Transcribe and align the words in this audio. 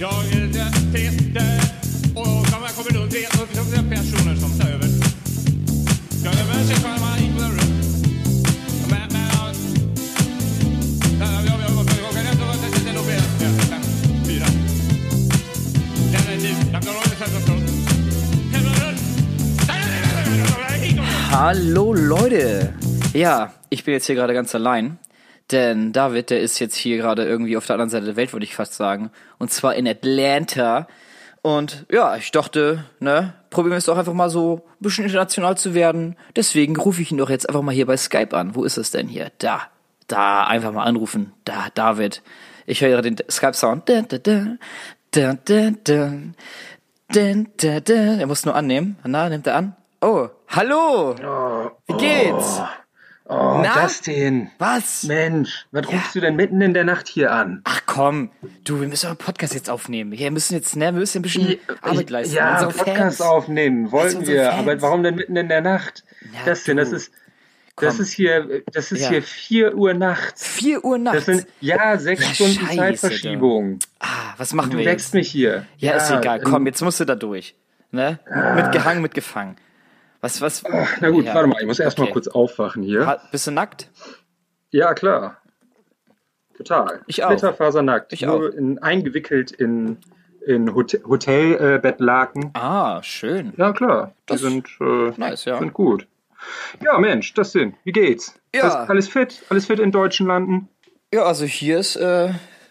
Jag 0.00 0.22
heter 0.22 0.66
Peter 0.92 1.60
och 2.14 2.44
de 2.52 2.58
här 2.64 2.72
kommer 2.76 2.90
runt 3.00 3.12
300 3.12 3.96
personer 3.96 4.36
som 4.36 4.50
tar 4.58 4.68
över. 4.68 4.88
Jag 6.24 6.32
är 6.40 6.46
med 6.46 6.66
sig 6.66 6.76
själv, 6.76 7.00
man 7.00 7.18
gick 7.22 7.34
på 7.36 7.40
den 7.42 7.50
runt. 7.50 8.06
Men, 8.90 9.08
men, 9.12 9.28
ja. 9.34 9.52
Ja, 11.20 11.26
ja, 11.46 11.54
ja, 11.60 11.68
ja, 11.68 11.84
jag 12.02 12.12
kan 12.14 12.26
ändå 12.32 12.44
vara 12.44 12.56
lite 12.74 12.92
nog 12.92 13.06
mer. 13.06 13.22
Ja, 13.42 13.48
fem, 13.70 13.82
fyra. 14.26 14.46
Den 16.12 16.32
är 16.32 16.40
tid. 16.40 16.56
Jag 16.72 16.82
klarar 16.82 16.98
av 16.98 17.04
det 17.10 17.16
själv 17.16 17.36
efteråt. 17.36 17.62
Hallo 21.30 21.92
Leute! 21.92 22.74
Ja, 23.14 23.48
ich 23.70 23.84
bin 23.84 23.94
jetzt 23.94 24.06
hier 24.06 24.16
gerade 24.16 24.34
ganz 24.34 24.54
allein, 24.54 24.96
denn 25.50 25.92
David, 25.92 26.30
der 26.30 26.40
ist 26.40 26.58
jetzt 26.58 26.76
hier 26.76 26.98
gerade 26.98 27.24
irgendwie 27.24 27.56
auf 27.56 27.66
der 27.66 27.74
anderen 27.74 27.90
Seite 27.90 28.06
der 28.06 28.16
Welt, 28.16 28.32
würde 28.32 28.44
ich 28.44 28.54
fast 28.54 28.74
sagen, 28.74 29.10
und 29.38 29.50
zwar 29.50 29.74
in 29.74 29.88
Atlanta. 29.88 30.86
Und 31.42 31.86
ja, 31.90 32.16
ich 32.16 32.30
dachte, 32.32 32.84
ne, 32.98 33.34
probieren 33.50 33.72
wir 33.72 33.78
es 33.78 33.86
doch 33.86 33.96
einfach 33.96 34.12
mal 34.12 34.28
so 34.28 34.66
ein 34.66 34.82
bisschen 34.82 35.04
international 35.04 35.56
zu 35.56 35.72
werden. 35.72 36.16
Deswegen 36.36 36.76
rufe 36.76 37.00
ich 37.00 37.12
ihn 37.12 37.18
doch 37.18 37.30
jetzt 37.30 37.48
einfach 37.48 37.62
mal 37.62 37.74
hier 37.74 37.86
bei 37.86 37.96
Skype 37.96 38.36
an. 38.36 38.54
Wo 38.54 38.64
ist 38.64 38.76
es 38.76 38.90
denn 38.90 39.08
hier? 39.08 39.30
Da, 39.38 39.62
da, 40.08 40.46
einfach 40.46 40.72
mal 40.72 40.84
anrufen. 40.84 41.32
Da, 41.44 41.68
David. 41.74 42.22
Ich 42.66 42.82
höre 42.82 42.90
gerade 42.90 43.10
den 43.10 43.16
Skype-Sound. 43.30 43.88
Er 43.88 44.58
muss 48.26 48.44
nur 48.44 48.54
annehmen. 48.54 48.98
Na, 49.04 49.28
nimmt 49.28 49.46
er 49.46 49.56
an? 49.56 49.76
Oh, 50.00 50.28
hallo! 50.48 51.16
Wie 51.86 51.96
geht's? 51.96 52.60
Oh, 53.30 53.60
Na? 53.62 53.82
Justin. 53.82 54.50
Was? 54.58 55.02
Mensch, 55.04 55.66
was 55.70 55.86
rufst 55.86 56.14
du 56.14 56.20
denn 56.20 56.34
mitten 56.36 56.62
in 56.62 56.72
der 56.72 56.84
Nacht 56.84 57.08
hier 57.08 57.30
an? 57.32 57.60
Ach 57.64 57.82
komm, 57.84 58.30
du, 58.64 58.80
wir 58.80 58.88
müssen 58.88 59.08
einen 59.08 59.16
Podcast 59.18 59.52
jetzt 59.54 59.68
aufnehmen. 59.68 60.12
Wir 60.12 60.30
müssen 60.30 60.54
jetzt, 60.54 60.76
ne, 60.76 60.86
wir 60.86 60.92
müssen 61.00 61.18
ein 61.18 61.22
bisschen 61.22 61.58
Arbeit 61.82 62.08
leisten. 62.08 62.34
Ja, 62.34 62.52
Unsere 62.64 62.72
Podcast 62.84 63.18
Fans. 63.18 63.20
aufnehmen, 63.20 63.92
wollten 63.92 64.26
wir. 64.26 64.44
Fans. 64.44 64.58
Aber 64.60 64.80
warum 64.80 65.02
denn 65.02 65.16
mitten 65.16 65.36
in 65.36 65.48
der 65.48 65.60
Nacht? 65.60 66.04
Ja, 66.32 66.50
Justin, 66.50 66.78
du. 66.78 66.82
das 66.84 66.92
ist, 66.92 67.12
das 67.76 67.94
Komm. 67.96 68.02
ist 68.04 68.12
hier, 68.12 68.62
das 68.72 68.92
ist 68.92 69.02
Ja. 69.02 69.08
hier 69.10 69.22
4 69.22 69.74
Uhr 69.76 69.92
nachts. 69.92 70.46
4 70.48 70.82
Uhr 70.84 70.96
nachts. 70.96 71.26
Das 71.26 71.36
sind, 71.36 71.46
ja, 71.60 71.98
sechs 71.98 72.22
Ja, 72.26 72.34
Stunden 72.34 72.54
scheiße, 72.66 72.76
Zeitverschiebung. 72.76 73.78
ah, 74.00 74.06
was 74.38 74.54
machen 74.54 74.70
Du 74.70 74.78
wir 74.78 74.86
wächst 74.86 75.08
jetzt? 75.08 75.14
mich 75.14 75.30
hier. 75.30 75.66
Ja, 75.76 75.92
ist 75.96 76.10
egal. 76.10 76.40
Komm, 76.40 76.64
jetzt 76.66 76.80
musst 76.80 76.98
du 76.98 77.04
da 77.04 77.14
durch. 77.14 77.54
Ne? 77.90 78.18
Mitgehangen, 78.56 79.02
mitgefangen. 79.02 79.56
Was, 80.20 80.40
was? 80.40 80.64
Na 81.00 81.10
gut, 81.10 81.24
Ja. 81.26 81.34
warte 81.34 81.48
mal, 81.48 81.60
ich 81.60 81.66
muss 81.66 81.78
erst 81.78 81.98
mal 81.98 82.04
Okay. 82.04 82.12
kurz 82.14 82.28
aufwachen 82.28 82.82
hier. 82.82 83.06
Ha- 83.06 83.20
Bist 83.30 83.46
du 83.46 83.50
nackt? 83.52 83.88
Ja, 84.70 84.92
klar. 84.94 85.36
Total. 86.56 87.02
Ich 87.06 87.22
auch. 87.22 87.28
Splitterfasernackt. 87.28 88.12
Ich 88.12 88.22
Nur 88.22 88.34
auch. 88.34 88.42
In, 88.52 88.78
eingewickelt 88.80 89.52
in, 89.52 89.98
in 90.44 90.74
Hotel, 90.74 91.02
Hotelbettlaken. 91.06 92.50
Ah, 92.54 93.00
schön. 93.02 93.52
Ja, 93.56 93.72
klar. 93.72 94.12
Die 94.28 94.32
Das- 94.32 94.40
sind, 94.40 94.66
äh, 94.80 95.12
Nice, 95.16 95.44
ja. 95.44 95.58
sind 95.58 95.72
gut. 95.72 96.08
Ja, 96.82 96.98
Mensch, 96.98 97.34
das 97.34 97.52
sind. 97.52 97.76
Wie 97.84 97.92
geht's? 97.92 98.34
Ja. 98.54 98.62
Das, 98.62 98.74
alles 98.74 99.08
fit? 99.08 99.42
Alles 99.50 99.66
fit 99.66 99.78
in 99.78 99.92
deutschen 99.92 100.26
Landen? 100.26 100.68
Ja, 101.12 101.24
also 101.24 101.44
hier 101.44 101.78
ist, 101.78 101.96
äh, 101.96 102.30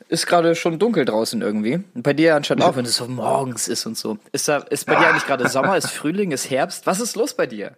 ist 0.09 0.25
gerade 0.27 0.55
schon 0.55 0.80
dunkel 0.80 1.05
draußen 1.05 1.41
irgendwie. 1.41 1.83
Und 1.94 2.03
bei 2.03 2.13
dir 2.13 2.36
anscheinend 2.36 2.63
auch, 2.63 2.75
wenn 2.75 2.86
es 2.86 2.95
so 2.95 3.08
morgens 3.08 3.67
ist 3.67 3.86
und 3.86 3.97
so. 3.97 4.17
Ist 4.31 4.47
da, 4.47 4.58
ist 4.58 4.86
bei 4.86 4.95
dir 4.95 5.08
eigentlich 5.09 5.25
gerade 5.25 5.47
Sommer, 5.49 5.77
ist 5.77 5.91
Frühling, 5.91 6.31
ist 6.31 6.49
Herbst? 6.49 6.88
Was 6.88 6.99
ist 6.99 7.16
los 7.16 7.33
bei 7.33 7.45
dir? 7.47 7.72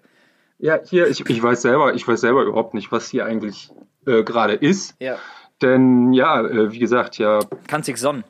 Ja, 0.59 0.80
hier, 0.83 1.08
ich, 1.08 1.27
ich 1.27 1.41
weiß 1.41 1.61
selber, 1.61 1.94
ich 1.94 2.08
weiß 2.08 2.19
selber 2.21 2.44
überhaupt 2.44 2.73
nicht, 2.73 2.91
was 2.91 3.09
hier 3.09 3.25
eigentlich 3.25 3.69
äh, 4.05 4.23
gerade 4.23 4.53
ist. 4.53 4.95
Ja. 4.99 5.17
Denn 5.61 6.13
ja, 6.13 6.41
äh, 6.41 6.71
wie 6.71 6.80
gesagt, 6.80 7.17
ja, 7.17 7.39
Kannst 7.67 7.88
dich 7.88 7.97
sonnen. 7.97 8.23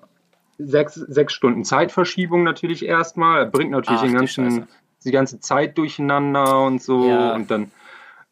sechs, 0.58 0.96
sechs 0.96 1.34
Stunden 1.34 1.64
Zeitverschiebung 1.64 2.44
natürlich 2.44 2.86
erstmal. 2.86 3.46
Bringt 3.48 3.72
natürlich 3.72 4.00
Ach, 4.00 4.04
den 4.04 4.12
die 4.12 4.18
ganzen, 4.18 4.52
Scheiße. 4.52 4.68
die 5.06 5.12
ganze 5.12 5.40
Zeit 5.40 5.78
durcheinander 5.78 6.62
und 6.62 6.82
so. 6.82 7.08
Ja. 7.10 7.34
Und 7.34 7.50
dann 7.52 7.72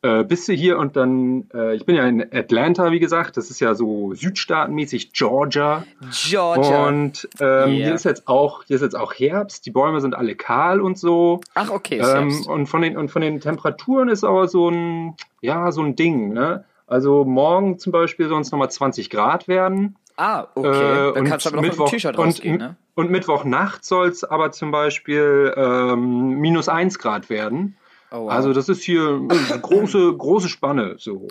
äh, 0.03 0.23
bist 0.23 0.47
du 0.47 0.53
hier 0.53 0.77
und 0.77 0.95
dann, 0.95 1.49
äh, 1.53 1.75
ich 1.75 1.85
bin 1.85 1.95
ja 1.95 2.05
in 2.07 2.21
Atlanta, 2.33 2.91
wie 2.91 2.99
gesagt, 2.99 3.35
das 3.37 3.49
ist 3.49 3.59
ja 3.59 3.73
so 3.75 4.13
südstaatenmäßig 4.13 5.11
Georgia. 5.13 5.83
Georgia. 6.11 6.87
Und 6.87 7.27
ähm, 7.39 7.47
Yeah. 7.47 7.65
hier 7.67 7.93
ist 7.95 8.05
jetzt 8.05 8.27
auch, 8.27 8.63
hier 8.65 8.75
ist 8.75 8.81
jetzt 8.83 8.95
auch 8.95 9.13
Herbst, 9.13 9.65
die 9.65 9.71
Bäume 9.71 9.99
sind 10.01 10.15
alle 10.15 10.35
kahl 10.35 10.81
und 10.81 10.97
so. 10.97 11.41
Ach, 11.55 11.69
okay, 11.71 11.99
Ähm, 11.99 12.45
und 12.47 12.67
von 12.67 12.81
den 12.81 12.95
und 12.97 13.09
von 13.09 13.21
den 13.21 13.39
Temperaturen 13.39 14.09
ist 14.09 14.23
aber 14.23 14.47
so 14.47 14.69
ein 14.69 15.15
ja 15.41 15.71
so 15.71 15.81
ein 15.81 15.95
Ding. 15.95 16.33
Ne? 16.33 16.63
Also 16.85 17.25
morgen 17.25 17.79
zum 17.79 17.91
Beispiel 17.91 18.27
sollen 18.29 18.41
es 18.41 18.51
nochmal 18.51 18.69
20 18.71 19.09
Grad 19.09 19.47
werden. 19.47 19.95
Ah, 20.15 20.47
okay. 20.55 20.67
Äh, 20.69 21.13
Dann 21.13 21.23
und 21.23 21.29
kannst 21.29 21.45
du 21.45 21.49
aber 21.49 21.57
noch 21.57 21.61
mit 21.63 21.71
Mittwoch- 21.73 21.85
dem 21.89 21.91
T-Shirt 21.91 22.17
und, 22.17 22.25
rausgehen, 22.27 22.57
ne? 22.57 22.75
Und 22.95 23.11
Mittwochnacht 23.11 23.85
soll 23.85 24.07
es 24.07 24.23
aber 24.23 24.51
zum 24.51 24.71
Beispiel 24.71 25.53
ähm, 25.55 26.39
minus 26.39 26.69
1 26.69 26.97
Grad 26.97 27.29
werden. 27.29 27.75
Oh, 28.11 28.23
wow. 28.25 28.31
Also 28.31 28.53
das 28.53 28.69
ist 28.69 28.83
hier 28.83 29.01
eine 29.29 29.59
große, 29.61 30.13
große 30.17 30.49
Spanne 30.49 30.95
so. 30.97 31.27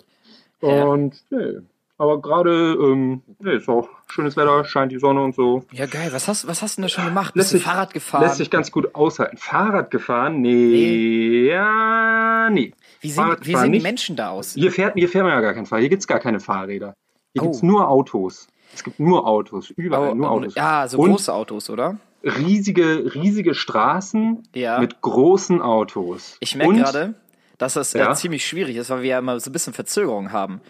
Ja. 0.61 0.83
Und 0.85 1.15
nee, 1.29 1.59
aber 1.99 2.21
gerade 2.21 2.73
ähm, 2.79 3.21
nee, 3.39 3.55
ist 3.55 3.67
auch 3.67 3.89
schönes 4.07 4.37
Wetter, 4.37 4.63
scheint 4.65 4.91
die 4.91 4.99
Sonne 4.99 5.23
und 5.23 5.33
so. 5.35 5.63
ja, 5.71 5.85
geil. 5.87 6.09
Was 6.11 6.27
hast, 6.27 6.47
was 6.47 6.61
hast 6.61 6.77
du 6.77 6.81
denn 6.81 6.87
da 6.87 6.89
schon 6.89 7.05
gemacht? 7.05 7.35
Lässt 7.35 7.51
Bist 7.51 7.53
du 7.53 7.57
sich- 7.57 7.65
Fahrrad 7.65 7.93
gefahren? 7.93 8.21
Lässt 8.23 8.37
sich 8.37 8.49
ganz 8.51 8.71
gut 8.71 8.93
aushalten. 8.93 9.37
Fahrrad 9.37 9.89
gefahren? 9.91 10.41
Nee, 10.41 10.49
Nee. 10.51 11.47
ja, 11.49 12.49
nee. 12.51 12.73
wie 13.01 13.09
sehen, 13.09 13.23
Fahrrad 13.23 13.45
wie 13.47 13.55
sehen 13.55 13.71
die. 13.71 13.79
Menschen 13.79 14.15
da 14.15 14.29
aus? 14.29 14.53
Hier 14.53 14.71
fährt, 14.71 14.93
hier 14.95 15.09
fährt 15.09 15.23
man 15.25 15.33
ja 15.33 15.41
gar 15.41 15.53
keinen 15.53 15.65
Fall. 15.65 15.79
Hier 15.79 15.89
gibt's 15.89 16.07
gar 16.07 16.19
keine 16.19 16.39
Fahrräder. 16.39 16.93
Hier 17.33 17.41
Oh. 17.41 17.45
gibt's 17.45 17.63
nur 17.63 17.87
Autos. 17.89 18.47
Es 18.73 18.83
gibt 18.83 18.99
nur 18.99 19.25
Autos, 19.25 19.71
überall 19.71 20.11
Oh, 20.11 20.13
nur 20.15 20.29
Autos. 20.29 20.53
ja, 20.55 20.87
so 20.87 20.99
Und 20.99 21.09
große 21.09 21.33
Autos, 21.33 21.69
oder? 21.69 21.97
Riesige, 22.23 23.13
riesige 23.15 23.53
Straßen 23.53 24.43
Ja. 24.53 24.79
mit 24.79 25.01
großen 25.01 25.61
Autos. 25.61 26.37
Ich 26.39 26.55
merke 26.55 26.75
gerade, 26.75 27.13
dass 27.57 27.73
das 27.73 27.93
Ja. 27.93 28.13
ziemlich 28.13 28.45
schwierig 28.45 28.75
ist, 28.75 28.89
weil 28.89 29.01
wir 29.01 29.09
ja 29.09 29.19
immer 29.19 29.39
so 29.39 29.49
ein 29.49 29.53
bisschen 29.53 29.73
Verzögerung 29.73 30.31
haben. 30.31 30.61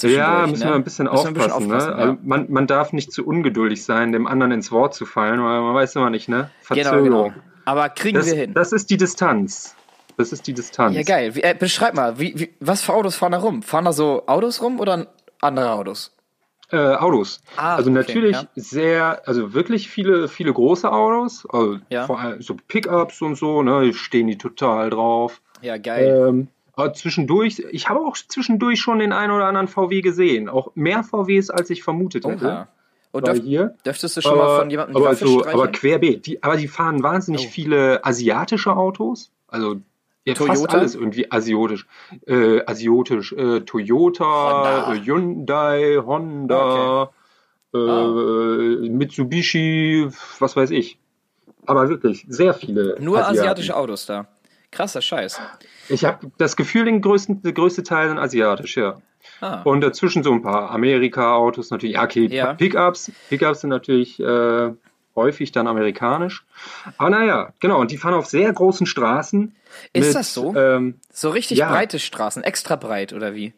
Ja, 0.00 0.46
müssen 0.46 0.62
ne? 0.62 0.70
wir 0.70 0.74
ein 0.76 0.84
bisschen 0.84 1.06
Müssen 1.06 1.34
wir 1.34 1.44
ein 1.44 1.50
aufpassen. 1.50 1.68
bisschen 1.70 1.90
ne? 1.90 1.94
Also 1.96 2.12
ja. 2.12 2.18
man, 2.22 2.52
man 2.52 2.66
darf 2.68 2.92
nicht 2.92 3.10
zu 3.12 3.26
ungeduldig 3.26 3.84
sein, 3.84 4.12
dem 4.12 4.26
anderen 4.28 4.52
ins 4.52 4.70
Wort 4.70 4.94
zu 4.94 5.06
fallen, 5.06 5.42
weil 5.42 5.60
man 5.60 5.74
weiß 5.74 5.96
immer 5.96 6.10
nicht, 6.10 6.28
ne? 6.28 6.50
Genau, 6.68 6.82
Verzögerung. 6.90 7.30
genau. 7.32 7.42
Aber 7.64 7.88
kriegen 7.88 8.16
Das, 8.16 8.26
wir 8.26 8.34
hin. 8.34 8.54
das 8.54 8.72
ist 8.72 8.90
die 8.90 8.96
Distanz. 8.96 9.74
Das 10.16 10.32
ist 10.32 10.46
die 10.46 10.52
Distanz. 10.54 10.94
ja, 10.96 11.02
geil. 11.02 11.34
Wie, 11.34 11.42
äh, 11.42 11.54
beschreib 11.58 11.94
mal, 11.94 12.18
wie, 12.20 12.32
wie, 12.38 12.50
was 12.60 12.82
für 12.82 12.92
Autos 12.94 13.16
fahren 13.16 13.32
da 13.32 13.38
rum? 13.38 13.62
Fahren 13.62 13.84
da 13.84 13.92
so 13.92 14.24
Autos 14.26 14.62
rum 14.62 14.78
oder 14.78 15.08
andere 15.40 15.72
Autos? 15.72 16.12
Äh, 16.70 16.76
Autos. 16.76 17.40
Ah, 17.56 17.76
also 17.76 17.90
okay, 17.90 17.98
natürlich 17.98 18.36
ja. 18.36 18.46
sehr, 18.54 19.22
also 19.26 19.54
wirklich 19.54 19.88
viele, 19.88 20.28
viele 20.28 20.52
große 20.52 20.90
Autos. 20.92 21.46
Also 21.50 21.78
Ja. 21.88 22.04
vor 22.06 22.18
allem 22.20 22.42
so 22.42 22.56
Pickups 22.68 23.22
und 23.22 23.36
so, 23.36 23.62
ne? 23.62 23.92
Stehen 23.94 24.26
die 24.26 24.36
total 24.36 24.90
drauf. 24.90 25.40
Ja, 25.62 25.78
geil. 25.78 26.26
Ähm, 26.28 26.48
aber 26.74 26.92
zwischendurch, 26.92 27.62
ich 27.72 27.88
habe 27.88 28.00
auch 28.00 28.16
zwischendurch 28.16 28.80
schon 28.80 28.98
den 28.98 29.12
einen 29.12 29.32
oder 29.32 29.46
anderen 29.46 29.66
VW 29.68 30.00
gesehen. 30.02 30.48
Auch 30.48 30.70
mehr 30.74 31.02
VWs, 31.02 31.50
als 31.50 31.70
ich 31.70 31.82
vermutet 31.82 32.24
hätte. 32.26 32.46
Oha. 32.46 32.68
Und 33.10 33.26
Weil 33.26 33.34
dürf, 33.36 33.44
hier. 33.46 33.74
dürftest 33.86 34.18
du 34.18 34.20
schon 34.20 34.36
mal 34.36 34.58
von 34.58 34.70
jemandem 34.70 34.96
aber, 34.96 35.14
so, 35.14 35.44
aber 35.46 35.68
querbeet. 35.68 36.26
Die, 36.26 36.42
aber 36.42 36.58
die 36.58 36.68
fahren 36.68 37.02
wahnsinnig 37.02 37.46
Oh. 37.46 37.50
viele 37.50 38.04
asiatische 38.04 38.76
Autos. 38.76 39.30
Also 39.48 39.76
ja, 40.28 40.34
fast 40.34 40.60
Toyota? 40.60 40.78
alles 40.78 40.94
irgendwie 40.94 41.30
asiatisch. 41.30 41.86
Äh, 42.26 42.64
asiatisch. 42.66 43.32
Äh, 43.32 43.60
Toyota, 43.60 44.24
Honda. 44.24 44.94
Äh, 44.94 45.00
Hyundai, 45.04 45.96
Honda, 46.04 47.10
äh, 47.74 48.88
Mitsubishi, 48.88 50.08
was 50.38 50.56
weiß 50.56 50.70
ich. 50.70 50.98
Aber 51.66 51.88
wirklich, 51.88 52.24
sehr 52.28 52.54
viele. 52.54 52.96
Nur 53.00 53.18
Asiaten. 53.18 53.38
asiatische 53.38 53.76
Autos 53.76 54.06
da. 54.06 54.26
Krasser 54.70 55.00
Scheiß. 55.02 55.40
Ich 55.88 56.04
habe 56.04 56.30
das 56.38 56.56
Gefühl, 56.56 56.84
den 56.84 57.00
größten, 57.00 57.42
der 57.42 57.52
größte 57.52 57.82
Teil 57.82 58.08
sind 58.08 58.18
asiatisch, 58.18 58.76
ja. 58.76 59.00
Ah. 59.40 59.62
Und 59.62 59.80
dazwischen 59.80 60.22
so 60.22 60.32
ein 60.32 60.42
paar 60.42 60.70
Amerika-Autos 60.70 61.70
natürlich. 61.70 61.96
Ja, 61.96 62.04
okay, 62.04 62.26
Ja. 62.26 62.54
Pickups. 62.54 63.12
Pickups 63.28 63.60
sind 63.62 63.70
natürlich 63.70 64.20
äh, 64.20 64.72
häufig 65.18 65.52
dann 65.52 65.66
amerikanisch. 65.66 66.44
Aber 66.96 67.10
naja, 67.10 67.52
genau. 67.60 67.78
Und 67.80 67.90
die 67.90 67.98
fahren 67.98 68.14
auf 68.14 68.26
sehr 68.26 68.52
großen 68.52 68.86
Straßen. 68.86 69.54
Ist 69.92 70.14
das 70.14 70.32
so? 70.32 70.54
Ähm, 70.56 70.94
So 71.12 71.28
richtig 71.30 71.58
ja. 71.58 71.68
breite 71.70 71.98
Straßen, 71.98 72.42
extra 72.44 72.76
breit 72.76 73.12
oder 73.12 73.34
wie? 73.34 73.52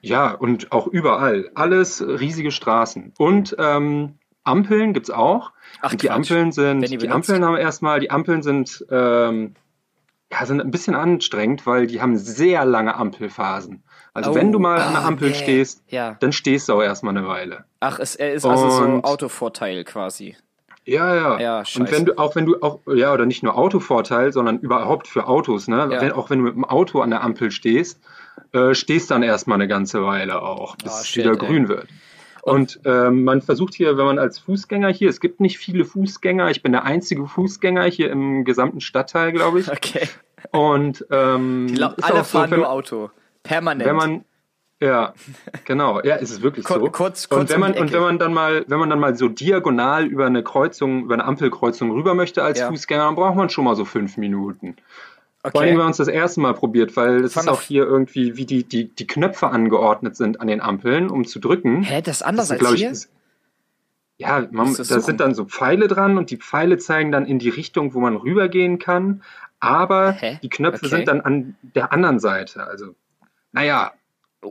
ja, 0.00 0.32
und 0.32 0.70
auch 0.72 0.86
überall. 0.86 1.50
Alles 1.54 2.02
riesige 2.06 2.50
Straßen. 2.50 3.12
Und 3.18 3.56
ähm, 3.58 4.14
Ampeln 4.44 4.92
gibt's 4.92 5.08
auch. 5.10 5.52
Ach, 5.80 5.92
und 5.92 6.02
die 6.02 6.08
Quatsch. 6.08 6.16
Ampeln 6.16 6.52
sind, 6.52 6.82
die 6.82 6.98
die? 6.98 7.08
Ampeln 7.08 7.42
haben 7.44 7.56
erstmal, 7.56 8.00
die 8.00 8.10
Ampeln 8.10 8.42
sind, 8.42 8.84
ähm, 8.90 9.54
ja, 10.30 10.44
sind 10.44 10.60
ein 10.60 10.70
bisschen 10.70 10.94
anstrengend, 10.94 11.66
weil 11.66 11.86
die 11.86 12.02
haben 12.02 12.18
sehr 12.18 12.64
lange 12.66 12.94
Ampelphasen. 12.96 13.82
Also 14.12 14.30
Oh, 14.32 14.34
wenn 14.34 14.52
du 14.52 14.58
mal 14.58 14.78
an 14.80 14.92
der 14.92 15.02
ah, 15.02 15.06
Ampel 15.08 15.30
nee. 15.30 15.34
stehst, 15.34 15.82
Ja. 15.88 16.16
dann 16.20 16.32
stehst 16.32 16.68
du 16.68 16.74
auch 16.74 16.82
erstmal 16.82 17.16
eine 17.16 17.26
Weile. 17.26 17.64
Ach, 17.80 17.98
es, 17.98 18.14
ist 18.14 18.44
also 18.44 18.68
so 18.70 18.82
Und- 18.84 19.04
Autovorteil 19.04 19.84
quasi. 19.84 20.36
Ja, 20.86 21.14
ja. 21.14 21.40
Ja, 21.40 21.62
und 21.76 21.90
wenn 21.90 22.04
du, 22.04 22.18
auch 22.18 22.36
wenn 22.36 22.44
du 22.46 22.56
auch, 22.60 22.80
ja, 22.86 23.12
oder 23.12 23.24
nicht 23.26 23.42
nur 23.42 23.56
Autovorteil, 23.56 24.32
sondern 24.32 24.58
überhaupt 24.58 25.08
für 25.08 25.26
Autos, 25.26 25.66
ne? 25.66 25.88
Ja. 25.90 26.00
Wenn, 26.00 26.12
auch 26.12 26.28
wenn 26.30 26.38
du 26.40 26.44
mit 26.44 26.54
dem 26.54 26.64
Auto 26.64 27.00
an 27.00 27.10
der 27.10 27.22
Ampel 27.22 27.50
stehst, 27.50 28.00
äh, 28.52 28.74
stehst 28.74 29.10
dann 29.10 29.22
erstmal 29.22 29.56
eine 29.56 29.68
ganze 29.68 30.04
Weile 30.04 30.42
auch, 30.42 30.76
bis 30.76 30.92
Ah, 30.92 31.00
es 31.00 31.16
wieder 31.16 31.30
ey. 31.32 31.36
grün 31.38 31.68
wird. 31.68 31.88
Und 32.42 32.80
ähm, 32.84 33.24
man 33.24 33.40
versucht 33.40 33.72
hier, 33.72 33.96
wenn 33.96 34.04
man 34.04 34.18
als 34.18 34.38
Fußgänger 34.38 34.88
hier, 34.88 35.08
es 35.08 35.20
gibt 35.20 35.40
nicht 35.40 35.56
viele 35.56 35.86
Fußgänger, 35.86 36.50
ich 36.50 36.62
bin 36.62 36.72
der 36.72 36.84
einzige 36.84 37.26
Fußgänger 37.26 37.84
hier 37.84 38.10
im 38.10 38.44
gesamten 38.44 38.82
Stadtteil, 38.82 39.32
glaube 39.32 39.60
ich. 39.60 39.68
Okay. 39.72 40.08
Und 40.52 41.06
ähm, 41.10 41.68
ist 41.68 41.80
alle 41.80 41.96
auch 41.96 42.16
so, 42.18 42.38
fahren 42.38 42.50
wenn, 42.50 42.58
nur 42.60 42.70
Auto. 42.70 43.10
Permanent. 43.44 43.88
wenn 43.88 43.96
man 43.96 44.24
ja, 44.80 45.14
genau, 45.64 46.00
ja, 46.02 46.16
ist 46.16 46.30
es 46.30 46.42
wirklich 46.42 46.64
Kur- 46.66 46.80
so. 46.80 46.90
kurz- 46.90 47.26
und 47.26 47.36
kurz 47.38 47.48
wenn 47.50 47.56
um 47.56 47.60
man 47.60 47.72
die 47.74 47.78
und 47.80 47.92
wenn 47.92 48.00
man 48.02 48.18
dann 48.18 48.34
mal, 48.34 48.64
wenn 48.68 48.78
man 48.78 48.90
dann 48.90 48.98
mal 49.00 49.16
so 49.16 49.28
diagonal 49.28 50.04
über 50.06 50.26
eine 50.26 50.42
Kreuzung, 50.42 51.04
über 51.04 51.14
eine 51.14 51.24
Ampelkreuzung 51.24 51.90
rüber 51.92 52.14
möchte 52.14 52.42
als 52.42 52.58
Ja. 52.60 52.68
Fußgänger, 52.68 53.04
dann 53.04 53.14
braucht 53.14 53.36
man 53.36 53.48
schon 53.48 53.64
mal 53.64 53.76
so 53.76 53.84
fünf 53.84 54.16
Minuten. 54.16 54.76
Vor 55.46 55.60
allem, 55.60 55.68
okay. 55.68 55.70
wenn 55.72 55.78
wir 55.78 55.86
uns 55.86 55.98
das 55.98 56.08
erste 56.08 56.40
Mal 56.40 56.54
probiert, 56.54 56.96
weil 56.96 57.22
es 57.22 57.36
ist 57.36 57.48
auch 57.48 57.60
hier 57.60 57.84
irgendwie, 57.84 58.36
wie 58.36 58.46
die, 58.46 58.64
die, 58.64 58.88
die 58.88 59.06
Knöpfe 59.06 59.48
angeordnet 59.48 60.16
sind 60.16 60.40
an 60.40 60.46
den 60.48 60.60
Ampeln, 60.62 61.10
um 61.10 61.26
zu 61.26 61.38
drücken. 61.38 61.82
Hä, 61.82 62.00
das 62.02 62.16
ist 62.16 62.22
anders 62.22 62.48
sind, 62.48 62.54
als 62.60 62.60
glaub 62.66 62.74
hier? 62.76 62.90
ist- 62.90 63.10
ja, 64.16 64.46
man, 64.52 64.72
da 64.74 64.84
suchen. 64.84 65.00
sind 65.02 65.20
dann 65.20 65.34
so 65.34 65.44
Pfeile 65.44 65.88
dran 65.88 66.18
und 66.18 66.30
die 66.30 66.36
Pfeile 66.36 66.78
zeigen 66.78 67.10
dann 67.10 67.26
in 67.26 67.38
die 67.40 67.48
Richtung, 67.48 67.94
wo 67.94 68.00
man 68.00 68.16
rübergehen 68.16 68.78
kann. 68.78 69.22
Aber 69.60 70.12
Hä? 70.12 70.38
die 70.42 70.48
Knöpfe 70.48 70.86
Okay. 70.86 70.96
sind 70.96 71.08
dann 71.08 71.20
an 71.20 71.56
der 71.62 71.92
anderen 71.92 72.20
Seite. 72.20 72.64
Also, 72.66 72.94
naja, 73.52 73.92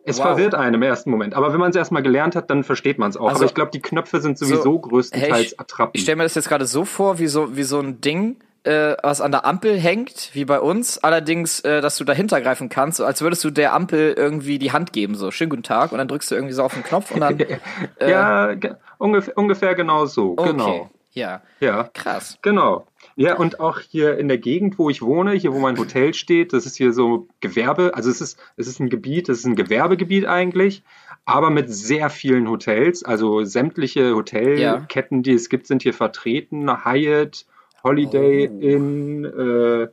es 0.05 0.17
Wow. 0.17 0.25
verwirrt 0.25 0.55
einen 0.55 0.75
im 0.75 0.81
ersten 0.83 1.09
Moment. 1.11 1.33
Aber 1.33 1.53
wenn 1.53 1.59
man 1.59 1.69
es 1.71 1.75
erstmal 1.75 2.03
gelernt 2.03 2.35
hat, 2.35 2.49
dann 2.49 2.63
versteht 2.63 2.97
man 2.97 3.09
es 3.09 3.17
auch. 3.17 3.27
Also- 3.27 3.37
Aber 3.37 3.45
ich 3.45 3.53
glaube, 3.53 3.71
die 3.71 3.81
Knöpfe 3.81 4.21
sind 4.21 4.37
sowieso 4.37 4.61
So, 4.63 4.79
größtenteils 4.79 5.33
Hey, 5.35 5.43
ich- 5.43 5.59
Attrappen. 5.59 5.91
Ich 5.95 6.01
stelle 6.03 6.17
mir 6.17 6.23
das 6.23 6.35
jetzt 6.35 6.49
gerade 6.49 6.65
so 6.65 6.85
vor, 6.85 7.19
wie 7.19 7.27
so, 7.27 7.55
wie 7.55 7.63
so 7.63 7.79
ein 7.79 8.01
Ding, 8.01 8.37
äh, 8.63 8.95
was 9.03 9.19
an 9.19 9.31
der 9.31 9.45
Ampel 9.45 9.77
hängt, 9.77 10.29
wie 10.33 10.45
bei 10.45 10.59
uns. 10.59 10.97
Allerdings, 10.97 11.59
äh, 11.61 11.81
dass 11.81 11.97
du 11.97 12.03
dahinter 12.05 12.39
greifen 12.39 12.69
kannst, 12.69 13.01
als 13.01 13.21
würdest 13.21 13.43
du 13.43 13.49
der 13.51 13.73
Ampel 13.73 14.13
irgendwie 14.17 14.57
die 14.59 14.71
Hand 14.71 14.93
geben, 14.93 15.15
so 15.15 15.31
schönen 15.31 15.49
guten 15.49 15.63
Tag, 15.63 15.91
und 15.91 15.97
dann 15.97 16.07
drückst 16.07 16.31
du 16.31 16.35
irgendwie 16.35 16.53
so 16.53 16.63
auf 16.63 16.73
den 16.73 16.83
Knopf 16.83 17.11
und 17.11 17.19
dann. 17.21 17.37
ja, 17.99 18.53
ge- 18.53 18.75
ungefähr, 18.97 19.37
ungefähr 19.37 19.75
genau 19.75 20.05
so. 20.05 20.33
Okay. 20.37 20.51
Genau. 20.51 20.89
Ja. 21.11 21.41
Ja. 21.59 21.89
Krass. 21.93 22.37
Genau. 22.41 22.87
Ja, 23.15 23.37
und 23.37 23.59
auch 23.59 23.79
hier 23.79 24.17
in 24.17 24.27
der 24.27 24.37
Gegend, 24.39 24.79
wo 24.79 24.89
ich 24.89 25.01
wohne, 25.01 25.33
hier 25.33 25.53
wo 25.53 25.59
mein 25.59 25.77
Hotel 25.77 26.13
steht, 26.13 26.53
das 26.53 26.65
ist 26.65 26.75
hier 26.75 26.93
so 26.93 27.27
Gewerbe, 27.41 27.91
also 27.93 28.09
es 28.09 28.21
ist, 28.21 28.39
es 28.57 28.67
ist 28.67 28.79
ein 28.79 28.89
Gebiet, 28.89 29.29
es 29.29 29.39
ist 29.39 29.45
ein 29.45 29.55
Gewerbegebiet 29.55 30.25
eigentlich, 30.25 30.83
aber 31.25 31.49
mit 31.51 31.71
sehr 31.71 32.09
vielen 32.09 32.49
Hotels, 32.49 33.03
also 33.03 33.43
sämtliche 33.43 34.15
Hotelketten, 34.15 35.21
die 35.21 35.33
es 35.33 35.49
gibt, 35.49 35.67
sind 35.67 35.83
hier 35.83 35.93
vertreten, 35.93 36.85
Hyatt, 36.85 37.45
Holiday 37.83 38.49
Oh. 38.49 38.59
Inn, 38.59 39.25
äh, 39.25 39.87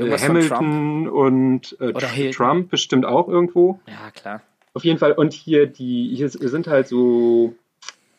Irgendwas 0.00 0.26
Hamilton 0.26 1.08
und 1.08 1.76
äh, 1.78 1.92
Hilton. 1.92 2.32
Trump 2.32 2.70
bestimmt 2.70 3.04
auch 3.04 3.28
irgendwo. 3.28 3.80
Ja, 3.86 4.10
klar. 4.10 4.42
Auf 4.72 4.84
jeden 4.84 4.98
Fall. 4.98 5.12
Und 5.12 5.34
hier 5.34 5.66
die, 5.66 6.14
hier 6.14 6.30
sind 6.30 6.68
halt 6.68 6.88
so 6.88 7.54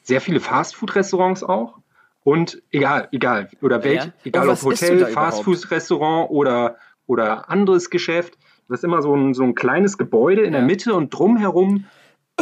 sehr 0.03 0.21
viele 0.21 0.39
Fastfood-Restaurants 0.39 1.43
auch. 1.43 1.79
Und 2.23 2.61
egal, 2.71 3.07
egal, 3.11 3.49
oder 3.61 3.83
welch, 3.83 4.05
Ja. 4.05 4.11
egal 4.23 4.49
ob 4.49 4.61
Hotel? 4.61 5.05
Fastfood-Restaurant 5.07 6.29
oder, 6.29 6.75
oder 7.07 7.49
anderes 7.49 7.89
Geschäft. 7.89 8.37
Das 8.69 8.79
ist 8.79 8.83
immer 8.83 9.01
so 9.01 9.15
ein, 9.15 9.33
so 9.33 9.43
ein 9.43 9.55
kleines 9.55 9.97
Gebäude 9.97 10.41
in 10.43 10.53
Ja. 10.53 10.59
der 10.59 10.67
Mitte 10.67 10.93
und 10.93 11.09
drumherum, 11.09 11.85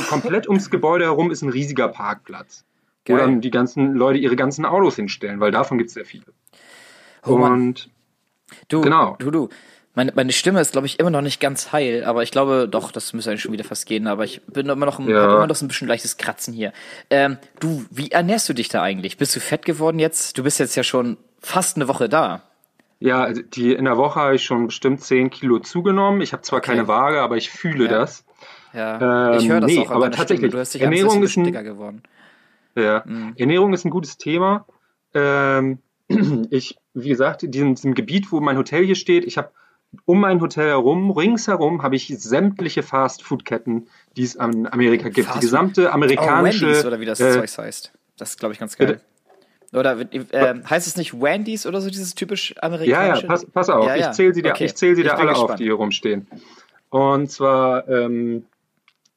komplett 0.10 0.48
ums 0.48 0.70
Gebäude 0.70 1.06
herum 1.06 1.32
ist 1.32 1.42
ein 1.42 1.50
riesiger 1.50 1.88
Parkplatz. 1.88 2.66
Wo 3.06 3.16
Geil. 3.16 3.26
dann 3.26 3.42
die 3.42 3.50
ganzen 3.52 3.94
Leute 3.96 4.20
ihre 4.20 4.36
ganzen 4.36 4.66
Autos 4.66 4.96
hinstellen, 4.98 5.40
weil 5.40 5.52
davon 5.52 5.78
gibt 5.78 5.88
es 5.88 5.94
sehr 5.96 6.06
viele. 6.06 6.26
Oh 7.26 7.34
und 7.36 7.90
Du, 8.68 8.82
Genau. 8.82 9.16
du, 9.20 9.32
du. 9.32 9.50
Meine, 9.96 10.14
meine 10.16 10.32
Stimme 10.32 10.62
ist, 10.62 10.72
glaube 10.72 10.88
ich, 10.88 11.00
immer 11.00 11.10
noch 11.10 11.22
nicht 11.22 11.40
ganz 11.40 11.72
heil, 11.72 12.04
aber 12.06 12.24
ich 12.24 12.32
glaube, 12.32 12.68
doch, 12.70 12.92
das 12.92 13.12
müsste 13.14 13.32
eigentlich 13.32 13.42
schon 13.42 13.52
wieder 13.52 13.64
fast 13.64 13.86
gehen, 13.86 14.08
aber 14.08 14.24
ich 14.24 14.42
bin 14.46 14.68
immer 14.70 14.86
noch, 14.86 15.00
Ja. 15.00 15.22
hab 15.24 15.30
immer 15.32 15.48
noch 15.48 15.56
so 15.56 15.66
ein 15.66 15.68
bisschen 15.68 15.88
leichtes 15.88 16.18
Kratzen 16.18 16.54
hier. 16.54 16.72
Ähm, 17.10 17.38
du, 17.60 17.86
wie 17.90 18.12
ernährst 18.12 18.48
du 18.48 18.54
dich 18.54 18.70
da 18.70 18.82
eigentlich? 18.84 19.18
Bist 19.18 19.36
du 19.36 19.40
fett 19.40 19.66
geworden 19.66 20.00
jetzt? 20.00 20.38
Du 20.38 20.44
bist 20.44 20.60
jetzt 20.60 20.76
ja 20.76 20.84
schon 20.84 21.18
fast 21.40 21.76
eine 21.78 21.88
Woche 21.88 22.08
da. 22.08 22.44
ja, 23.00 23.24
also 23.24 23.42
die, 23.42 23.74
in 23.74 23.86
der 23.86 23.98
Woche 23.98 24.20
habe 24.20 24.36
ich 24.36 24.44
schon 24.44 24.68
bestimmt 24.68 25.02
10 25.02 25.30
Kilo 25.32 25.60
zugenommen. 25.60 26.22
Ich 26.22 26.34
habe 26.34 26.44
zwar 26.44 26.60
keine 26.62 26.88
Waage, 26.88 27.22
aber 27.22 27.38
ich 27.38 27.50
fühle 27.50 27.86
Ja. 27.86 27.92
das. 27.92 28.26
Ja, 28.74 29.32
Ähm, 29.32 29.40
ich 29.40 29.50
höre 29.50 29.62
das 29.62 29.72
nee, 29.72 29.80
auch 29.80 29.90
aber 29.92 30.12
tatsächlich, 30.12 30.38
Stimme. 30.50 30.52
Du 30.52 30.60
hast 30.60 30.74
dich 30.76 30.82
an 30.86 30.92
Ernährung 30.94 31.24
ist 31.24 31.36
ein- 31.38 31.46
dicker 31.46 31.64
geworden. 31.64 32.04
Ja. 32.76 33.04
Mhm. 33.06 33.34
Ernährung 33.38 33.74
ist 33.74 33.86
ein 33.86 33.90
gutes 33.90 34.18
Thema. 34.18 34.66
Ähm, 35.14 35.80
ich, 36.52 36.78
wie 36.94 37.10
gesagt, 37.10 37.42
in 37.44 37.52
diesem, 37.52 37.74
diesem 37.76 37.96
Gebiet, 37.96 38.32
wo 38.32 38.40
mein 38.42 38.58
Hotel 38.58 38.86
hier 38.86 38.96
steht, 38.96 39.26
ich 39.26 39.38
habe 39.38 39.50
um 40.06 40.20
mein 40.20 40.40
Hotel 40.42 40.68
herum, 40.70 41.12
ringsherum, 41.12 41.82
habe 41.82 41.96
ich 41.96 42.08
sämtliche 42.18 42.84
Fast-Food-Ketten, 42.84 43.88
die 44.16 44.24
es 44.24 44.36
in 44.36 44.68
Amerika 44.72 45.10
gibt. 45.10 45.34
Die 45.36 45.40
gesamte 45.40 45.88
Oh, 45.88 45.94
amerikanische. 45.94 46.68
Wendy's 46.68 46.86
oder 46.86 47.00
wie 47.00 47.06
das 47.06 47.20
äh, 47.20 47.32
Zeugs 47.34 47.58
heißt. 47.58 47.92
Das 48.18 48.32
ist, 48.32 48.40
glaube 48.40 48.54
ich, 48.54 48.60
ganz 48.60 48.78
geil. 48.78 49.02
Oder 49.74 50.00
äh, 50.00 50.56
heißt 50.68 50.88
es 50.88 50.98
nicht 50.98 51.14
Wendy's 51.20 51.66
oder 51.66 51.80
so, 51.82 51.90
dieses 51.90 52.16
typisch 52.16 52.52
Ja, 52.56 52.64
amerikanische? 52.64 53.22
ja, 53.24 53.28
pass, 53.28 53.46
pass 53.46 53.70
auf, 53.70 53.86
Ja, 53.86 53.96
ja. 53.96 54.10
ich 54.10 54.16
zähle 54.16 54.34
sie 54.34 54.42
dir, 54.42 54.52
Okay. 54.52 54.66
ich 54.66 54.76
zähl 54.76 54.96
sie 54.96 55.04
dir 55.04 55.18
alle 55.18 55.32
auf, 55.32 55.38
gespannt. 55.42 55.60
die 55.60 55.64
hier 55.66 55.74
rumstehen. 55.76 56.28
Und 56.90 57.30
zwar, 57.32 57.88
ähm, 57.88 58.46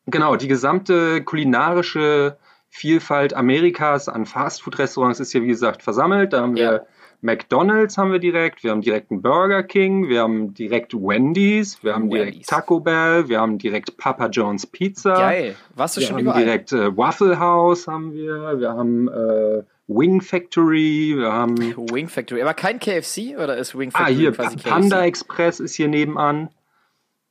genau, 0.06 0.36
die 0.36 0.48
gesamte 0.48 1.22
kulinarische 1.24 2.36
Vielfalt 2.68 3.34
Amerikas 3.34 4.08
an 4.08 4.24
Fastfood-Restaurants 4.26 5.20
ist 5.20 5.32
hier, 5.32 5.42
wie 5.42 5.46
gesagt, 5.48 5.82
versammelt. 5.82 6.32
Da 6.32 6.40
haben 6.42 6.54
wir 6.56 6.62
Ja. 6.62 6.80
McDonalds 7.22 7.96
haben 7.98 8.10
wir 8.12 8.18
direkt, 8.18 8.64
wir 8.64 8.72
haben 8.72 8.80
direkt 8.82 9.10
einen 9.12 9.22
Burger 9.22 9.62
King, 9.62 10.08
wir 10.08 10.20
haben 10.22 10.54
direkt 10.54 10.92
Wendy's, 10.92 11.82
wir 11.84 11.94
haben 11.94 12.10
Wendy's. 12.10 12.18
direkt 12.32 12.48
Taco 12.48 12.80
Bell, 12.80 13.28
wir 13.28 13.40
haben 13.40 13.58
direkt 13.58 13.96
Papa 13.96 14.26
John's 14.28 14.66
Pizza. 14.66 15.14
Geil. 15.14 15.54
Warst 15.76 15.96
du 15.96 16.00
Wir 16.00 16.08
schon 16.08 16.16
haben 16.16 16.22
überall? 16.24 16.44
direkt 16.44 16.72
äh, 16.72 16.96
Waffle 16.96 17.38
House 17.38 17.86
haben 17.86 18.12
wir, 18.12 18.58
wir 18.58 18.70
haben 18.70 19.08
äh, 19.08 19.62
Wing 19.86 20.20
Factory, 20.20 21.14
wir 21.16 21.32
haben 21.32 21.56
Wing 21.58 22.08
Factory. 22.08 22.42
Aber 22.42 22.54
kein 22.54 22.80
KFC 22.80 23.36
oder 23.36 23.56
ist 23.56 23.78
Wing 23.78 23.90
Ah, 23.94 23.98
Factory 23.98 24.16
hier, 24.16 24.32
quasi 24.32 24.56
KFC? 24.56 24.68
Panda 24.68 25.04
Express 25.04 25.60
ist 25.60 25.74
hier 25.76 25.88
nebenan. 25.88 26.48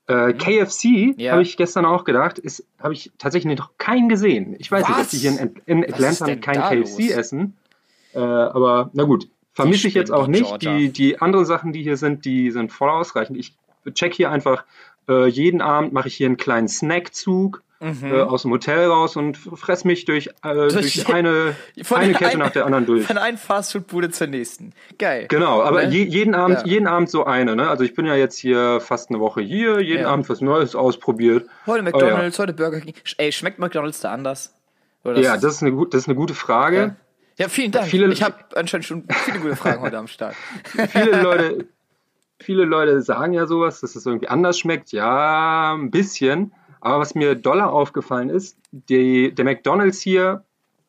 Äh, 0.07 0.33
KFC, 0.33 1.13
Ja. 1.17 1.33
habe 1.33 1.41
ich 1.41 1.57
gestern 1.57 1.85
auch 1.85 2.05
gedacht, 2.05 2.39
ist 2.39 2.65
habe 2.79 2.93
ich 2.93 3.11
tatsächlich 3.17 3.57
noch 3.57 3.71
keinen 3.77 4.07
gesehen. 4.09 4.55
Ich 4.57 4.71
weiß 4.71 4.87
nicht, 4.87 4.89
Was? 4.97 5.03
dass 5.03 5.11
die 5.11 5.17
hier 5.17 5.39
in, 5.39 5.55
in 5.65 5.83
Atlanta 5.83 6.35
kein 6.37 6.55
KFC 6.61 6.99
los? 6.99 7.11
essen. 7.11 7.57
Äh, 8.13 8.19
aber 8.19 8.89
na 8.93 9.03
gut, 9.03 9.27
vermische 9.53 9.87
ich 9.87 9.93
jetzt 9.93 10.11
auch 10.11 10.27
nicht. 10.27 10.61
Die, 10.61 10.89
die 10.91 11.19
anderen 11.21 11.45
Sachen, 11.45 11.73
die 11.73 11.83
hier 11.83 11.97
sind, 11.97 12.25
die 12.25 12.51
sind 12.51 12.71
voll 12.71 12.89
ausreichend. 12.89 13.37
Ich 13.37 13.53
check 13.93 14.13
hier 14.13 14.31
einfach, 14.31 14.63
äh, 15.09 15.27
jeden 15.27 15.61
Abend 15.61 15.93
mache 15.93 16.07
ich 16.07 16.15
hier 16.15 16.27
einen 16.27 16.37
kleinen 16.37 16.67
Snackzug 16.67 17.61
Mhm. 17.83 18.11
äh, 18.13 18.21
aus 18.21 18.43
dem 18.43 18.51
Hotel 18.51 18.85
raus 18.85 19.15
und 19.15 19.37
fress 19.37 19.85
mich 19.85 20.05
durch, 20.05 20.27
äh, 20.43 20.67
durch 20.67 21.11
eine, 21.11 21.55
Von 21.83 21.97
eine 21.97 22.09
der 22.09 22.17
Kette 22.19 22.31
einen- 22.33 22.39
nach 22.41 22.51
der 22.51 22.65
anderen 22.67 22.85
durch. 22.85 23.07
Von 23.07 23.17
einer 23.17 23.35
Fastfood-Bude 23.39 24.11
zur 24.11 24.27
nächsten. 24.27 24.73
Geil. 24.99 25.25
Genau, 25.29 25.63
aber 25.63 25.87
Ne? 25.87 25.89
je, 25.91 26.03
jeden 26.03 26.35
Abend, 26.35 26.59
Ja. 26.59 26.65
jeden 26.67 26.85
Abend 26.85 27.09
so 27.09 27.25
eine, 27.25 27.55
ne? 27.55 27.67
Also 27.71 27.83
ich 27.83 27.95
bin 27.95 28.05
ja 28.05 28.13
jetzt 28.13 28.37
hier 28.37 28.81
fast 28.81 29.09
eine 29.09 29.19
Woche 29.19 29.41
hier, 29.41 29.79
jeden 29.81 30.03
Ja. 30.03 30.09
Abend 30.09 30.29
was 30.29 30.41
Neues 30.41 30.75
ausprobiert. 30.75 31.47
Heute 31.65 31.81
McDonalds, 31.81 32.37
heute 32.37 32.53
Burger 32.53 32.81
King. 32.81 32.93
Ey, 33.17 33.31
schmeckt 33.31 33.57
McDonalds 33.57 33.99
da 34.01 34.11
anders? 34.11 34.53
Oh 35.03 35.13
ja, 35.13 35.35
das 35.37 35.55
ist 35.55 35.63
eine, 35.63 35.71
das 35.89 36.01
ist 36.01 36.07
eine 36.07 36.13
gute 36.15 36.35
Frage. 36.35 36.95
Ja, 37.41 37.49
vielen 37.49 37.71
Dank. 37.71 37.87
Viele- 37.87 38.11
ich 38.13 38.23
habe 38.23 38.35
anscheinend 38.55 38.85
schon 38.85 39.03
viele 39.25 39.39
gute 39.39 39.55
Fragen 39.55 39.81
heute 39.81 39.97
am 39.97 40.07
Start. 40.07 40.35
Viele 40.91 41.21
Leute, 41.21 41.67
viele 42.39 42.65
Leute 42.65 43.01
sagen 43.01 43.33
ja 43.33 43.45
sowas, 43.47 43.81
dass 43.81 43.95
es 43.95 44.05
irgendwie 44.05 44.27
anders 44.27 44.59
schmeckt. 44.59 44.91
Ja, 44.91 45.73
ein 45.73 45.91
bisschen. 45.91 46.53
Aber 46.79 46.99
was 46.99 47.13
mir 47.15 47.35
doller 47.35 47.71
aufgefallen 47.71 48.29
ist, 48.29 48.57
die, 48.71 49.33
der 49.33 49.45
McDonalds 49.45 50.01
hier 50.01 50.43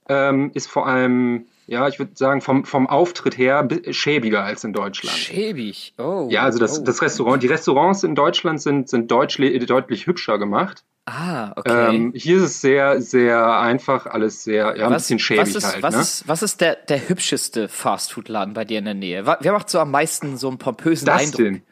ähm, 0.09 0.51
ist 0.55 0.69
vor 0.69 0.87
allem, 0.87 1.47
ja, 1.67 1.89
ich 1.89 1.99
würde 1.99 2.13
sagen, 2.15 2.41
vom, 2.41 2.65
vom 2.65 2.89
Auftritt 2.89 3.39
her 3.39 3.63
bi- 3.63 3.93
schäbiger 3.93 4.45
als 4.45 4.65
in 4.65 4.73
Deutschland. 4.73 5.17
Schäbig. 5.17 5.95
Oh. 5.99 6.29
Ja, 6.31 6.43
also 6.43 6.59
das, 6.59 6.81
oh. 6.81 6.85
das 6.85 7.03
Restaurant, 7.03 7.43
die 7.43 7.47
Restaurants 7.49 8.03
in 8.03 8.15
Deutschland 8.15 8.61
sind, 8.61 8.89
sind 8.89 9.11
deutlich, 9.11 9.65
deutlich 9.67 10.07
hübscher 10.07 10.39
gemacht. 10.39 10.85
Ah, 11.05 11.53
okay. 11.57 11.97
Ähm, 11.97 12.13
hier 12.15 12.37
ist 12.37 12.43
es 12.45 12.61
sehr, 12.61 13.01
sehr 13.01 13.59
einfach, 13.59 14.07
alles 14.07 14.45
sehr, 14.45 14.77
ja, 14.77 14.87
ein 14.87 14.93
bisschen 14.93 15.19
schäbig 15.19 15.41
was 15.41 15.55
ist, 15.57 15.73
halt. 15.73 15.83
was 15.83 15.95
ne? 15.97 16.01
ist, 16.01 16.29
was 16.29 16.43
ist 16.43 16.61
der, 16.61 16.77
der 16.77 17.09
hübscheste 17.09 17.69
Fastfood-Laden 17.69 18.55
bei 18.55 18.65
dir 18.65 18.79
in 18.79 18.85
der 18.85 18.95
Nähe? 18.95 19.27
Wer 19.27 19.53
macht 19.53 19.69
so 19.69 19.81
am 19.81 19.91
meisten 19.91 20.37
so 20.37 20.49
einen 20.49 20.59
pompösen 20.59 21.07
das 21.07 21.23
Eindruck? 21.23 21.39
denn? 21.39 21.63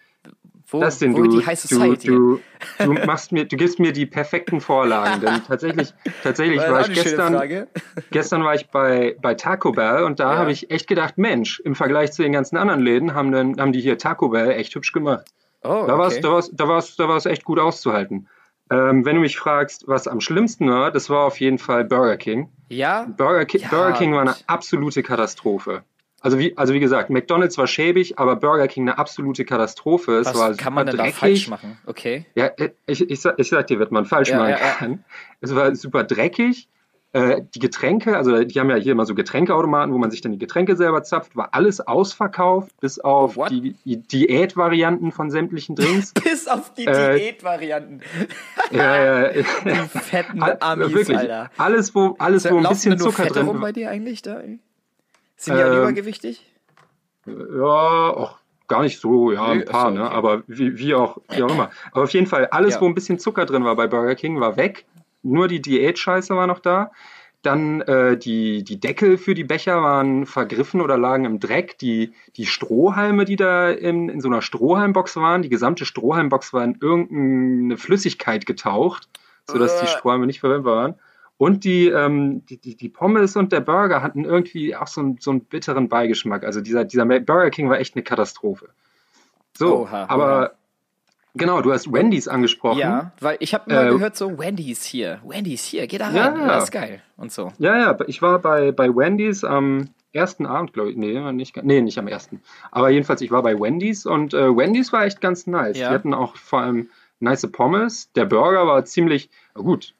Wo, 0.70 0.80
Das 0.80 0.98
denn, 0.98 1.14
wo 1.14 1.22
du, 1.22 1.38
die 1.38 1.46
High 1.46 1.60
du, 1.60 1.68
Society? 1.68 2.06
du, 2.08 2.40
du 2.78 2.92
machst 2.92 3.32
mir, 3.32 3.44
du 3.46 3.56
gibst 3.56 3.78
mir 3.78 3.92
die 3.92 4.06
perfekten 4.06 4.60
Vorlagen, 4.60 5.20
denn 5.20 5.42
tatsächlich, 5.46 5.92
tatsächlich 6.22 6.58
War 6.58 6.72
war 6.72 6.80
ich 6.88 6.94
gestern, 6.94 7.42
gestern 8.10 8.44
war 8.44 8.54
ich 8.54 8.68
bei, 8.68 9.16
bei 9.20 9.34
Taco 9.34 9.72
Bell 9.72 10.04
und 10.04 10.20
da 10.20 10.32
Ja. 10.34 10.38
habe 10.38 10.52
ich 10.52 10.70
echt 10.70 10.86
gedacht, 10.86 11.18
Mensch, 11.18 11.60
im 11.60 11.74
Vergleich 11.74 12.12
zu 12.12 12.22
den 12.22 12.32
ganzen 12.32 12.56
anderen 12.56 12.80
Läden 12.80 13.14
haben, 13.14 13.32
dann, 13.32 13.60
haben 13.60 13.72
die 13.72 13.80
hier 13.80 13.98
Taco 13.98 14.28
Bell 14.28 14.50
echt 14.52 14.74
hübsch 14.74 14.92
gemacht. 14.92 15.26
Oh, 15.62 15.84
Da 15.86 15.98
war 15.98 16.06
es 16.06 16.14
okay. 16.14 16.22
da 16.22 16.30
war's, 16.32 16.50
da 16.52 16.68
war's, 16.68 16.96
da 16.96 17.08
war's 17.08 17.26
echt 17.26 17.44
gut 17.44 17.58
auszuhalten. 17.58 18.28
Ähm, 18.70 19.04
wenn 19.04 19.16
du 19.16 19.20
mich 19.20 19.36
fragst, 19.36 19.88
was 19.88 20.06
am 20.06 20.20
schlimmsten 20.20 20.70
war, 20.70 20.92
das 20.92 21.10
war 21.10 21.24
auf 21.24 21.40
jeden 21.40 21.58
Fall 21.58 21.84
Burger 21.84 22.16
King. 22.16 22.50
Ja? 22.68 23.04
Burger, 23.16 23.44
Ki 23.44 23.58
Ja, 23.58 23.68
Burger 23.68 23.92
King 23.94 24.12
war 24.14 24.20
eine 24.20 24.36
absolute 24.46 25.02
Katastrophe. 25.02 25.82
Also 26.22 26.38
wie, 26.38 26.56
also 26.56 26.74
wie 26.74 26.80
gesagt, 26.80 27.08
McDonalds 27.10 27.56
war 27.56 27.66
schäbig, 27.66 28.18
aber 28.18 28.36
Burger 28.36 28.68
King 28.68 28.84
eine 28.88 28.98
absolute 28.98 29.44
Katastrophe. 29.46 30.18
Es 30.18 30.26
Was 30.26 30.38
war 30.38 30.54
kann 30.54 30.74
man 30.74 30.86
denn 30.86 30.96
da 30.98 31.06
falsch 31.06 31.48
machen? 31.48 31.78
Okay. 31.86 32.26
Ja, 32.34 32.50
ich, 32.86 33.08
ich, 33.10 33.20
sag, 33.20 33.38
ich 33.38 33.48
sag 33.48 33.66
dir, 33.68 33.80
was 33.80 33.90
man 33.90 34.04
falsch 34.04 34.28
Ja, 34.28 34.36
machen 34.38 34.50
ja, 34.50 34.58
ja. 34.58 34.72
kann. 34.74 35.04
Es 35.40 35.54
war 35.54 35.74
super 35.74 36.04
dreckig. 36.04 36.68
Äh, 37.12 37.42
die 37.56 37.58
Getränke, 37.58 38.16
also 38.16 38.44
die 38.44 38.60
haben 38.60 38.70
ja 38.70 38.76
hier 38.76 38.92
immer 38.92 39.04
so 39.04 39.16
Getränkeautomaten, 39.16 39.92
wo 39.92 39.98
man 39.98 40.12
sich 40.12 40.20
dann 40.20 40.30
die 40.30 40.38
Getränke 40.38 40.76
selber 40.76 41.02
zapft, 41.02 41.34
war 41.34 41.48
alles 41.52 41.80
ausverkauft, 41.80 42.70
bis 42.80 43.00
auf 43.00 43.34
What? 43.36 43.50
die, 43.50 43.74
die 43.84 43.96
Diätvarianten 43.96 45.10
von 45.10 45.28
sämtlichen 45.28 45.74
Drinks. 45.74 46.12
Bis 46.22 46.46
auf 46.46 46.72
die 46.74 46.86
Äh, 46.86 47.18
Diätvarianten. 47.18 48.02
ja, 48.70 49.24
ja, 49.24 49.28
Die 49.32 49.42
fetten 49.42 50.40
Amis, 50.60 50.92
wirklich, 50.92 51.18
Alter. 51.18 51.50
alles, 51.56 51.94
wo, 51.96 52.14
alles, 52.20 52.48
wo 52.48 52.58
ein 52.58 52.62
bisschen 52.68 52.96
Zucker 52.98 53.24
drin 53.26 53.46
war. 53.48 53.54
bei 53.54 53.72
dir 53.72 53.90
eigentlich 53.90 54.22
da? 54.22 54.38
ey? 54.38 54.60
Sind 55.40 55.56
die 55.56 55.62
auch 55.64 55.68
Ähm, 55.68 55.78
übergewichtig? 55.78 56.44
Ja, 57.26 57.64
auch 57.64 58.38
gar 58.68 58.82
nicht 58.82 59.00
so, 59.00 59.32
ja, 59.32 59.46
Nö, 59.54 59.60
ein 59.60 59.64
paar, 59.64 59.86
ja 59.86 59.90
ne? 59.90 60.04
okay. 60.06 60.14
Aber 60.14 60.42
wie, 60.46 60.78
wie, 60.78 60.94
auch, 60.94 61.18
wie 61.30 61.42
auch 61.42 61.50
immer. 61.50 61.70
Aber 61.92 62.02
auf 62.04 62.12
jeden 62.12 62.26
Fall, 62.26 62.46
alles, 62.48 62.74
Ja. 62.74 62.80
wo 62.82 62.86
ein 62.86 62.94
bisschen 62.94 63.18
Zucker 63.18 63.46
drin 63.46 63.64
war 63.64 63.74
bei 63.74 63.86
Burger 63.86 64.14
King, 64.14 64.38
war 64.38 64.56
weg. 64.56 64.84
Nur 65.22 65.48
die 65.48 65.60
Diät-Scheiße 65.62 66.34
war 66.36 66.46
noch 66.46 66.60
da. 66.60 66.90
Dann 67.42 67.80
äh, 67.82 68.18
die, 68.18 68.64
die 68.64 68.78
Deckel 68.78 69.16
für 69.16 69.32
die 69.34 69.44
Becher 69.44 69.82
waren 69.82 70.26
vergriffen 70.26 70.82
oder 70.82 70.98
lagen 70.98 71.24
im 71.24 71.40
Dreck. 71.40 71.78
Die, 71.78 72.12
die 72.36 72.44
Strohhalme, 72.44 73.24
die 73.24 73.36
da 73.36 73.70
in, 73.70 74.10
in 74.10 74.20
so 74.20 74.28
einer 74.28 74.42
Strohhalmbox 74.42 75.16
waren, 75.16 75.40
die 75.40 75.48
gesamte 75.48 75.86
Strohhalmbox 75.86 76.52
war 76.52 76.64
in 76.64 76.76
irgendeine 76.82 77.78
Flüssigkeit 77.78 78.44
getaucht, 78.44 79.08
sodass 79.46 79.80
die 79.80 79.86
Uah. 79.86 79.88
Strohhalme 79.88 80.26
nicht 80.26 80.40
verwendbar 80.40 80.76
waren. 80.76 80.94
Und 81.40 81.64
die, 81.64 81.88
ähm, 81.88 82.44
die, 82.50 82.58
die, 82.58 82.76
die 82.76 82.90
Pommes 82.90 83.34
und 83.34 83.50
der 83.50 83.60
Burger 83.60 84.02
hatten 84.02 84.26
irgendwie 84.26 84.76
auch 84.76 84.88
so 84.88 85.00
einen, 85.00 85.16
so 85.20 85.30
einen 85.30 85.40
bitteren 85.40 85.88
Beigeschmack. 85.88 86.44
Also 86.44 86.60
dieser, 86.60 86.84
dieser 86.84 87.06
Burger 87.06 87.48
King 87.48 87.70
war 87.70 87.80
echt 87.80 87.96
eine 87.96 88.02
Katastrophe. 88.02 88.68
So, 89.56 89.84
Oha, 89.84 90.04
aber 90.10 90.26
oha. 90.26 90.50
genau, 91.34 91.62
du 91.62 91.72
hast 91.72 91.90
Wendy's 91.90 92.28
angesprochen. 92.28 92.80
Ja, 92.80 93.12
weil 93.20 93.38
ich 93.40 93.54
habe 93.54 93.70
immer 93.70 93.86
Äh, 93.86 93.88
gehört 93.88 94.16
so, 94.16 94.38
Wendy's 94.38 94.84
hier, 94.84 95.22
Wendy's 95.24 95.64
hier, 95.64 95.86
geh 95.86 95.96
da 95.96 96.08
rein, 96.08 96.14
Ja, 96.14 96.46
das 96.46 96.64
ist 96.64 96.72
geil 96.72 97.00
und 97.16 97.32
so. 97.32 97.54
Ja, 97.56 97.78
ja, 97.78 97.98
ich 98.06 98.20
war 98.20 98.38
bei, 98.40 98.70
bei 98.70 98.94
Wendy's 98.94 99.42
am 99.42 99.88
ersten 100.12 100.44
Abend, 100.44 100.74
glaube 100.74 100.90
ich. 100.90 100.98
Nee, 100.98 101.32
nicht, 101.32 101.56
nee, 101.62 101.80
nicht 101.80 101.98
am 101.98 102.08
ersten. 102.08 102.42
Aber 102.70 102.90
jedenfalls, 102.90 103.22
ich 103.22 103.30
war 103.30 103.42
bei 103.42 103.58
Wendy's 103.58 104.04
und 104.04 104.34
äh, 104.34 104.54
Wendy's 104.54 104.92
war 104.92 105.06
echt 105.06 105.22
ganz 105.22 105.46
nice. 105.46 105.78
Ja. 105.78 105.88
Die 105.88 105.94
hatten 105.94 106.12
auch 106.12 106.36
vor 106.36 106.60
allem 106.60 106.90
nice 107.18 107.50
Pommes. 107.50 108.12
Der 108.12 108.26
Burger 108.26 108.66
war 108.66 108.84
ziemlich, 108.84 109.30
gut, 109.54 109.94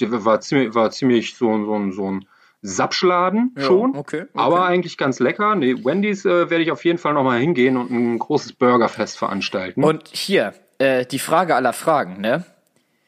der 0.00 0.24
war 0.24 0.40
ziemlich, 0.40 0.74
war 0.74 0.90
ziemlich 0.90 1.36
so, 1.36 1.64
so, 1.64 1.74
ein- 1.74 1.92
so 1.92 2.10
ein 2.10 2.26
Sapschladen 2.62 3.54
Ja, 3.56 3.62
schon. 3.64 3.90
okay, 3.96 4.22
okay. 4.22 4.26
Aber 4.34 4.64
eigentlich 4.64 4.96
ganz 4.96 5.20
lecker. 5.20 5.54
Nee, 5.54 5.74
Wendy's 5.84 6.24
äh, 6.24 6.48
werde 6.50 6.62
ich 6.62 6.70
auf 6.72 6.84
jeden 6.84 6.98
Fall 6.98 7.12
nochmal 7.14 7.38
hingehen 7.40 7.76
und 7.76 7.90
ein 7.90 8.18
großes 8.18 8.54
Burgerfest 8.54 9.18
veranstalten. 9.18 9.84
Und 9.84 10.08
hier, 10.08 10.54
äh, 10.78 11.04
die 11.04 11.18
Frage 11.18 11.54
aller 11.56 11.72
Fragen, 11.74 12.20
ne? 12.20 12.44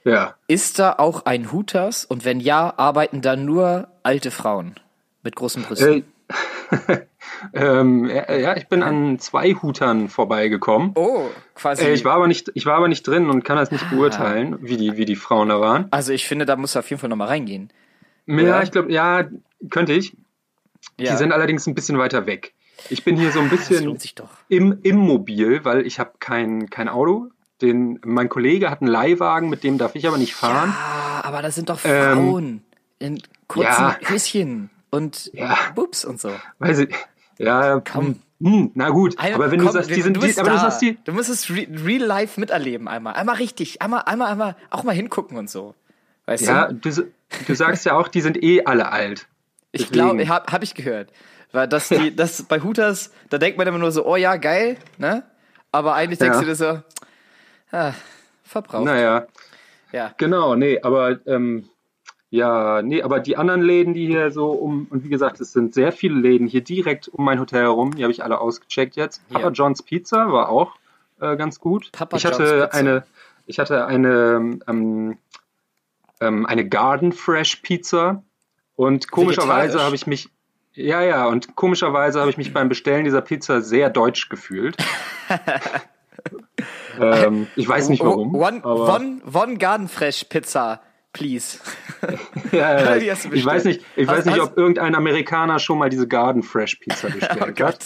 ja. 0.05 0.35
Ist 0.47 0.79
da 0.79 0.93
auch 0.99 1.25
ein 1.25 1.51
Hooters 1.53 2.05
und 2.05 2.25
wenn 2.25 2.39
ja, 2.39 2.75
arbeiten 2.77 3.23
da 3.23 3.35
nur 3.35 3.89
alte 4.03 4.31
Frauen 4.31 4.75
mit 5.23 5.35
großen 5.37 5.63
Brüsten? 5.65 5.89
Äh, 6.29 6.35
ähm, 7.55 8.07
ja, 8.09 8.33
ja, 8.35 8.57
ich 8.57 8.69
bin 8.69 8.83
an 8.83 9.19
zwei 9.19 9.53
Hutern 9.55 10.09
vorbeigekommen. 10.09 10.93
oh, 10.95 11.27
quasi. 11.55 11.85
Äh, 11.85 11.93
ich, 11.93 12.05
war 12.05 12.15
aber 12.15 12.29
nicht, 12.29 12.51
ich 12.55 12.67
war 12.67 12.77
aber 12.77 12.89
nicht 12.89 13.07
drin 13.07 13.29
und 13.31 13.45
kann 13.45 13.57
das 13.57 13.71
Ah. 13.71 13.75
nicht 13.75 13.91
beurteilen, 13.91 14.57
wie 14.61 14.77
die, 14.77 14.97
wie 14.97 15.05
die 15.05 15.17
Frauen 15.17 15.49
da 15.49 15.61
waren. 15.61 15.87
also 15.91 16.13
ich 16.13 16.27
finde, 16.27 16.47
da 16.47 16.57
musst 16.57 16.75
du 16.75 16.79
auf 16.79 16.89
jeden 16.91 17.01
Fall 17.01 17.11
nochmal 17.11 17.29
reingehen. 17.29 17.71
Ja, 18.27 18.41
Ja. 18.41 18.63
ich 18.63 18.71
glaube, 18.71 18.93
ja, 18.93 19.25
könnte 19.71 19.93
ich. 19.93 20.17
Ja, 20.99 21.13
Die 21.13 21.17
sind 21.19 21.33
allerdings 21.33 21.67
ein 21.67 21.75
bisschen 21.75 21.99
weiter 21.99 22.27
weg. 22.27 22.55
Ich 22.91 23.05
bin 23.05 23.17
hier 23.17 23.33
so 23.33 23.41
ein 23.41 23.51
das 23.51 23.69
bisschen 23.69 23.99
im, 24.49 24.79
im 24.83 24.97
Mobil, 24.97 25.65
weil 25.65 25.87
ich 25.87 25.99
habe 25.99 26.13
kein, 26.21 26.69
kein 26.71 26.89
Auto. 26.89 27.29
Den, 27.63 27.99
mein 28.05 28.29
Kollege 28.29 28.71
hat 28.71 28.83
einen 28.83 28.91
Leihwagen, 28.91 29.49
mit 29.49 29.65
dem 29.65 29.79
darf 29.79 29.95
ich 29.95 30.07
aber 30.07 30.19
nicht 30.19 30.35
fahren. 30.35 30.75
Ah, 30.77 31.23
aber 31.25 31.41
das 31.43 31.55
sind 31.55 31.71
doch 31.71 31.81
Ähm, 31.85 32.13
Frauen 32.19 32.63
in 32.99 33.23
kurzen 33.49 33.71
ja. 33.71 33.97
Höschen 34.05 34.71
und 34.97 35.31
Ja. 35.35 35.57
Bubs 35.75 36.05
und 36.05 36.21
so. 36.21 36.31
Weiß 36.59 36.79
ich, 36.81 36.95
ja, 37.39 37.81
Komm. 37.81 38.21
Hm, 38.39 38.73
na 38.75 38.91
gut, 38.91 39.17
aber 39.19 39.51
wenn 39.51 39.61
komm, 39.61 39.69
du 39.69 39.73
sagst, 39.73 39.89
die 39.89 40.03
sind, 40.03 40.15
du 40.15 40.21
die, 40.21 40.39
aber 40.39 40.51
du 40.51 40.59
sagst 40.59 40.83
die, 40.83 40.99
Du 41.05 41.13
musst 41.13 41.31
es 41.31 41.49
re 41.49 41.67
real 41.87 42.03
life 42.03 42.39
miterleben 42.39 42.87
einmal. 42.87 43.15
Einmal 43.15 43.37
richtig. 43.37 43.81
Einmal, 43.81 44.03
einmal, 44.05 44.31
einmal 44.31 44.57
auch 44.69 44.83
mal 44.83 44.95
hingucken 44.95 45.39
und 45.39 45.49
so. 45.49 45.75
Weißt 46.27 46.45
ja, 46.47 46.67
du? 46.71 46.91
du, 46.91 47.07
du 47.47 47.55
sagst 47.55 47.87
ja 47.87 47.95
auch, 47.97 48.09
die 48.09 48.21
sind 48.21 48.43
eh 48.43 48.65
alle 48.67 48.93
alt. 48.93 49.27
Ich 49.73 49.91
glaube, 49.91 50.29
hab, 50.29 50.53
hab 50.53 50.63
ich 50.63 50.75
gehört. 50.75 51.13
Weil 51.53 51.67
das, 51.67 51.89
die, 51.89 52.15
das 52.15 52.43
bei 52.43 52.61
Hooters, 52.61 53.11
da 53.31 53.39
denkt 53.39 53.57
man 53.57 53.67
immer 53.67 53.79
nur 53.79 53.91
so, 53.93 54.05
oh 54.05 54.17
ja, 54.17 54.37
geil, 54.37 54.77
ne? 54.99 55.23
Aber 55.73 55.95
eigentlich 55.95 56.19
denkst 56.19 56.37
Ja. 56.37 56.41
du 56.41 56.47
dir 56.47 56.57
so, 56.57 56.83
ah, 57.73 57.93
verbraucht. 58.43 58.85
Naja, 58.85 59.27
Ja. 59.93 60.13
Genau, 60.19 60.57
nee, 60.57 60.79
aber 60.83 61.21
ähm, 61.27 61.71
ja, 62.37 62.83
nee, 62.83 63.03
aber 63.03 63.21
die 63.21 63.37
anderen 63.37 63.63
Läden, 63.63 63.95
die 63.95 64.07
hier 64.07 64.31
so 64.31 64.51
um, 64.51 64.87
und 64.91 65.05
wie 65.05 65.09
gesagt, 65.09 65.41
es 65.41 65.53
sind 65.53 65.75
sehr 65.75 65.91
viele 65.91 66.19
Läden 66.21 66.47
hier 66.47 66.63
direkt 66.63 67.09
um 67.09 67.25
mein 67.25 67.41
Hotel 67.41 67.63
herum, 67.63 67.95
die 67.97 68.03
habe 68.03 68.13
ich 68.13 68.23
alle 68.23 68.41
ausgecheckt 68.41 68.95
jetzt. 68.97 69.27
Papa 69.29 69.47
Ja. 69.47 69.51
John's 69.51 69.83
Pizza 69.83 70.31
war 70.33 70.51
auch 70.51 70.75
äh, 71.21 71.37
ganz 71.37 71.61
gut. 71.61 71.91
Papa 71.93 72.17
ich 72.17 72.25
John's 72.25 72.39
hatte 72.39 72.63
Pizza. 72.65 72.75
eine, 72.75 73.05
ich 73.47 73.59
hatte 73.59 73.87
eine, 73.87 74.59
ähm, 74.69 75.19
ähm, 76.21 76.47
eine 76.47 76.69
Garden 76.69 77.13
Fresh 77.13 77.57
Pizza 77.57 78.23
und 78.75 79.11
komischerweise 79.11 79.83
habe 79.83 79.95
ich 79.95 80.07
mich 80.07 80.29
ja, 80.75 81.01
ja, 81.01 81.27
und 81.27 81.57
komischerweise 81.57 82.21
habe 82.21 82.29
ich 82.29 82.37
mich 82.37 82.53
beim 82.53 82.69
Bestellen 82.69 83.05
dieser 83.05 83.23
Pizza 83.23 83.63
sehr 83.63 83.89
deutsch 83.89 84.29
gefühlt. 84.29 84.77
ähm, 87.01 87.47
ich 87.57 87.67
weiß 87.67 87.89
nicht 87.89 88.05
warum. 88.05 88.35
One, 88.35 88.63
one, 88.63 89.23
one 89.33 89.57
Garden 89.57 89.89
Fresh 89.89 90.25
Pizza, 90.25 90.83
please. 91.17 91.59
Ja, 92.53 92.97
ja, 92.99 93.15
ich 93.33 93.45
weiß 93.45 93.65
nicht, 93.65 93.83
ich 93.97 94.07
Hast- 94.07 94.19
weiß 94.19 94.25
nicht, 94.27 94.39
hast- 94.39 94.51
ob 94.53 94.57
irgendein 94.59 94.95
Amerikaner 94.95 95.59
schon 95.59 95.79
mal 95.79 95.89
diese 95.89 96.07
Garden 96.07 96.43
Fresh 96.43 96.77
Pizza 96.77 97.09
bestellt 97.11 97.39
Oh 97.41 97.47
hat. 97.47 97.57
Gott. 97.57 97.79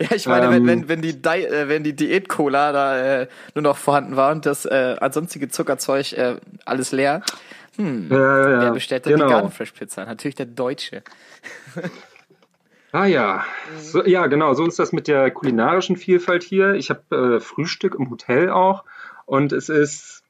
Ja, 0.00 0.08
ich 0.16 0.26
meine, 0.26 0.50
wenn, 0.50 0.62
Ähm, 0.62 0.66
wenn, 0.66 0.88
wenn 0.88 1.02
die, 1.02 1.20
Di 1.22 1.44
äh, 1.44 1.68
wenn 1.68 1.84
die 1.84 1.94
Diät-Cola 1.94 2.72
da 2.72 3.20
äh, 3.22 3.28
nur 3.54 3.62
noch 3.62 3.76
vorhanden 3.76 4.16
war 4.16 4.32
und 4.32 4.44
das 4.44 4.64
äh, 4.66 4.96
ansonstige 5.00 5.48
Zuckerzeug 5.48 6.12
äh, 6.14 6.36
alles 6.64 6.90
leer, 6.92 7.22
Ja, 7.78 7.84
ja, 7.84 8.60
wer 8.60 8.70
bestellt 8.72 9.06
denn 9.06 9.14
genau. 9.14 9.26
die 9.28 9.32
Garden 9.32 9.50
Fresh 9.52 9.72
Pizza? 9.72 10.04
Natürlich 10.04 10.34
der 10.34 10.46
Deutsche. 10.46 11.02
Ah 12.92 13.06
ja, 13.06 13.44
so, 13.80 14.04
ja 14.04 14.26
genau, 14.26 14.54
so 14.54 14.66
ist 14.66 14.78
das 14.80 14.92
mit 14.92 15.06
der 15.08 15.30
kulinarischen 15.30 15.96
Vielfalt 15.96 16.42
hier. 16.42 16.74
Ich 16.74 16.90
habe 16.90 17.36
äh, 17.36 17.40
Frühstück 17.40 17.94
im 17.94 18.10
Hotel 18.10 18.50
auch 18.50 18.84
und 19.26 19.52
es 19.52 19.68
ist, 19.68 20.22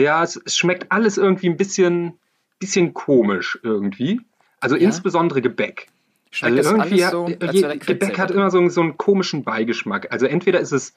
ja, 0.00 0.22
es, 0.22 0.40
es 0.44 0.56
schmeckt 0.56 0.90
alles 0.90 1.18
irgendwie 1.18 1.48
ein 1.48 1.56
bisschen, 1.56 2.14
bisschen 2.58 2.94
komisch 2.94 3.58
irgendwie. 3.62 4.20
Also 4.60 4.76
insbesondere 4.76 5.42
Gebäck. 5.42 5.88
Schmeckt 6.30 6.56
also 6.56 6.70
das 6.70 6.78
irgendwie 6.78 7.04
alles 7.04 7.12
so, 7.12 7.28
hat, 7.28 7.42
als 7.42 7.54
je, 7.54 7.76
Gebäck 7.78 8.18
hat 8.18 8.30
immer 8.30 8.50
so, 8.50 8.68
so 8.68 8.80
einen 8.80 8.96
komischen 8.96 9.44
Beigeschmack. 9.44 10.12
Also 10.12 10.26
entweder 10.26 10.60
ist 10.60 10.72
es, 10.72 10.94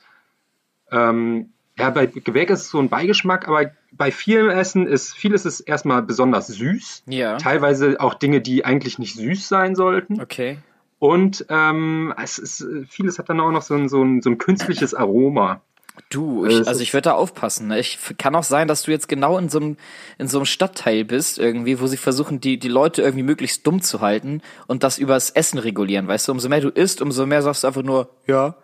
ähm, 0.91 1.49
ja, 1.77 1.89
bei 1.91 2.07
Gebäck 2.07 2.49
ist 2.49 2.61
es 2.61 2.69
so 2.69 2.79
ein 2.79 2.89
Beigeschmack, 2.89 3.47
aber 3.47 3.71
bei 3.91 4.11
vielem 4.11 4.49
Essen 4.49 4.85
ist, 4.85 5.15
vieles 5.15 5.45
ist 5.45 5.61
erstmal 5.61 6.01
besonders 6.03 6.47
süß. 6.47 7.03
Ja. 7.07 7.37
Teilweise 7.37 7.99
auch 7.99 8.15
Dinge, 8.15 8.41
die 8.41 8.65
eigentlich 8.65 8.99
nicht 8.99 9.15
süß 9.15 9.47
sein 9.47 9.75
sollten. 9.75 10.21
Okay. 10.21 10.57
Und 10.99 11.45
ähm, 11.47 12.13
es 12.21 12.37
ist, 12.37 12.67
vieles 12.89 13.17
hat 13.19 13.29
dann 13.29 13.39
auch 13.39 13.51
noch 13.51 13.61
so 13.61 13.75
ein, 13.75 13.87
so 13.87 14.03
ein, 14.03 14.21
so 14.21 14.29
ein 14.29 14.37
künstliches 14.37 14.93
Aroma. 14.93 15.61
Du, 16.09 16.45
Äh, 16.45 16.49
ich, 16.61 16.67
also 16.67 16.81
ich 16.81 16.93
würde 16.93 17.03
da 17.09 17.13
aufpassen. 17.13 17.67
Ne? 17.67 17.79
Ich 17.79 17.99
kann 18.17 18.35
auch 18.35 18.43
sein, 18.43 18.67
dass 18.67 18.83
du 18.83 18.91
jetzt 18.91 19.07
genau 19.09 19.37
in 19.37 19.49
so 19.49 19.59
einem 19.59 19.77
in 20.17 20.27
so 20.27 20.39
einem 20.39 20.45
Stadtteil 20.45 21.03
bist 21.05 21.37
irgendwie, 21.39 21.79
wo 21.79 21.87
sie 21.87 21.97
versuchen, 21.97 22.39
die 22.39 22.57
die 22.57 22.67
Leute 22.69 23.01
irgendwie 23.01 23.23
möglichst 23.23 23.65
dumm 23.67 23.81
zu 23.81 24.01
halten 24.01 24.41
und 24.67 24.83
das 24.83 24.97
übers 24.97 25.29
Essen 25.31 25.59
regulieren. 25.59 26.07
Weißt 26.07 26.27
du, 26.27 26.31
umso 26.31 26.49
mehr 26.49 26.61
du 26.61 26.69
isst, 26.69 27.01
umso 27.01 27.25
mehr 27.25 27.41
sagst 27.41 27.63
du 27.63 27.67
einfach 27.67 27.83
nur 27.83 28.09
ja, 28.27 28.55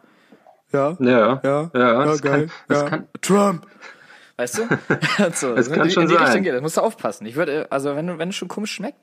ja, 0.71 0.95
Ja, 0.99 1.41
ja, 1.43 1.71
ja, 1.73 2.05
das 2.05 2.21
kann, 2.21 2.51
das 2.67 2.81
ja. 2.81 2.89
kann, 2.89 3.07
Trump. 3.21 3.67
Weißt 4.37 4.57
du? 4.57 4.61
So, 5.33 5.55
Das 5.55 5.67
in 5.67 5.73
kann 5.75 5.87
die, 5.87 5.93
schon 5.93 6.03
in 6.03 6.09
die 6.09 6.15
Richtung 6.15 6.31
sein. 6.33 6.43
geht. 6.43 6.53
Das 6.53 6.61
musst 6.61 6.77
du 6.77 6.81
aufpassen. 6.81 7.25
Ich 7.25 7.35
würde, 7.35 7.67
also 7.71 7.95
wenn 7.95 8.07
du 8.07 8.17
wenn 8.17 8.29
es 8.29 8.35
schon 8.35 8.47
komisch 8.47 8.71
schmeckt, 8.73 8.97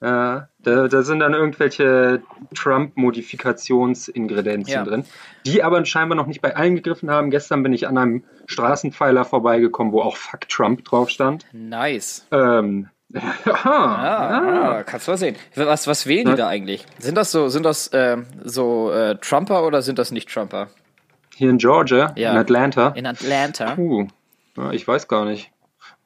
Ja, 0.00 0.48
da, 0.60 0.86
da 0.86 1.02
sind 1.02 1.18
dann 1.20 1.34
irgendwelche 1.34 2.22
Trump-Modifikationsingredienzien 2.54 4.78
Ja. 4.78 4.84
drin, 4.84 5.04
die 5.46 5.62
aber 5.62 5.84
scheinbar 5.84 6.16
noch 6.16 6.26
nicht 6.26 6.40
bei 6.40 6.54
allen 6.56 6.76
gegriffen 6.76 7.10
haben. 7.10 7.30
Gestern 7.30 7.62
bin 7.62 7.72
ich 7.72 7.86
an 7.88 7.98
einem 7.98 8.24
Straßenpfeiler 8.46 9.24
vorbeigekommen, 9.24 9.92
wo 9.92 10.02
auch 10.02 10.16
Fuck 10.16 10.48
Trump 10.48 10.84
drauf 10.84 11.10
stand. 11.10 11.46
nice. 11.52 12.26
Ähm, 12.30 12.88
Ah, 13.46 14.78
ah, 14.78 14.82
kannst 14.84 15.08
du 15.08 15.12
mal 15.12 15.16
sehen. 15.16 15.36
Was, 15.54 15.86
was 15.86 16.06
wählen 16.06 16.28
die 16.28 16.34
da 16.36 16.46
eigentlich? 16.46 16.84
Sind 16.98 17.16
das 17.16 17.32
so, 17.32 17.48
sind 17.48 17.64
das 17.64 17.90
ähm, 17.94 18.26
so 18.44 18.90
äh, 18.92 19.16
Trumper 19.16 19.66
oder 19.66 19.80
sind 19.82 19.98
das 19.98 20.10
nicht 20.10 20.28
Trumper? 20.28 20.68
Hier 21.34 21.48
in 21.50 21.56
Georgia, 21.58 22.12
Ja. 22.16 22.32
in 22.32 22.36
Atlanta. 22.36 22.88
In 22.90 23.06
Atlanta. 23.06 23.74
Puh, 23.76 24.08
ich 24.72 24.86
weiß 24.86 25.08
gar 25.08 25.24
nicht. 25.24 25.50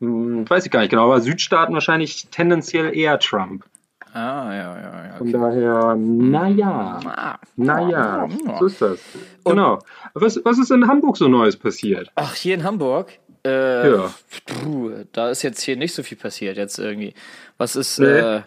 Hm, 0.01 0.49
weiß 0.49 0.65
ich 0.65 0.71
gar 0.71 0.81
nicht 0.81 0.91
genau, 0.91 1.07
aber 1.07 1.21
Südstaaten 1.21 1.75
wahrscheinlich 1.75 2.29
tendenziell 2.31 2.97
eher 2.97 3.19
Trump. 3.19 3.65
Ah, 4.15 4.53
ja, 4.53 4.79
ja, 4.79 5.07
ja. 5.07 5.15
Von 5.17 5.33
daher, 5.33 5.95
naja, 5.97 7.01
Ah. 7.07 7.39
naja, 7.57 8.27
Ja. 8.47 8.59
so 8.59 8.67
ist 8.67 8.83
das. 8.83 9.01
Genau. 9.45 9.79
Was, 10.15 10.41
was 10.45 10.59
ist 10.59 10.71
in 10.71 10.87
Hamburg 10.87 11.17
so 11.17 11.29
Neues 11.29 11.57
passiert? 11.57 12.11
Ach, 12.15 12.35
hier 12.35 12.55
in 12.55 12.63
Hamburg? 12.65 13.11
Äh, 13.45 13.91
Ja. 13.91 14.13
puh, 14.47 14.91
da 15.13 15.31
ist 15.31 15.43
jetzt 15.43 15.63
hier 15.63 15.77
nicht 15.77 15.95
so 15.95 16.03
viel 16.03 16.19
passiert 16.19 16.57
jetzt 16.57 16.79
irgendwie. 16.79 17.15
Was 17.59 17.75
ist, 17.77 17.99
Nee. 17.99 18.07
äh, 18.07 18.41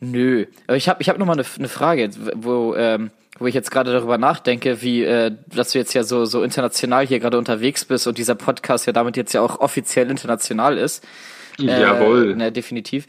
Nö. 0.00 0.46
Aber 0.66 0.76
ich 0.76 0.88
habe 0.88 1.00
ich 1.02 1.08
hab 1.08 1.18
noch 1.18 1.26
mal 1.26 1.32
eine, 1.34 1.44
eine 1.58 1.68
Frage, 1.68 2.10
wo, 2.34 2.74
ähm, 2.74 3.10
wo 3.38 3.46
ich 3.46 3.54
jetzt 3.54 3.70
gerade 3.70 3.92
darüber 3.92 4.18
nachdenke, 4.18 4.82
wie, 4.82 5.02
äh, 5.02 5.32
dass 5.46 5.72
du 5.72 5.78
jetzt 5.78 5.94
ja 5.94 6.04
so, 6.04 6.24
so 6.24 6.42
international 6.42 7.06
hier 7.06 7.20
gerade 7.20 7.38
unterwegs 7.38 7.84
bist 7.84 8.06
und 8.06 8.18
dieser 8.18 8.34
Podcast 8.34 8.86
ja 8.86 8.92
damit 8.92 9.16
jetzt 9.16 9.32
ja 9.32 9.40
auch 9.40 9.60
offiziell 9.60 10.10
international 10.10 10.78
ist. 10.78 11.04
Äh, 11.58 11.80
Jawohl. 11.80 12.36
Ne, 12.36 12.52
definitiv. 12.52 13.06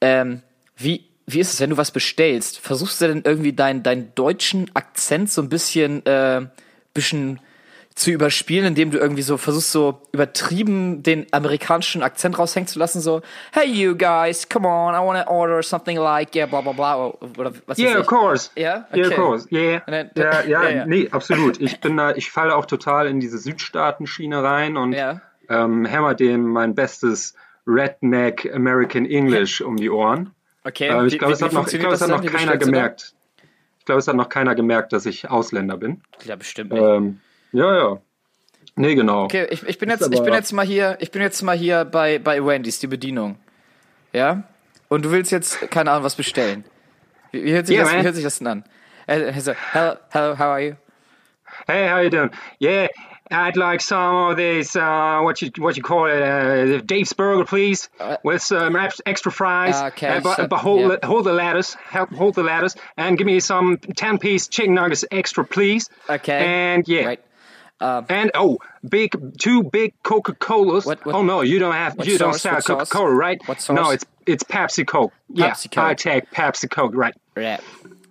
Ähm, 0.00 0.42
wie, 0.76 1.06
wie 1.26 1.40
ist 1.40 1.52
es, 1.52 1.60
wenn 1.60 1.70
du 1.70 1.76
was 1.76 1.90
bestellst? 1.90 2.58
Versuchst 2.60 3.00
du 3.00 3.08
denn 3.08 3.22
irgendwie 3.24 3.52
deinen 3.52 3.82
deinen 3.82 4.14
deutschen 4.14 4.70
Akzent 4.74 5.30
so 5.30 5.42
ein 5.42 5.48
bisschen, 5.48 6.04
äh, 6.06 6.46
bisschen 6.94 7.40
zu 7.96 8.10
überspielen, 8.10 8.66
indem 8.66 8.90
du 8.90 8.98
irgendwie 8.98 9.22
so 9.22 9.38
versuchst, 9.38 9.72
so 9.72 10.02
übertrieben 10.12 11.02
den 11.02 11.26
amerikanischen 11.32 12.02
Akzent 12.02 12.38
raushängen 12.38 12.66
zu 12.68 12.78
lassen, 12.78 13.00
so, 13.00 13.22
hey 13.52 13.64
you 13.66 13.96
guys, 13.96 14.46
come 14.50 14.68
on, 14.68 14.94
I 14.94 14.98
wanna 14.98 15.26
order 15.26 15.62
something 15.62 15.96
like, 15.96 16.34
yeah, 16.36 16.44
blah 16.44 16.60
blah 16.60 16.72
blah, 16.74 17.06
oder 17.38 17.52
was 17.66 17.78
Yeah, 17.78 17.98
of 17.98 18.06
course. 18.06 18.50
Ja? 18.54 18.86
Yeah, 18.92 19.06
of 19.06 19.06
Okay. 19.06 19.14
course. 19.16 19.48
Yeah. 19.50 19.80
Dann- 19.86 20.10
ja, 20.14 20.42
ja, 20.44 20.62
ja, 20.62 20.68
ja. 20.68 20.86
nee, 20.86 21.08
absolut. 21.10 21.58
Ich 21.58 21.80
bin 21.80 21.96
da, 21.96 22.10
ich 22.14 22.30
falle 22.30 22.54
auch 22.54 22.66
total 22.66 23.06
in 23.06 23.18
diese 23.18 23.38
Südstaaten-Schiene 23.38 24.42
rein 24.42 24.76
und 24.76 24.92
Ja. 24.92 25.22
ähm, 25.48 25.86
hämmer 25.86 26.14
dem 26.14 26.42
mein 26.50 26.74
bestes 26.74 27.34
Redneck 27.66 28.48
American 28.54 29.06
English 29.06 29.62
um 29.62 29.76
die 29.76 29.88
Ohren. 29.90 30.32
Okay, 30.66 30.88
Äh, 30.88 31.02
wie- 31.02 31.06
ich 31.08 31.18
glaube, 31.18 31.32
es 31.34 31.42
hat 31.42 31.52
noch, 31.52 31.66
ich 31.66 31.70
funktioniert 31.70 31.82
glaube, 31.82 31.94
es 31.94 32.02
hat 32.02 32.08
noch 32.10 32.20
dann? 32.22 32.32
Keiner 32.32 32.56
gemerkt. 32.56 33.14
Ich 33.78 33.84
glaube, 33.84 34.00
es 34.00 34.08
hat 34.08 34.16
noch 34.16 34.28
keiner 34.28 34.54
gemerkt, 34.56 34.92
dass 34.92 35.06
ich 35.06 35.30
Ausländer 35.30 35.76
bin. 35.76 36.02
dann? 36.18 36.28
Ja, 36.28 36.36
bestimmt 36.36 36.72
nicht. 36.72 36.82
Ähm, 36.82 37.20
ja, 37.52 37.76
ja. 37.76 38.00
Nee, 38.74 38.94
genau. 38.96 39.24
Okay, 39.24 39.46
ich, 39.50 39.62
ich 39.62 39.78
bin 39.78 39.88
jetzt, 39.88 40.02
ich 40.02 40.16
aber- 40.16 40.24
bin 40.24 40.34
jetzt 40.34 40.52
mal 40.52 40.66
hier, 40.66 40.96
ich 41.00 41.10
bin 41.12 41.22
jetzt 41.22 41.40
mal 41.42 41.56
hier 41.56 41.84
bei, 41.84 42.18
bei 42.18 42.44
Wendy's, 42.44 42.78
die 42.80 42.88
Bedienung. 42.88 43.38
Ja? 44.12 44.42
Und 44.88 45.04
du 45.04 45.10
willst 45.12 45.30
jetzt, 45.32 45.70
keine 45.70 45.92
Ahnung, 45.92 46.04
was 46.04 46.16
bestellen. 46.16 46.64
Wie, 47.30 47.44
wie, 47.44 47.52
hört, 47.52 47.66
sich 47.68 47.76
Yeah, 47.76 47.84
das, 47.84 47.94
wie 47.94 48.02
hört 48.02 48.14
sich 48.16 48.24
das 48.24 48.38
denn 48.38 48.46
an? 48.48 48.64
Äh, 49.06 49.40
so, 49.40 49.52
hello, 49.72 49.94
hello, 50.10 50.34
how 50.34 50.40
are 50.40 50.60
you? 50.60 50.72
Hey, 51.68 51.88
how 51.88 52.00
you 52.02 52.10
doing? 52.10 52.30
Yeah, 52.60 52.88
I'd 53.30 53.56
like 53.56 53.80
some 53.80 54.30
of 54.30 54.36
this, 54.36 54.76
uh, 54.76 55.20
what 55.22 55.42
you 55.42 55.50
what 55.58 55.76
you 55.76 55.82
call 55.82 56.06
it, 56.06 56.22
uh, 56.22 56.80
Dave's 56.84 57.12
Burger, 57.12 57.44
please, 57.44 57.88
with 58.22 58.42
some 58.42 58.76
extra 59.04 59.32
fries. 59.32 59.74
Okay, 59.92 60.08
Uh, 60.08 60.20
but, 60.20 60.36
so- 60.36 60.46
but 60.46 60.58
hold, 60.58 60.80
yeah. 60.80 60.96
the, 61.00 61.06
hold 61.06 61.24
the 61.26 61.32
lettuce, 61.32 61.74
help 61.74 62.10
hold 62.12 62.34
the 62.34 62.42
lettuce, 62.42 62.76
and 62.96 63.18
give 63.18 63.26
me 63.26 63.40
some 63.40 63.78
ten-piece 63.78 64.48
chicken 64.48 64.74
nuggets 64.74 65.04
extra, 65.10 65.44
please. 65.44 65.88
Okay. 66.08 66.44
And 66.46 66.86
yeah. 66.86 67.04
Right. 67.06 67.20
And 67.80 68.30
oh, 68.34 68.58
big 68.88 69.38
two 69.38 69.62
big 69.64 69.92
Coca 70.02 70.34
Colas. 70.34 70.86
Oh 71.04 71.22
no, 71.22 71.42
you 71.42 71.58
don't 71.58 71.74
have 71.74 72.06
you 72.06 72.16
don't 72.16 72.34
sell 72.34 72.60
Coca 72.62 72.86
Cola, 72.86 73.10
right? 73.10 73.38
What 73.46 73.60
sauce? 73.60 73.76
No, 73.76 73.90
it's 73.90 74.04
it's 74.24 74.44
Pepsi 74.44 74.86
Coke. 74.86 75.12
Yeah, 75.28 75.50
Pepsi 75.50 75.70
Coke. 75.70 75.84
I 75.84 75.94
take 75.94 76.30
Pepsi 76.30 76.70
Coke, 76.70 76.94
right? 76.94 77.14
Yeah. 77.36 77.58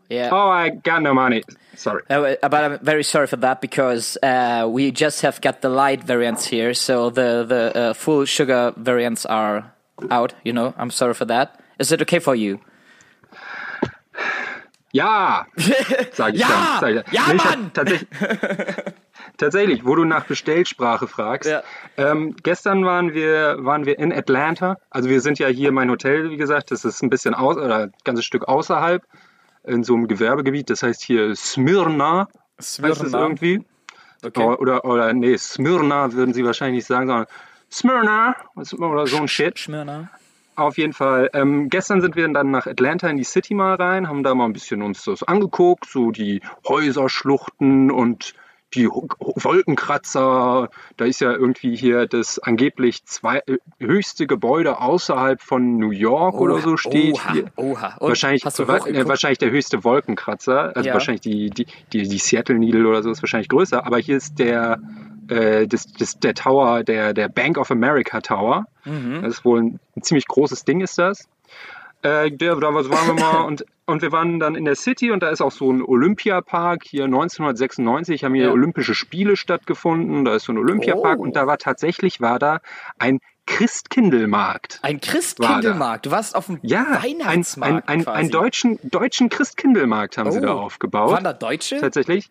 Yeah. 0.10 0.30
Oh, 0.32 0.50
I 0.50 0.70
got 0.70 1.02
no 1.02 1.14
money. 1.14 1.44
Sorry. 1.76 2.04
Uh, 2.10 2.36
but 2.42 2.54
I'm 2.64 2.80
very 2.80 3.04
sorry 3.04 3.28
for 3.28 3.38
that 3.38 3.60
because 3.60 4.18
uh, 4.22 4.68
we 4.70 4.92
just 4.92 5.22
have 5.22 5.42
got 5.42 5.62
the 5.62 5.70
light 5.70 6.04
variants 6.04 6.46
here, 6.46 6.74
so 6.74 7.10
the 7.10 7.44
the 7.48 7.78
uh, 7.78 7.94
full 7.94 8.26
sugar 8.26 8.74
variants 8.78 9.26
are 9.26 9.74
out. 10.12 10.34
You 10.44 10.54
know, 10.54 10.74
I'm 10.78 10.92
sorry 10.92 11.14
for 11.14 11.26
that. 11.26 11.60
Is 11.80 11.92
it 11.92 12.02
okay 12.02 12.20
for 12.20 12.36
you? 12.36 12.60
Ja, 14.94 15.46
sag 16.14 16.36
ich 16.36 16.40
Ja! 16.40 16.48
dann. 16.48 16.80
Sag 16.80 16.90
ich 16.96 17.04
dann. 17.04 17.14
Ja, 17.14 17.28
hab 17.28 17.36
Mann! 17.36 17.72
Tatsächlich, 17.74 18.08
tatsächlich, 19.38 19.86
wo 19.86 19.94
du 19.96 20.06
nach 20.06 20.24
Bestellsprache 20.24 21.08
fragst. 21.10 21.50
Ja. 21.50 21.64
Ähm, 21.98 22.34
gestern 22.44 22.86
waren 22.86 23.14
wir, 23.14 23.58
waren 23.60 23.86
wir 23.86 24.00
in 24.00 24.14
Atlanta. 24.14 24.78
Also 24.90 25.10
wir 25.10 25.20
sind 25.20 25.38
ja 25.38 25.48
hier, 25.50 25.74
mein 25.74 25.90
Hotel, 25.92 26.30
wie 26.30 26.38
gesagt, 26.38 26.72
das 26.72 26.86
ist 26.86 27.04
ein 27.04 27.10
bisschen 27.10 27.34
aus, 27.34 27.58
oder 27.58 27.76
ein 27.78 27.94
ganzes 28.06 28.24
Stück 28.24 28.48
außerhalb, 28.48 29.04
in 29.68 29.84
so 29.84 29.96
einem 29.96 30.08
Gewerbegebiet. 30.08 30.70
Das 30.70 30.84
heißt 30.84 31.04
hier 31.04 31.36
Smyrna, 31.36 32.28
heißt 32.58 32.70
es 32.70 32.76
Smyrna. 32.76 33.22
irgendwie. 33.22 33.66
Okay. 34.24 34.44
Oder, 34.44 34.86
oder, 34.86 35.14
nee, 35.14 35.38
Smyrna 35.38 36.14
würden 36.14 36.34
sie 36.34 36.46
wahrscheinlich 36.46 36.78
nicht 36.78 36.88
sagen, 36.88 37.08
sondern 37.08 37.28
Smyrna 37.72 38.36
oder 38.56 39.08
so 39.08 39.18
ein 39.18 39.28
Shit. 39.28 39.60
Schmyrna. 39.60 40.10
Auf 40.56 40.78
jeden 40.78 40.94
Fall. 40.94 41.30
Ähm, 41.34 41.70
gestern 41.70 42.00
sind 42.00 42.16
wir 42.16 42.28
dann 42.32 42.50
nach 42.50 42.66
Atlanta 42.66 43.10
in 43.10 43.18
die 43.18 43.26
City 43.26 43.54
mal 43.54 43.76
rein, 43.76 44.08
haben 44.08 44.24
da 44.24 44.34
mal 44.34 44.46
ein 44.46 44.54
bisschen 44.54 44.82
uns 44.82 45.04
das 45.04 45.22
angeguckt, 45.22 45.86
so 45.86 46.12
die 46.12 46.42
Häuserschluchten 46.68 47.92
und 47.92 48.34
die 48.76 48.88
Wolkenkratzer. 48.88 50.70
Da 50.98 51.06
ist 51.06 51.22
ja 51.22 51.32
irgendwie 51.32 51.76
hier 51.76 52.08
das 52.08 52.40
angeblich 52.40 53.04
zwei, 53.06 53.42
äh, 53.48 53.58
höchste 53.80 54.28
Gebäude 54.28 54.80
außerhalb 54.80 55.42
von 55.42 55.78
New 55.78 55.92
York 55.92 56.36
oder 56.36 56.60
so 56.60 56.78
steht. 56.78 57.14
Oha, 57.16 57.34
hier. 57.34 57.46
oha. 57.56 57.96
Und 58.00 58.10
Wahrscheinlich, 58.10 58.44
äh, 58.46 59.08
wahrscheinlich 59.08 59.40
der 59.40 59.52
höchste 59.52 59.84
Wolkenkratzer, 59.84 60.76
also 60.76 60.88
Ja. 60.88 60.94
wahrscheinlich 60.94 61.22
die, 61.22 61.50
die, 61.50 61.66
die, 61.94 62.08
die 62.08 62.18
Seattle 62.18 62.58
Needle 62.60 62.88
oder 62.88 63.04
so 63.04 63.12
ist 63.12 63.22
wahrscheinlich 63.22 63.50
größer, 63.50 63.86
aber 63.86 63.98
hier 63.98 64.18
ist 64.18 64.40
der, 64.40 64.80
äh, 65.30 65.68
das, 65.68 65.88
das, 65.94 66.20
der 66.20 66.34
Tower, 66.34 66.84
der, 66.84 67.14
der 67.14 67.30
Bank 67.30 67.58
of 67.58 67.72
America 67.72 68.22
Tower. 68.22 68.66
Mhm. 68.86 69.22
Das 69.24 69.36
ist 69.36 69.46
wohl 69.46 69.62
ein, 69.62 69.80
ein 69.96 70.04
ziemlich 70.04 70.28
großes 70.28 70.66
Ding, 70.66 70.82
ist 70.82 70.98
das. 70.98 71.28
Äh, 72.06 72.32
der, 72.32 72.56
da 72.58 72.74
waren 72.74 72.90
wir 72.90 73.14
mal 73.16 73.42
und, 73.46 73.66
und 73.86 74.02
wir 74.04 74.12
waren 74.12 74.40
dann 74.40 74.56
in 74.56 74.66
der 74.66 74.76
City 74.76 75.12
und 75.12 75.24
da 75.24 75.30
ist 75.30 75.42
auch 75.42 75.52
so 75.52 75.72
ein 75.72 75.82
Olympiapark. 75.82 76.84
Hier 76.84 77.06
1996 77.06 78.24
haben 78.24 78.36
hier 78.36 78.46
Ja. 78.46 78.52
Olympische 78.52 78.94
Spiele 78.94 79.36
stattgefunden. 79.36 80.24
Da 80.26 80.36
ist 80.36 80.44
so 80.46 80.54
ein 80.54 80.58
Olympiapark 80.58 81.18
Oh. 81.20 81.22
und 81.24 81.36
da 81.36 81.48
war 81.48 81.58
tatsächlich 81.58 82.22
war 82.22 82.38
da 82.40 82.60
ein 83.00 83.20
Christkindlmarkt. 83.48 84.80
Ein 84.82 85.00
Christkindlmarkt. 85.02 86.06
Du 86.08 86.12
warst 86.12 86.36
auf 86.36 86.48
dem 86.48 86.60
Ja, 86.62 86.84
ein, 86.84 86.94
ein, 86.96 87.04
Weihnachtsmarkt 87.20 87.90
ein, 87.90 88.04
quasi. 88.04 88.18
einen 88.20 88.30
deutschen, 88.32 88.80
deutschen 88.84 89.30
Christkindlmarkt 89.30 90.18
haben 90.18 90.32
sie 90.32 90.42
da 90.42 90.56
Oh. 90.56 90.60
aufgebaut. 90.60 91.12
Waren 91.12 91.24
da 91.24 91.34
Deutsche? 91.34 91.80
Tatsächlich. 91.80 92.30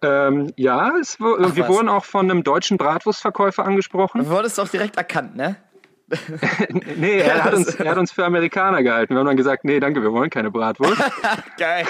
Ähm, 0.00 0.52
ja, 0.56 0.92
es, 1.00 1.18
Ach, 1.20 1.56
wir 1.56 1.64
was. 1.64 1.68
wurden 1.68 1.88
auch 1.88 2.04
von 2.04 2.30
einem 2.30 2.44
deutschen 2.44 2.78
Bratwurstverkäufer 2.78 3.64
angesprochen. 3.64 4.22
Du 4.22 4.30
wurdest 4.30 4.60
auch 4.60 4.68
direkt 4.68 4.96
erkannt, 4.96 5.34
ne? 5.34 5.56
Nee, 6.96 7.18
er 7.18 7.44
hat, 7.44 7.54
uns, 7.54 7.74
er 7.74 7.90
hat 7.90 7.98
uns 7.98 8.12
für 8.12 8.24
Amerikaner 8.24 8.82
gehalten. 8.82 9.14
Wir 9.14 9.18
haben 9.20 9.26
dann 9.26 9.36
gesagt, 9.36 9.64
nee, 9.64 9.80
danke, 9.80 10.02
wir 10.02 10.12
wollen 10.12 10.30
keine 10.30 10.50
Bratwurst. 10.50 11.00
Geil. 11.58 11.84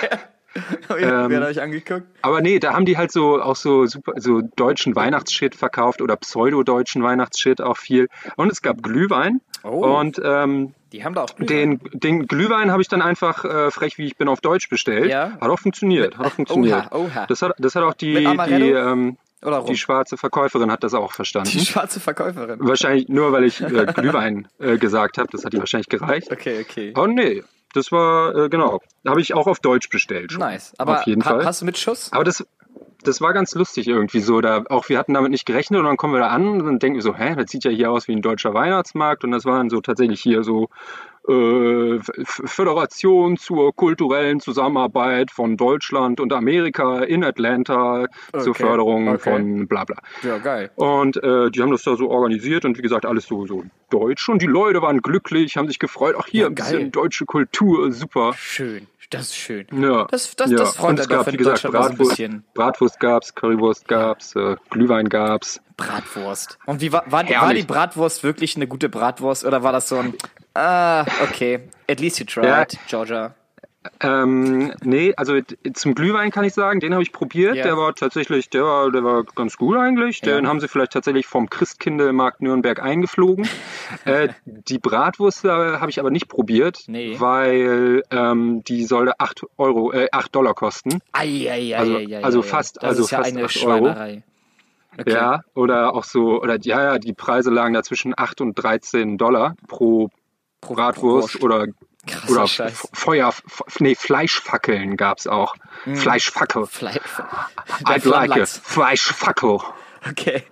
Wie, 0.88 1.02
Ähm, 1.04 1.30
wie 1.30 1.36
hat 1.36 1.44
euch 1.44 1.60
angeguckt? 1.60 2.02
Aber 2.22 2.40
nee, 2.40 2.58
da 2.58 2.72
haben 2.72 2.84
die 2.84 2.96
halt 2.96 3.12
so 3.12 3.40
auch 3.40 3.54
so 3.54 3.86
super, 3.86 4.14
so 4.16 4.40
deutschen 4.56 4.96
Weihnachtsshit 4.96 5.54
verkauft 5.54 6.02
oder 6.02 6.16
pseudo-deutschen 6.16 7.02
Weihnachtsshit 7.02 7.60
auch 7.60 7.76
viel. 7.76 8.08
Und 8.36 8.50
es 8.50 8.62
gab 8.62 8.82
Glühwein. 8.82 9.40
Oh. 9.62 9.98
Und 9.98 10.20
ähm, 10.24 10.74
Die 10.92 11.04
haben 11.04 11.14
da 11.14 11.22
auch 11.24 11.36
Glühwein. 11.36 11.78
den, 11.78 12.00
den 12.00 12.26
Glühwein 12.26 12.72
habe 12.72 12.82
ich 12.82 12.88
dann 12.88 13.02
einfach 13.02 13.44
äh, 13.44 13.70
frech, 13.70 13.98
wie 13.98 14.06
ich 14.06 14.16
bin, 14.16 14.26
auf 14.26 14.40
Deutsch 14.40 14.68
bestellt. 14.68 15.10
Ja. 15.10 15.32
Hat 15.40 15.48
auch 15.48 15.58
funktioniert. 15.60 16.18
Hat 16.18 16.26
auch 16.26 16.32
funktioniert. 16.32 16.86
Oha, 16.92 16.96
oha. 17.14 17.26
Das, 17.28 17.42
hat, 17.42 17.52
das 17.58 17.74
hat 17.76 17.84
auch 17.84 17.94
die, 17.94 18.14
die, 18.14 18.70
ähm, 18.70 19.16
Oder 19.42 19.58
rum? 19.58 19.66
die 19.66 19.76
schwarze 19.76 20.16
Verkäuferin 20.16 20.70
hat 20.70 20.82
das 20.82 20.94
auch 20.94 21.12
verstanden. 21.12 21.50
Die 21.50 21.64
schwarze 21.64 22.00
Verkäuferin. 22.00 22.58
Wahrscheinlich 22.60 23.08
nur, 23.08 23.32
weil 23.32 23.44
ich 23.44 23.60
äh, 23.60 23.86
Glühwein 23.94 24.48
äh, 24.58 24.78
gesagt 24.78 25.18
habe. 25.18 25.28
Das 25.30 25.44
hat 25.44 25.52
die 25.52 25.58
wahrscheinlich 25.58 25.88
gereicht. 25.88 26.30
Okay, 26.32 26.60
okay. 26.60 26.92
Oh 26.96 27.06
nee, 27.06 27.44
das 27.72 27.92
war, 27.92 28.34
äh, 28.34 28.48
genau. 28.48 28.80
Habe 29.06 29.20
ich 29.20 29.34
auch 29.34 29.46
auf 29.46 29.60
Deutsch 29.60 29.88
bestellt. 29.90 30.32
Schon. 30.32 30.40
Nice. 30.40 30.72
Aber 30.78 31.00
auf 31.00 31.06
jeden 31.06 31.24
ha 31.24 31.30
Fall. 31.30 31.44
hast 31.44 31.60
du 31.60 31.66
mit 31.66 31.78
Schuss? 31.78 32.12
Aber 32.12 32.24
das, 32.24 32.44
das 33.02 33.20
war 33.20 33.32
ganz 33.32 33.54
lustig 33.54 33.88
irgendwie 33.88 34.20
so. 34.20 34.40
Da, 34.40 34.64
auch 34.68 34.88
wir 34.88 34.98
hatten 34.98 35.14
damit 35.14 35.30
nicht 35.30 35.46
gerechnet 35.46 35.80
und 35.80 35.86
dann 35.86 35.96
kommen 35.96 36.14
wir 36.14 36.20
da 36.20 36.28
an 36.28 36.48
und 36.48 36.66
dann 36.66 36.78
denken 36.78 36.96
wir 36.96 37.02
so, 37.02 37.14
hä, 37.16 37.34
das 37.36 37.50
sieht 37.50 37.64
ja 37.64 37.70
hier 37.70 37.90
aus 37.90 38.08
wie 38.08 38.12
ein 38.12 38.22
deutscher 38.22 38.54
Weihnachtsmarkt 38.54 39.24
und 39.24 39.30
das 39.30 39.44
waren 39.44 39.70
so 39.70 39.80
tatsächlich 39.80 40.20
hier 40.20 40.42
so 40.42 40.68
äh, 41.28 41.98
Föderation 42.24 43.36
zur 43.36 43.74
kulturellen 43.76 44.40
Zusammenarbeit 44.40 45.30
von 45.30 45.56
Deutschland 45.56 46.20
und 46.20 46.32
Amerika 46.32 47.00
in 47.00 47.22
Atlanta 47.22 48.06
zur 48.32 48.52
Okay, 48.52 48.62
Förderung 48.64 49.08
okay. 49.08 49.30
von 49.30 49.68
bla 49.68 49.84
bla. 49.84 49.96
Ja, 50.22 50.38
geil. 50.38 50.70
Und 50.76 51.22
äh, 51.22 51.50
die 51.50 51.60
haben 51.60 51.70
das 51.70 51.82
da 51.82 51.96
so 51.96 52.08
organisiert 52.08 52.64
und 52.64 52.78
wie 52.78 52.82
gesagt, 52.82 53.04
alles 53.04 53.26
so, 53.26 53.46
so 53.46 53.64
deutsch. 53.90 54.28
Und 54.28 54.40
die 54.40 54.46
Leute 54.46 54.80
waren 54.80 55.02
glücklich, 55.02 55.56
haben 55.56 55.68
sich 55.68 55.78
gefreut. 55.78 56.16
Ach, 56.18 56.26
hier 56.26 56.42
Ja, 56.42 56.46
ein 56.48 56.54
bisschen 56.54 56.90
deutsche 56.92 57.26
Kultur, 57.26 57.92
super. 57.92 58.32
Schön. 58.34 58.86
Das 59.10 59.22
ist 59.22 59.36
schön. 59.36 59.66
Ja. 59.72 60.04
Das, 60.10 60.36
das, 60.36 60.50
ja. 60.50 60.58
das 60.58 60.76
freut 60.76 61.08
gab, 61.08 61.26
wenn 61.26 61.36
Deutschland 61.36 61.74
so 61.74 61.80
ein 61.80 61.88
Bratwurst, 61.88 62.10
bisschen 62.10 62.44
Bratwurst 62.52 63.00
gab's, 63.00 63.34
Currywurst 63.34 63.88
gab's, 63.88 64.36
äh, 64.36 64.56
Glühwein 64.68 65.08
gab's. 65.08 65.60
Bratwurst. 65.78 66.58
Und 66.66 66.80
wie 66.82 66.92
war, 66.92 67.04
war, 67.10 67.28
war 67.28 67.54
die. 67.54 67.62
Bratwurst 67.62 68.22
wirklich 68.22 68.56
eine 68.56 68.66
gute 68.66 68.88
Bratwurst 68.90 69.44
oder 69.44 69.62
war 69.62 69.72
das 69.72 69.88
so 69.88 69.96
ein, 69.96 70.14
ah, 70.54 71.06
okay, 71.22 71.60
at 71.88 72.00
least 72.00 72.18
you 72.18 72.26
tried, 72.26 72.44
Ja. 72.74 72.78
Georgia. 72.86 73.34
Ähm, 74.00 74.72
nee, 74.82 75.14
also 75.16 75.38
zum 75.74 75.94
Glühwein 75.94 76.30
kann 76.30 76.44
ich 76.44 76.54
sagen, 76.54 76.80
den 76.80 76.92
habe 76.92 77.02
ich 77.02 77.12
probiert. 77.12 77.56
Ja. 77.56 77.62
Der 77.64 77.76
war 77.76 77.94
tatsächlich, 77.94 78.50
der 78.50 78.64
war, 78.64 78.90
der 78.90 79.04
war 79.04 79.24
ganz 79.24 79.56
gut 79.56 79.76
eigentlich. 79.76 80.20
Den 80.20 80.44
Ja. 80.44 80.48
haben 80.50 80.60
sie 80.60 80.68
vielleicht 80.68 80.92
tatsächlich 80.92 81.26
vom 81.26 81.48
Christkindlmarkt 81.50 82.40
Nürnberg 82.42 82.80
eingeflogen. 82.82 83.48
äh, 84.04 84.28
die 84.44 84.78
Bratwurst 84.78 85.44
äh, 85.44 85.48
habe 85.48 85.90
ich 85.90 86.00
aber 86.00 86.10
nicht 86.10 86.28
probiert, 86.28 86.84
Nee. 86.86 87.16
weil 87.18 88.02
ähm, 88.10 88.62
die 88.64 88.84
sollte 88.84 89.18
8 89.18 89.42
Euro, 89.56 89.92
äh, 89.92 90.08
8 90.12 90.34
Dollar 90.34 90.54
kosten. 90.54 91.00
Ei, 91.12 91.46
ei, 91.50 91.74
ei, 91.74 91.76
Also- 91.76 91.96
ei, 91.96 92.22
also 92.24 92.42
fast- 92.42 92.76
das 92.76 92.84
also 92.84 93.02
ist 93.04 93.10
ja 93.10 93.18
fast 93.18 93.36
eine 93.36 93.44
8 93.44 93.64
Euro. 93.64 93.88
Okay. 95.00 95.12
Ja, 95.12 95.42
oder 95.54 95.94
auch 95.94 96.02
so, 96.02 96.42
oder 96.42 96.58
ja, 96.60 96.82
ja, 96.82 96.98
die 96.98 97.12
Preise 97.12 97.50
lagen 97.50 97.72
da 97.74 97.82
zwischen 97.84 98.14
8 98.16 98.40
und 98.40 98.54
13 98.54 99.16
Dollar 99.16 99.54
pro 99.68 100.08
Pro- 100.60 100.74
Bratwurst 100.74 101.38
pro 101.38 101.46
oder 101.46 101.66
Krasser 102.08 102.32
Oder 102.32 102.46
Scheiß. 102.46 102.88
Feuer, 102.92 103.32
nee, 103.78 103.94
Fleischfackeln 103.94 104.96
gab's 104.96 105.26
auch. 105.26 105.54
Fleischfackel. 105.94 106.66
Fle 106.66 106.90
I'd 107.84 108.04
like 108.04 108.36
it. 108.36 108.48
Fleischfackel. 108.48 109.58
Okay. 110.08 110.42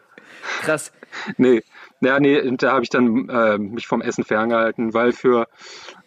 Krass. 0.62 0.92
Nee, 1.38 1.62
ja, 2.00 2.20
nee, 2.20 2.40
da 2.56 2.72
habe 2.72 2.82
ich 2.82 2.90
dann 2.90 3.28
äh, 3.28 3.58
mich 3.58 3.86
vom 3.86 4.02
Essen 4.02 4.24
ferngehalten, 4.24 4.92
weil 4.92 5.12
für 5.12 5.48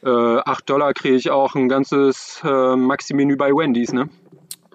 äh, 0.04 0.10
8 0.10 0.70
Dollar 0.70 0.94
kriege 0.94 1.16
ich 1.16 1.32
auch 1.32 1.56
ein 1.56 1.68
ganzes 1.68 2.42
äh, 2.44 2.76
Maxi-Menü 2.76 3.36
bei 3.36 3.50
Wendy's, 3.50 3.92
ne? 3.92 4.10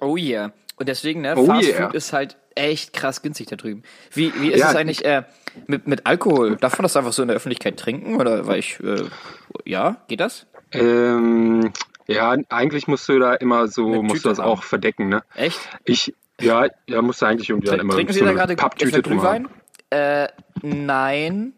Oh 0.00 0.16
yeah. 0.16 0.52
Und 0.76 0.88
deswegen, 0.88 1.20
ne, 1.20 1.34
Oh 1.36 1.46
Fast 1.46 1.68
yeah. 1.68 1.86
Food 1.86 1.94
ist 1.94 2.12
halt 2.12 2.36
echt 2.56 2.92
krass 2.92 3.22
günstig 3.22 3.46
da 3.46 3.56
drüben. 3.56 3.82
Wie, 4.12 4.32
wie 4.40 4.50
ist 4.50 4.60
Ja, 4.60 4.70
es 4.70 4.76
eigentlich 4.76 5.04
äh, 5.04 5.22
mit, 5.66 5.86
mit 5.86 6.04
Alkohol? 6.06 6.56
Darf 6.56 6.78
man 6.78 6.82
das 6.82 6.96
einfach 6.96 7.12
so 7.12 7.22
in 7.22 7.28
der 7.28 7.36
Öffentlichkeit 7.36 7.78
trinken? 7.78 8.16
Oder 8.16 8.46
weil 8.46 8.58
ich, 8.58 8.80
äh, 8.80 9.04
ja, 9.64 9.96
geht 10.08 10.20
das? 10.20 10.46
Ähm, 10.74 11.72
ja, 12.06 12.36
eigentlich 12.50 12.86
musst 12.86 13.08
du 13.08 13.18
da 13.18 13.34
immer 13.34 13.68
so, 13.68 13.86
Eine 13.86 14.02
musst 14.02 14.16
Tüte 14.16 14.22
du 14.24 14.28
das 14.30 14.38
haben. 14.38 14.48
auch 14.48 14.62
verdecken, 14.62 15.08
ne? 15.08 15.22
Echt? 15.34 15.58
Ich, 15.84 16.14
ja, 16.40 16.66
ja, 16.86 17.00
musst 17.02 17.22
du 17.22 17.26
eigentlich 17.26 17.48
irgendwie 17.50 17.68
dann 17.68 17.80
immer 17.80 17.94
Trinken 17.94 18.12
Sie 18.12 18.18
so 18.18 18.24
da 18.24 18.30
eine 18.32 18.38
gerade 18.38 18.56
Papptüte 18.56 19.00
drum 19.02 19.18
Glühwein? 19.18 19.44
haben. 19.44 19.54
Äh, 19.90 20.28
nein. 20.62 21.52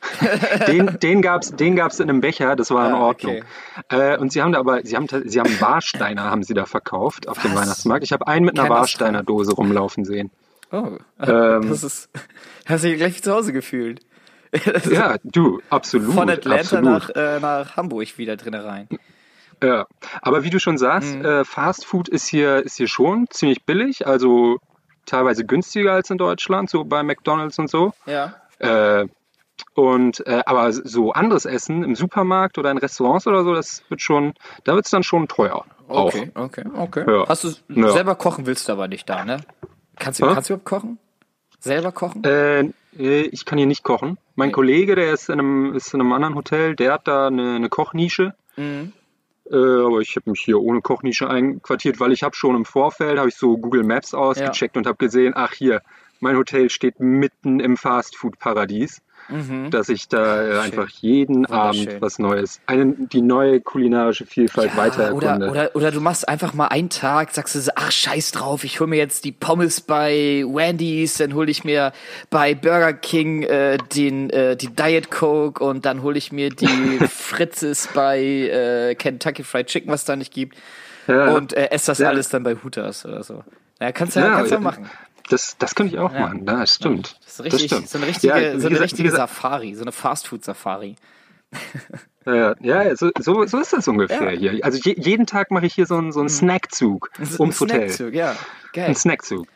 Den, 0.68 0.98
den 1.00 1.22
gab's, 1.22 1.50
den 1.56 1.74
gab's 1.74 1.98
in 1.98 2.08
einem 2.08 2.20
Becher, 2.20 2.54
das 2.54 2.70
war 2.70 2.86
in 2.88 2.94
Ah, 2.94 3.00
Ordnung. 3.00 3.42
Äh, 3.90 4.16
und 4.16 4.32
sie 4.32 4.40
haben 4.42 4.52
da 4.52 4.60
aber, 4.60 4.80
sie 4.84 4.94
haben, 4.94 5.08
ta- 5.08 5.22
sie 5.24 5.40
haben 5.40 5.60
Warsteiner 5.60 6.22
haben 6.30 6.44
sie 6.44 6.54
da 6.54 6.66
verkauft 6.66 7.28
auf 7.28 7.42
dem 7.42 7.52
Was? 7.52 7.62
Weihnachtsmarkt. 7.62 8.04
Ich 8.04 8.12
habe 8.12 8.26
einen 8.28 8.44
mit 8.46 8.56
einer 8.58 8.68
Kein 8.68 8.76
Warsteiner 8.78 9.22
Dose 9.24 9.52
rumlaufen 9.52 10.04
sehen. 10.04 10.30
Oh, 10.70 10.96
Ähm, 11.20 11.68
das 11.68 11.82
ist, 11.82 12.10
hast 12.66 12.84
du 12.84 12.88
dich 12.88 12.98
gleich 12.98 13.16
wie 13.16 13.20
zu 13.22 13.32
Hause 13.32 13.52
gefühlt. 13.52 14.00
Ja, 14.90 15.16
du, 15.24 15.60
absolut. 15.70 16.14
Von 16.14 16.30
Atlanta 16.30 16.60
absolut. 16.78 16.84
nach, 16.84 17.10
äh, 17.10 17.40
nach 17.40 17.76
Hamburg 17.76 18.16
wieder 18.18 18.36
drin 18.36 18.54
rein. 18.54 18.88
Ja, 19.62 19.86
aber 20.22 20.44
wie 20.44 20.50
du 20.50 20.58
schon 20.60 20.78
sagst, 20.78 21.14
Mhm. 21.16 21.24
äh, 21.24 21.44
Fast 21.44 21.84
Food 21.84 22.08
ist 22.08 22.26
hier, 22.28 22.64
ist 22.64 22.76
hier 22.76 22.86
schon 22.88 23.26
ziemlich 23.30 23.64
billig, 23.64 24.06
also 24.06 24.58
teilweise 25.04 25.44
günstiger 25.44 25.92
als 25.92 26.10
in 26.10 26.18
Deutschland, 26.18 26.70
so 26.70 26.84
bei 26.84 27.02
McDonalds 27.02 27.58
und 27.58 27.68
so. 27.68 27.92
Ja. 28.06 28.34
Äh, 28.60 29.06
und 29.74 30.24
äh, 30.26 30.42
aber 30.46 30.72
so 30.72 31.12
anderes 31.12 31.44
Essen 31.44 31.82
im 31.82 31.96
Supermarkt 31.96 32.58
oder 32.58 32.70
in 32.70 32.78
Restaurants 32.78 33.26
oder 33.26 33.42
so, 33.42 33.54
das 33.54 33.82
wird 33.88 34.00
schon, 34.00 34.34
da 34.64 34.74
wird 34.74 34.84
es 34.84 34.90
dann 34.92 35.02
schon 35.02 35.26
teuer. 35.26 35.64
Auch. 35.88 36.06
Okay, 36.14 36.30
okay, 36.34 36.64
okay. 36.76 37.04
Ja. 37.08 37.26
Hast 37.28 37.44
du 37.44 37.50
Ja. 37.68 37.90
selber 37.90 38.14
kochen 38.14 38.46
willst 38.46 38.68
du 38.68 38.72
aber 38.72 38.86
nicht 38.88 39.08
da, 39.08 39.24
ne? 39.24 39.38
Kannst 39.98 40.20
du, 40.20 40.26
kannst 40.26 40.48
du 40.50 40.54
überhaupt 40.54 40.68
kochen? 40.68 40.98
Selber 41.60 41.90
kochen? 41.90 42.22
Äh, 42.22 42.70
ich 42.98 43.44
kann 43.44 43.58
hier 43.58 43.66
nicht 43.66 43.82
kochen. 43.84 44.18
Mein 44.34 44.48
Nee. 44.48 44.52
Kollege, 44.52 44.94
der 44.94 45.12
ist 45.12 45.28
in 45.28 45.38
einem, 45.38 45.74
ist 45.74 45.94
in 45.94 46.00
einem 46.00 46.12
anderen 46.12 46.34
Hotel, 46.34 46.74
der 46.76 46.94
hat 46.94 47.08
da 47.08 47.28
eine, 47.28 47.56
eine 47.56 47.68
Kochnische. 47.68 48.34
Mhm. 48.56 48.92
Äh, 49.50 49.56
aber 49.56 50.00
ich 50.00 50.14
habe 50.16 50.30
mich 50.30 50.40
hier 50.40 50.60
ohne 50.60 50.80
Kochnische 50.82 51.28
einquartiert, 51.30 52.00
weil 52.00 52.12
ich 52.12 52.22
habe 52.22 52.36
schon 52.36 52.54
im 52.54 52.64
Vorfeld, 52.64 53.18
habe 53.18 53.28
ich 53.28 53.36
so 53.36 53.56
Google 53.56 53.82
Maps 53.84 54.12
ausgecheckt 54.14 54.76
und 54.76 54.86
habe 54.86 54.98
gesehen, 54.98 55.32
ach 55.36 55.52
hier, 55.52 55.80
mein 56.20 56.36
Hotel 56.36 56.68
steht 56.68 57.00
mitten 57.00 57.60
im 57.60 57.76
Fastfood-Paradies, 57.76 59.00
dass 59.70 59.88
ich 59.90 60.08
da 60.08 60.42
äh, 60.42 60.58
einfach 60.60 60.88
jeden 60.88 61.40
Mhm. 61.40 61.46
Abend 61.46 62.00
was 62.00 62.18
Neues, 62.18 62.60
eine, 62.66 62.94
die 62.98 63.20
neue 63.20 63.60
kulinarische 63.60 64.24
Vielfalt 64.26 64.76
weiter 64.76 65.14
oder, 65.14 65.28
erkunde. 65.28 65.50
oder, 65.50 65.70
oder 65.76 65.90
du 65.90 66.00
machst 66.00 66.28
einfach 66.28 66.54
mal 66.54 66.68
einen 66.68 66.88
Tag, 66.90 67.32
sagst 67.32 67.54
du 67.54 67.60
so, 67.60 67.70
ach 67.74 67.92
scheiß 67.92 68.32
drauf, 68.32 68.64
ich 68.64 68.80
hol 68.80 68.86
mir 68.86 68.96
jetzt 68.96 69.24
die 69.24 69.32
Pommes 69.32 69.80
bei 69.82 70.44
Wendy's, 70.46 71.18
dann 71.18 71.34
hol 71.34 71.48
ich 71.48 71.62
mir 71.64 71.92
bei 72.30 72.54
Burger 72.54 72.92
King 72.94 73.42
äh, 73.42 73.78
den, 73.94 74.30
äh, 74.30 74.56
die 74.56 74.68
Diet 74.68 75.10
Coke 75.10 75.62
und 75.62 75.84
dann 75.84 76.02
hol 76.02 76.16
ich 76.16 76.32
mir 76.32 76.50
die 76.50 76.66
Fritzes 77.08 77.88
bei 77.94 78.18
äh, 78.20 78.94
Kentucky 78.94 79.44
Fried 79.44 79.66
Chicken, 79.66 79.90
was 79.90 80.04
da 80.04 80.16
nicht 80.16 80.32
gibt. 80.32 80.56
Ja. 81.06 81.34
Und 81.34 81.52
äh, 81.52 81.66
ess 81.70 81.84
das 81.86 81.98
Ja. 81.98 82.08
alles 82.08 82.28
dann 82.28 82.42
bei 82.42 82.54
Hooters 82.56 83.04
oder 83.06 83.22
so. 83.22 83.44
Ja, 83.80 83.92
kannst 83.92 84.16
du 84.16 84.20
ja, 84.20 84.26
Ja, 84.26 84.34
kannst 84.36 84.50
ja 84.50 84.56
äh, 84.58 84.60
machen. 84.60 84.90
Das, 85.30 85.56
das 85.58 85.74
könnte 85.74 85.94
ich 85.94 86.00
auch 86.00 86.12
Ja. 86.12 86.20
machen, 86.20 86.46
das 86.46 86.74
stimmt. 86.74 87.18
Das 87.24 87.34
ist 87.40 87.44
richtig, 87.44 87.66
stimmt. 87.70 87.88
so 87.88 87.98
eine 87.98 88.06
richtige, 88.06 88.28
Ja, 88.32 88.38
so 88.38 88.42
eine 88.44 88.56
gesagt- 88.60 88.80
richtige 88.82 89.10
Safari, 89.10 89.74
so 89.74 89.82
eine 89.82 89.92
Fastfood-Safari. 89.92 90.96
Ja, 92.26 92.54
ja 92.60 92.94
so, 92.96 93.10
so, 93.18 93.46
so 93.46 93.58
ist 93.58 93.72
das 93.72 93.88
ungefähr 93.88 94.34
Ja. 94.34 94.50
hier. 94.52 94.64
Also 94.64 94.78
je, 94.82 94.94
jeden 94.98 95.26
Tag 95.26 95.50
mache 95.50 95.66
ich 95.66 95.74
hier 95.74 95.86
so 95.86 95.96
einen, 95.96 96.12
so 96.12 96.20
einen 96.20 96.28
Snackzug 96.28 97.10
ums 97.38 97.60
Ein 97.62 97.68
Hotel. 97.68 97.88
Snackzug, 97.90 98.14
ja. 98.14 98.36
Geil. 98.74 98.86
Ein 98.88 98.94
Snackzug. 98.94 99.46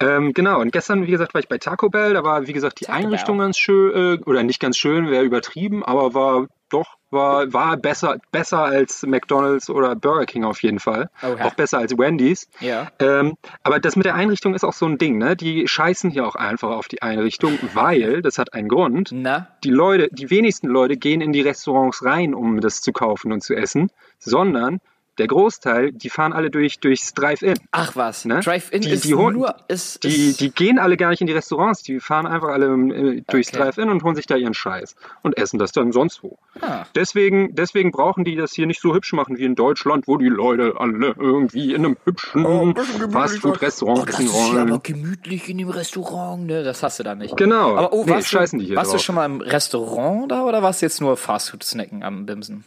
Ähm, 0.00 0.32
genau, 0.34 0.60
und 0.60 0.72
gestern, 0.72 1.06
wie 1.06 1.10
gesagt, 1.10 1.34
war 1.34 1.40
ich 1.40 1.48
bei 1.48 1.58
Taco 1.58 1.88
Bell. 1.90 2.14
Da 2.14 2.22
war, 2.24 2.46
wie 2.46 2.52
gesagt, 2.52 2.80
die 2.80 2.86
Taco 2.86 2.98
Einrichtung 2.98 3.36
Bell. 3.38 3.46
ganz 3.48 3.58
schön, 3.58 4.18
äh, 4.20 4.22
oder 4.24 4.42
nicht 4.42 4.60
ganz 4.60 4.76
schön, 4.78 5.10
wäre 5.10 5.24
übertrieben, 5.24 5.84
aber 5.84 6.14
war 6.14 6.46
doch, 6.70 6.96
war, 7.10 7.52
war 7.52 7.76
besser, 7.76 8.18
besser 8.32 8.60
als 8.60 9.02
McDonalds 9.02 9.68
oder 9.68 9.96
Burger 9.96 10.26
King 10.26 10.44
auf 10.44 10.62
jeden 10.62 10.78
Fall. 10.78 11.10
Oha. 11.22 11.44
Auch 11.44 11.54
besser 11.54 11.78
als 11.78 11.96
Wendy's. 11.98 12.48
Ja. 12.60 12.88
Ähm, 13.00 13.36
aber 13.62 13.80
das 13.80 13.96
mit 13.96 14.06
der 14.06 14.14
Einrichtung 14.14 14.54
ist 14.54 14.64
auch 14.64 14.72
so 14.72 14.86
ein 14.86 14.98
Ding, 14.98 15.18
ne? 15.18 15.36
Die 15.36 15.66
scheißen 15.66 16.10
hier 16.10 16.26
auch 16.26 16.36
einfach 16.36 16.70
auf 16.70 16.88
die 16.88 17.02
Einrichtung, 17.02 17.58
weil, 17.74 18.22
das 18.22 18.38
hat 18.38 18.54
einen 18.54 18.68
Grund, 18.68 19.10
Na? 19.12 19.48
die 19.64 19.70
Leute, 19.70 20.08
die 20.12 20.30
wenigsten 20.30 20.68
Leute 20.68 20.96
gehen 20.96 21.20
in 21.20 21.32
die 21.32 21.42
Restaurants 21.42 22.04
rein, 22.04 22.34
um 22.34 22.60
das 22.60 22.80
zu 22.80 22.92
kaufen 22.92 23.32
und 23.32 23.42
zu 23.42 23.54
essen, 23.54 23.90
sondern 24.18 24.80
der 25.20 25.28
Großteil, 25.28 25.92
die 25.92 26.10
fahren 26.10 26.32
alle 26.32 26.50
durch 26.50 26.80
durchs 26.80 27.14
Drive-In. 27.14 27.54
Ach 27.70 27.94
was, 27.94 28.24
Ne? 28.24 28.40
Drive-In 28.40 28.80
Die- 28.80 28.90
ist 28.90 29.04
die 29.04 29.14
holen- 29.14 29.36
nur, 29.36 29.54
ist, 29.68 30.02
Die, 30.02 30.30
ist, 30.30 30.40
die 30.40 30.50
gehen 30.50 30.78
alle 30.80 30.96
gar 30.96 31.10
nicht 31.10 31.20
in 31.20 31.28
die 31.28 31.32
Restaurants, 31.32 31.82
die 31.84 32.00
fahren 32.00 32.26
einfach 32.26 32.48
alle 32.48 32.66
äh, 32.66 33.22
durchs 33.30 33.50
Okay. 33.54 33.62
Drive-In 33.62 33.88
und 33.90 34.02
holen 34.02 34.16
sich 34.16 34.26
da 34.26 34.34
ihren 34.36 34.54
Scheiß 34.54 34.96
und 35.22 35.36
essen 35.38 35.58
das 35.58 35.70
dann 35.72 35.92
sonst 35.92 36.22
wo. 36.24 36.38
Ah. 36.60 36.84
Deswegen, 36.96 37.54
deswegen 37.54 37.92
brauchen 37.92 38.24
die 38.24 38.34
das 38.34 38.52
hier 38.52 38.66
nicht 38.66 38.80
so 38.80 38.94
hübsch 38.94 39.12
machen 39.12 39.38
wie 39.38 39.44
in 39.44 39.54
Deutschland, 39.54 40.08
wo 40.08 40.16
die 40.16 40.28
Leute 40.28 40.74
alle 40.78 41.14
irgendwie 41.18 41.74
in 41.74 41.84
einem 41.84 41.96
hübschen 42.04 42.44
Oh, 42.46 42.72
Fastfood-Restaurant 43.12 44.08
das 44.08 44.14
essen 44.16 44.26
ist 44.26 44.32
ja 44.34 44.54
wollen. 44.54 44.68
aber 44.72 44.80
gemütlich 44.80 45.48
in 45.48 45.58
dem 45.58 45.68
Restaurant, 45.68 46.46
ne? 46.46 46.62
Das 46.64 46.82
hast 46.82 46.98
du 46.98 47.02
da 47.02 47.14
nicht. 47.14 47.36
Genau. 47.36 47.76
Aber 47.76 47.92
oh, 47.92 48.04
Nee, 48.04 48.12
warst, 48.12 48.28
scheißen 48.28 48.58
du, 48.58 48.62
die 48.64 48.68
hier 48.70 48.76
warst 48.76 48.92
du 48.94 48.98
schon 48.98 49.14
mal 49.14 49.26
im 49.26 49.40
Restaurant 49.40 50.30
da 50.30 50.44
oder 50.44 50.62
warst 50.62 50.82
du 50.82 50.86
jetzt 50.86 51.00
nur 51.00 51.16
Fastfood-Snacken 51.16 52.02
am 52.02 52.26
Bimsen? 52.26 52.64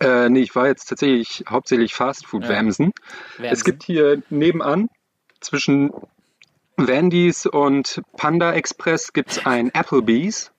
Äh, 0.00 0.28
nee, 0.28 0.40
ich 0.40 0.54
war 0.54 0.66
jetzt 0.66 0.86
tatsächlich 0.86 1.44
hauptsächlich 1.48 1.94
Fastfood-Wamsen. 1.94 2.92
Es 3.50 3.64
gibt 3.64 3.82
hier 3.82 4.22
nebenan 4.30 4.88
zwischen 5.40 5.90
Wendy's 6.76 7.46
und 7.46 8.02
Panda 8.16 8.52
Express 8.52 9.12
gibt's 9.12 9.44
ein 9.46 9.70
Applebee's. 9.74 10.52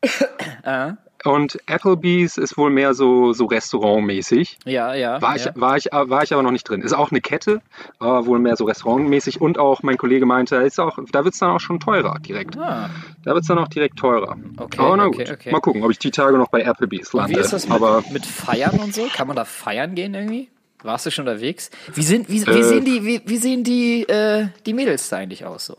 Äh, 0.63 0.93
Und 1.27 1.57
Applebee's 1.67 2.37
ist 2.37 2.57
wohl 2.57 2.69
mehr 2.69 2.93
so, 2.93 3.33
so 3.33 3.45
restaurantmäßig. 3.45 4.57
ja, 4.65 4.93
ja. 4.93 5.21
War, 5.21 5.37
ja. 5.37 5.51
ich, 5.53 5.59
war, 5.61 5.77
ich, 5.77 5.85
war 5.91 6.23
ich 6.23 6.33
aber 6.33 6.43
noch 6.43 6.51
nicht 6.51 6.67
drin. 6.67 6.81
Ist 6.81 6.93
auch 6.93 7.11
eine 7.11 7.21
Kette, 7.21 7.61
aber 7.99 8.25
wohl 8.25 8.39
mehr 8.39 8.55
so 8.55 8.65
restaurantmäßig. 8.65 9.41
Und 9.41 9.57
auch, 9.59 9.83
mein 9.83 9.97
Kollege 9.97 10.25
meinte, 10.25 10.55
ist 10.57 10.79
auch, 10.79 10.97
da 11.11 11.23
wird's 11.23 11.39
dann 11.39 11.51
auch 11.51 11.59
schon 11.59 11.79
teurer 11.79 12.17
direkt. 12.19 12.57
Ah, 12.57 12.89
Da 13.23 13.33
wird's 13.33 13.47
dann 13.47 13.57
auch 13.59 13.67
direkt 13.67 13.97
teurer. 13.97 14.37
Okay, 14.57 14.79
aber 14.79 14.97
na 14.97 15.05
okay, 15.07 15.23
gut, 15.25 15.31
okay. 15.31 15.51
mal 15.51 15.59
gucken, 15.59 15.83
ob 15.83 15.91
ich 15.91 15.99
die 15.99 16.11
Tage 16.11 16.37
noch 16.37 16.49
bei 16.49 16.63
Applebee's 16.65 17.13
und 17.13 17.21
lande. 17.21 17.35
wie 17.35 17.39
ist 17.39 17.53
das 17.53 17.67
mit, 17.67 17.75
aber 17.75 18.03
mit 18.11 18.25
Feiern 18.25 18.79
und 18.79 18.93
so? 18.93 19.07
Kann 19.13 19.27
man 19.27 19.35
da 19.35 19.45
feiern 19.45 19.95
gehen 19.95 20.13
irgendwie? 20.13 20.49
Warst 20.83 21.05
du 21.07 21.11
schon 21.11 21.27
unterwegs? 21.27 21.71
Wie, 21.93 22.03
sind, 22.03 22.29
wie, 22.29 22.45
wie 22.45 22.51
Äh. 22.51 22.63
sehen, 22.63 22.85
die, 22.85 23.03
wie, 23.03 23.21
wie 23.25 23.37
sehen 23.37 23.63
die, 23.63 24.03
äh, 24.07 24.47
die 24.65 24.73
Mädels 24.73 25.09
da 25.09 25.17
eigentlich 25.17 25.43
aus 25.45 25.65
so? 25.65 25.75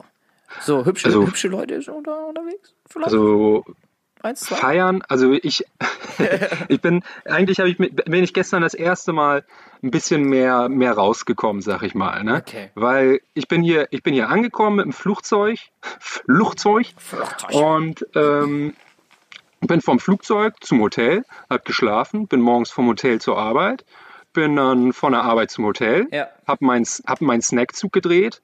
So 0.63 0.85
hübsche, 0.85 1.07
Also- 1.07 1.27
hübsche 1.27 1.49
Leute 1.49 1.81
so 1.83 2.01
da 2.05 2.15
unterwegs? 2.29 2.73
Vielleicht? 2.89 3.13
also 3.13 3.65
Eins, 4.23 4.41
zwei? 4.41 4.57
Feiern, 4.57 5.03
also 5.09 5.33
ich, 5.33 5.65
ich 6.69 6.81
bin, 6.81 7.03
eigentlich 7.25 7.59
habe 7.61 7.69
ich, 7.71 7.77
bin 7.79 8.25
ich 8.25 8.35
gestern 8.35 8.63
das 8.63 8.75
erste 8.75 9.13
Mal 9.13 9.45
ein 9.83 9.91
bisschen 9.91 10.23
mehr, 10.25 10.69
mehr 10.69 10.93
rausgekommen, 10.93 11.63
sag 11.63 11.83
ich 11.83 11.95
mal, 11.95 12.25
ne? 12.25 12.37
Okay. 12.37 12.71
Weil 12.75 13.21
ich 13.35 13.47
bin 13.49 13.63
hier, 13.63 13.87
ich 13.91 14.03
bin 14.03 14.15
hier 14.15 14.29
angekommen 14.29 14.77
mit 14.77 14.85
dem 14.87 14.93
Flugzeug, 14.93 15.59
Flugzeug 16.01 16.87
Flugzeug. 16.97 17.55
und 17.55 18.07
ähm, 18.15 18.75
bin 19.61 19.81
vom 19.81 19.99
Flugzeug 20.01 20.55
zum 20.61 20.81
Hotel, 20.81 21.25
hab 21.49 21.65
geschlafen, 21.65 22.27
bin 22.27 22.41
morgens 22.41 22.71
vom 22.71 22.87
Hotel 22.89 23.21
zur 23.21 23.39
Arbeit, 23.39 23.85
bin 24.33 24.57
dann 24.57 24.93
von 24.93 25.13
der 25.13 25.23
Arbeit 25.23 25.51
zum 25.51 25.65
Hotel, 25.65 26.07
Ja. 26.13 26.29
hab 26.47 26.61
meinen 26.61 26.85
hab 27.07 27.21
meinen 27.21 27.43
Snackzug 27.43 27.93
gedreht 27.93 28.41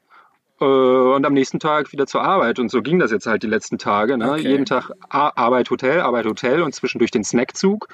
und 0.57 1.25
am 1.25 1.33
nächsten 1.33 1.59
Tag 1.59 1.91
wieder 1.91 2.07
zur 2.07 2.21
Arbeit. 2.23 2.59
Und 2.59 2.69
so 2.69 2.81
ging 2.81 2.97
das 2.99 3.11
jetzt 3.11 3.27
halt 3.27 3.43
die 3.43 3.47
letzten 3.47 3.77
Tage. 3.77 4.17
Ne? 4.17 4.31
Okay. 4.31 4.47
Jeden 4.49 4.65
Tag 4.65 4.89
Arbeit, 5.09 5.69
Hotel, 5.69 5.99
Arbeit, 6.01 6.25
Hotel 6.25 6.61
und 6.61 6.73
zwischendurch 6.73 7.11
den 7.11 7.23
Snackzug. 7.25 7.87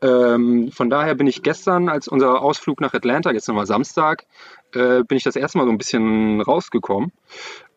Ähm, 0.00 0.70
von 0.72 0.88
daher 0.90 1.14
bin 1.14 1.26
ich 1.26 1.42
gestern, 1.42 1.88
als 1.88 2.08
unser 2.08 2.40
Ausflug 2.40 2.80
nach 2.80 2.94
Atlanta, 2.94 3.30
jetzt 3.32 3.48
nochmal 3.48 3.66
Samstag, 3.66 4.24
äh, 4.74 5.02
bin 5.04 5.16
ich 5.18 5.24
das 5.24 5.36
erste 5.36 5.58
Mal 5.58 5.64
so 5.64 5.70
ein 5.70 5.78
bisschen 5.78 6.40
rausgekommen. 6.40 7.12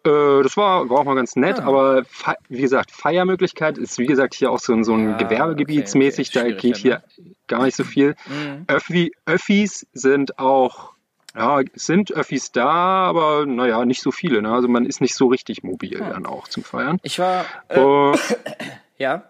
Äh, 0.05 0.41
das 0.43 0.55
war, 0.57 0.89
war 0.89 0.99
auch 0.99 1.03
mal 1.05 1.15
ganz 1.15 1.35
nett, 1.35 1.59
Ah. 1.59 1.65
aber 1.65 2.03
wie 2.49 2.61
gesagt, 2.61 2.91
Feiermöglichkeit 2.91 3.77
ist 3.77 3.99
wie 3.99 4.05
gesagt 4.07 4.33
hier 4.33 4.51
auch 4.51 4.59
so, 4.59 4.73
ein- 4.73 4.83
so 4.83 4.93
ein 4.93 5.13
Ah, 5.13 5.17
Gewerbegebietsmäßig, 5.17 6.29
okay, 6.29 6.39
okay. 6.39 6.51
da 6.51 6.57
geht 6.57 6.77
hier 6.77 7.03
Schwierig 7.13 7.35
gar 7.47 7.63
nicht 7.65 7.75
so 7.75 7.83
viel. 7.83 8.15
Mhm. 8.27 8.63
Öffi, 8.67 9.11
Öffis 9.25 9.85
sind 9.93 10.39
auch, 10.39 10.93
ja, 11.35 11.61
sind 11.73 12.11
Öffis 12.11 12.51
da, 12.51 12.69
aber 12.69 13.45
naja, 13.45 13.85
nicht 13.85 14.01
so 14.01 14.11
viele. 14.11 14.41
Ne? 14.41 14.51
Also 14.53 14.67
man 14.67 14.85
ist 14.85 15.01
nicht 15.01 15.15
so 15.15 15.27
richtig 15.27 15.63
mobil 15.63 15.99
Hm. 15.99 16.09
dann 16.09 16.25
auch 16.25 16.47
zum 16.47 16.63
Feiern. 16.63 16.99
Ich 17.03 17.19
war, 17.19 17.45
äh, 17.69 17.79
Oh, 17.79 18.15
ja, 18.97 19.23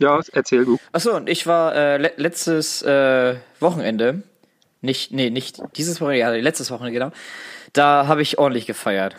Ja, 0.00 0.20
erzähl 0.32 0.64
du. 0.64 0.78
Achso, 0.92 1.14
und 1.14 1.28
ich 1.28 1.46
war 1.46 1.74
äh, 1.74 1.96
le 1.98 2.12
letztes 2.16 2.82
äh, 2.82 3.36
Wochenende, 3.60 4.22
nicht, 4.80 5.12
nee, 5.12 5.30
nicht 5.30 5.60
dieses 5.76 6.00
Wochenende, 6.00 6.18
ja, 6.20 6.30
letztes 6.30 6.70
Wochenende, 6.72 6.92
genau. 6.98 7.12
Da 7.72 8.06
habe 8.08 8.22
ich 8.22 8.38
ordentlich 8.38 8.66
gefeiert. 8.66 9.16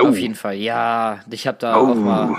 Oh. 0.00 0.08
Auf 0.08 0.16
jeden 0.16 0.34
Fall, 0.34 0.54
ja. 0.54 1.20
Ich 1.30 1.46
habe 1.46 1.58
da 1.58 1.78
Oh. 1.78 1.90
auch 1.90 1.94
mal. 1.94 2.36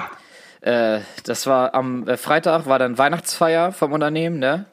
Äh, 0.61 1.01
das 1.25 1.45
war 1.45 1.75
am 1.75 2.07
äh, 2.07 2.17
Freitag, 2.17 2.65
war 2.65 2.79
dann 2.79 2.97
Weihnachtsfeier 2.97 3.71
vom 3.71 3.91
Unternehmen, 3.91 4.39
ne? 4.39 4.65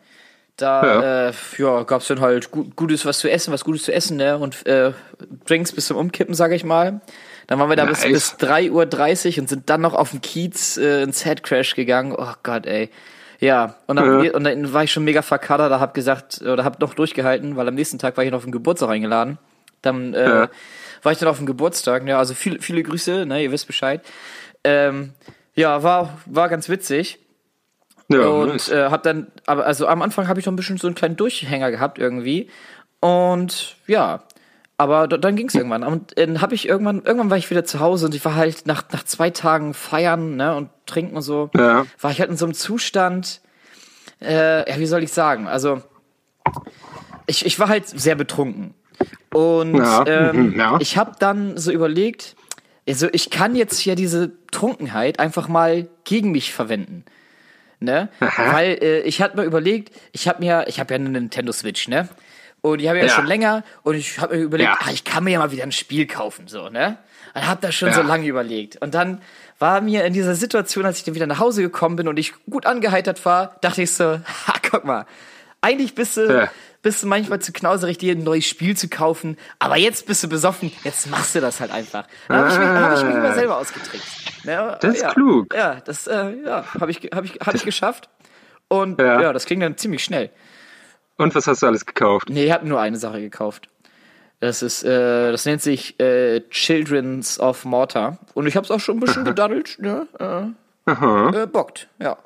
Da 0.56 0.84
Ja. 0.84 1.28
Äh, 1.28 1.32
ja, 1.58 1.82
gab's 1.84 2.08
dann 2.08 2.20
halt 2.20 2.50
gut, 2.50 2.76
Gutes 2.76 3.04
was 3.06 3.18
zu 3.18 3.30
essen, 3.30 3.52
was 3.52 3.64
Gutes 3.64 3.84
zu 3.84 3.92
essen, 3.92 4.16
ne? 4.16 4.36
Und 4.38 4.66
äh, 4.66 4.92
Drinks 5.46 5.72
bis 5.72 5.86
zum 5.86 5.96
Umkippen, 5.96 6.34
sag 6.34 6.52
ich 6.52 6.64
mal. 6.64 7.00
Dann 7.46 7.58
waren 7.58 7.68
wir 7.68 7.76
da 7.76 7.84
bis, 7.86 8.02
Nice. 8.04 8.36
bis 8.38 8.48
3.30 8.48 8.70
Uhr 9.36 9.38
und 9.42 9.48
sind 9.48 9.70
dann 9.70 9.80
noch 9.80 9.94
auf 9.94 10.10
den 10.12 10.20
Kiez 10.20 10.76
äh, 10.76 11.02
ins 11.02 11.24
Headcrash 11.24 11.74
gegangen. 11.74 12.14
Oh 12.16 12.32
Gott, 12.42 12.66
ey. 12.66 12.90
Ja, 13.40 13.76
und 13.86 13.96
dann, 13.96 14.24
Ja. 14.24 14.32
und 14.34 14.44
dann 14.44 14.72
war 14.72 14.84
ich 14.84 14.92
schon 14.92 15.04
mega 15.04 15.22
verkadert, 15.22 15.70
da 15.72 15.80
hab 15.80 15.94
gesagt, 15.94 16.42
oder 16.42 16.62
hab 16.62 16.78
noch 16.80 16.92
durchgehalten, 16.94 17.56
weil 17.56 17.66
am 17.66 17.74
nächsten 17.74 17.98
Tag 17.98 18.16
war 18.18 18.24
ich 18.24 18.30
noch 18.30 18.38
auf 18.38 18.44
den 18.44 18.52
Geburtstag 18.52 18.90
eingeladen. 18.90 19.38
Dann 19.82 20.12
äh, 20.14 20.28
Ja. 20.28 20.48
war 21.02 21.12
ich 21.12 21.18
dann 21.18 21.28
auf 21.28 21.38
dem 21.38 21.46
Geburtstag, 21.46 22.06
ja, 22.06 22.18
also 22.18 22.34
viele, 22.34 22.60
viele 22.60 22.82
Grüße, 22.82 23.24
ne, 23.24 23.42
ihr 23.42 23.50
wisst 23.50 23.66
Bescheid. 23.66 24.02
Ähm, 24.62 25.14
ja, 25.54 25.82
war, 25.82 26.18
war 26.26 26.50
ganz 26.50 26.68
witzig. 26.68 27.18
Ja, 28.10 28.26
und 28.26 28.48
nice. 28.48 28.68
äh, 28.70 28.90
hab 28.90 29.02
dann, 29.04 29.28
aber 29.46 29.64
also 29.66 29.86
am 29.86 30.02
Anfang 30.02 30.26
habe 30.28 30.40
ich 30.40 30.46
noch 30.46 30.52
ein 30.52 30.56
bisschen 30.56 30.78
so 30.78 30.88
einen 30.88 30.96
kleinen 30.96 31.16
Durchhänger 31.16 31.70
gehabt 31.70 31.98
irgendwie. 31.98 32.50
Und 33.00 33.76
ja, 33.86 34.24
aber 34.76 35.06
da, 35.08 35.16
dann 35.16 35.36
ging's 35.36 35.54
irgendwann. 35.54 35.84
Und 35.84 36.18
dann 36.18 36.40
habe 36.42 36.54
ich 36.54 36.68
irgendwann, 36.68 37.02
irgendwann 37.04 37.30
war 37.30 37.36
ich 37.36 37.50
wieder 37.50 37.64
zu 37.64 37.80
Hause 37.80 38.06
und 38.06 38.14
ich 38.14 38.24
war 38.24 38.34
halt 38.34 38.66
nach, 38.66 38.82
nach 38.92 39.04
zwei 39.04 39.30
Tagen 39.30 39.74
feiern, 39.74 40.36
ne, 40.36 40.56
und 40.56 40.70
trinken 40.86 41.16
und 41.16 41.22
so, 41.22 41.50
Ja. 41.54 41.86
war 42.00 42.10
ich 42.10 42.20
halt 42.20 42.30
in 42.30 42.36
so 42.36 42.46
einem 42.46 42.54
Zustand, 42.54 43.40
äh, 44.20 44.68
ja, 44.70 44.78
wie 44.78 44.86
soll 44.86 45.02
ich 45.02 45.12
sagen? 45.12 45.46
Also, 45.48 45.82
ich, 47.26 47.46
ich 47.46 47.58
war 47.60 47.68
halt 47.68 47.86
sehr 47.88 48.16
betrunken. 48.16 48.74
Und 49.32 49.76
Ja, 49.76 50.04
ähm, 50.06 50.50
mhm, 50.50 50.58
ja. 50.58 50.76
ich 50.80 50.96
habe 50.96 51.12
dann 51.18 51.56
so 51.56 51.70
überlegt, 51.70 52.34
also 52.88 53.06
ich 53.12 53.30
kann 53.30 53.54
jetzt 53.54 53.78
hier 53.78 53.94
diese 53.94 54.32
Trunkenheit 54.50 55.20
einfach 55.20 55.46
mal 55.46 55.86
gegen 56.04 56.32
mich 56.32 56.52
verwenden. 56.52 57.04
Ne? 57.80 58.08
Aha. 58.20 58.52
Weil 58.52 58.78
äh, 58.82 59.00
ich 59.00 59.22
hatte 59.22 59.36
mir 59.36 59.44
überlegt, 59.44 59.94
ich 60.12 60.28
habe 60.28 60.40
mir, 60.44 60.64
ich 60.68 60.78
habe 60.80 60.92
ja 60.92 61.00
eine 61.00 61.08
Nintendo 61.08 61.50
Switch, 61.52 61.88
ne? 61.88 62.08
Und 62.62 62.78
die 62.82 62.88
habe 62.90 62.98
ich 62.98 63.04
ja. 63.04 63.08
Ja. 63.10 63.14
schon 63.16 63.26
länger 63.26 63.64
und 63.84 63.94
ich 63.94 64.18
habe 64.20 64.36
mir 64.36 64.42
überlegt, 64.42 64.68
Ja. 64.70 64.78
ah, 64.86 64.90
ich 64.92 65.04
kann 65.04 65.24
mir 65.24 65.30
ja 65.30 65.38
mal 65.38 65.50
wieder 65.50 65.62
ein 65.62 65.72
Spiel 65.72 66.06
kaufen, 66.06 66.46
so, 66.46 66.68
ne? 66.68 66.98
Und 67.34 67.46
habe 67.46 67.60
das 67.62 67.74
schon 67.74 67.88
Ja. 67.88 67.94
so 67.94 68.02
lange 68.02 68.26
überlegt. 68.26 68.76
Und 68.82 68.94
dann 68.94 69.22
war 69.58 69.80
mir 69.80 70.04
in 70.04 70.12
dieser 70.12 70.34
Situation, 70.34 70.84
als 70.84 70.98
ich 70.98 71.04
dann 71.04 71.14
wieder 71.14 71.26
nach 71.26 71.38
Hause 71.38 71.62
gekommen 71.62 71.96
bin 71.96 72.06
und 72.08 72.18
ich 72.18 72.34
gut 72.50 72.66
angeheitert 72.66 73.24
war, 73.24 73.56
dachte 73.62 73.80
ich 73.82 73.92
so, 73.92 74.04
ha, 74.04 74.52
guck 74.70 74.84
mal, 74.84 75.06
eigentlich 75.62 75.94
bist 75.94 76.16
du. 76.18 76.50
Bist 76.82 77.02
du 77.02 77.06
manchmal 77.06 77.40
zu 77.40 77.52
knauserig, 77.52 77.98
dir 77.98 78.14
ein 78.14 78.22
neues 78.24 78.46
Spiel 78.46 78.76
zu 78.76 78.88
kaufen, 78.88 79.36
aber 79.58 79.76
jetzt 79.76 80.06
bist 80.06 80.22
du 80.24 80.28
besoffen, 80.28 80.72
jetzt 80.84 81.08
machst 81.10 81.34
du 81.34 81.40
das 81.40 81.60
halt 81.60 81.70
einfach. 81.70 82.06
Dann 82.28 82.38
habe 82.38 82.48
ich, 82.52 82.58
mich- 82.58 82.68
hab 82.68 82.96
ich 82.98 83.04
mich 83.04 83.14
immer 83.16 83.34
selber 83.34 83.56
ausgetrickst. 83.58 84.44
Ne? 84.46 84.78
Das 84.80 84.94
ist 84.94 85.02
ja. 85.02 85.12
klug. 85.12 85.54
Ja, 85.54 85.80
das 85.84 86.06
äh, 86.06 86.34
ja, 86.44 86.64
habe 86.80 86.90
ich, 86.90 86.98
hab 87.14 87.24
ich, 87.24 87.32
hab 87.34 87.54
ich 87.54 87.64
geschafft. 87.64 88.08
Und 88.68 89.00
ja. 89.00 89.20
Ja. 89.20 89.32
das 89.32 89.46
ging 89.46 89.60
dann 89.60 89.76
ziemlich 89.76 90.02
schnell. 90.04 90.30
Und 91.16 91.34
was 91.34 91.46
hast 91.46 91.62
du 91.62 91.66
alles 91.66 91.84
gekauft? 91.84 92.30
Nee, 92.30 92.46
ich 92.46 92.52
habe 92.52 92.66
nur 92.66 92.80
eine 92.80 92.96
Sache 92.96 93.20
gekauft. 93.20 93.68
Das 94.38 94.62
ist, 94.62 94.82
äh, 94.84 95.30
das 95.32 95.44
nennt 95.44 95.60
sich 95.60 96.00
äh, 96.00 96.40
Children's 96.48 97.38
of 97.38 97.66
Mortar. 97.66 98.16
Und 98.32 98.46
ich 98.46 98.56
habe 98.56 98.64
es 98.64 98.70
auch 98.70 98.80
schon 98.80 98.96
ein 98.96 99.00
bisschen 99.00 99.24
gedaddelt. 99.26 99.76
Ne? 99.80 100.06
Äh, 100.18 100.92
äh, 101.42 101.46
bockt, 101.46 101.88
ja. 102.00 102.16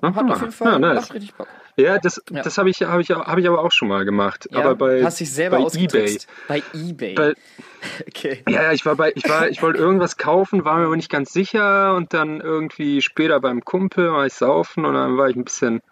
Hat 0.00 0.16
Aha. 0.16 0.32
auf 0.32 0.40
jeden 0.40 0.52
Fall 0.52 0.72
Ja, 0.72 0.78
nice. 0.78 1.12
richtig 1.12 1.34
Bock. 1.34 1.48
Ja, 1.76 1.98
das, 1.98 2.22
Ja. 2.30 2.42
das 2.42 2.56
habe 2.58 2.70
ich, 2.70 2.82
hab 2.82 3.00
ich, 3.00 3.10
hab 3.10 3.36
ich 3.38 3.48
aber 3.48 3.60
auch 3.62 3.72
schon 3.72 3.88
mal 3.88 4.04
gemacht. 4.04 4.48
Ja, 4.52 4.60
aber 4.60 4.74
bei, 4.76 5.04
hast 5.04 5.20
dich 5.20 5.32
selber 5.32 5.58
bei 5.58 5.78
eBay. 5.78 6.18
Bei 6.48 6.62
eBay. 6.72 7.14
Bei, 7.14 7.34
okay. 8.08 8.42
ja, 8.48 8.62
ja, 8.64 8.72
ich 8.72 8.86
war 8.86 8.94
bei, 8.96 9.12
ich 9.14 9.28
war, 9.28 9.48
ich 9.48 9.60
wollte 9.62 9.78
irgendwas 9.80 10.16
kaufen, 10.16 10.64
war 10.64 10.78
mir 10.78 10.86
aber 10.86 10.96
nicht 10.96 11.10
ganz 11.10 11.32
sicher 11.32 11.94
und 11.96 12.14
dann 12.14 12.40
irgendwie 12.40 13.02
später 13.02 13.40
beim 13.40 13.64
Kumpel 13.64 14.12
war 14.12 14.24
ich 14.26 14.34
saufen 14.34 14.84
und 14.84 14.94
dann 14.94 15.16
war 15.16 15.28
ich 15.28 15.36
ein 15.36 15.44
bisschen 15.44 15.82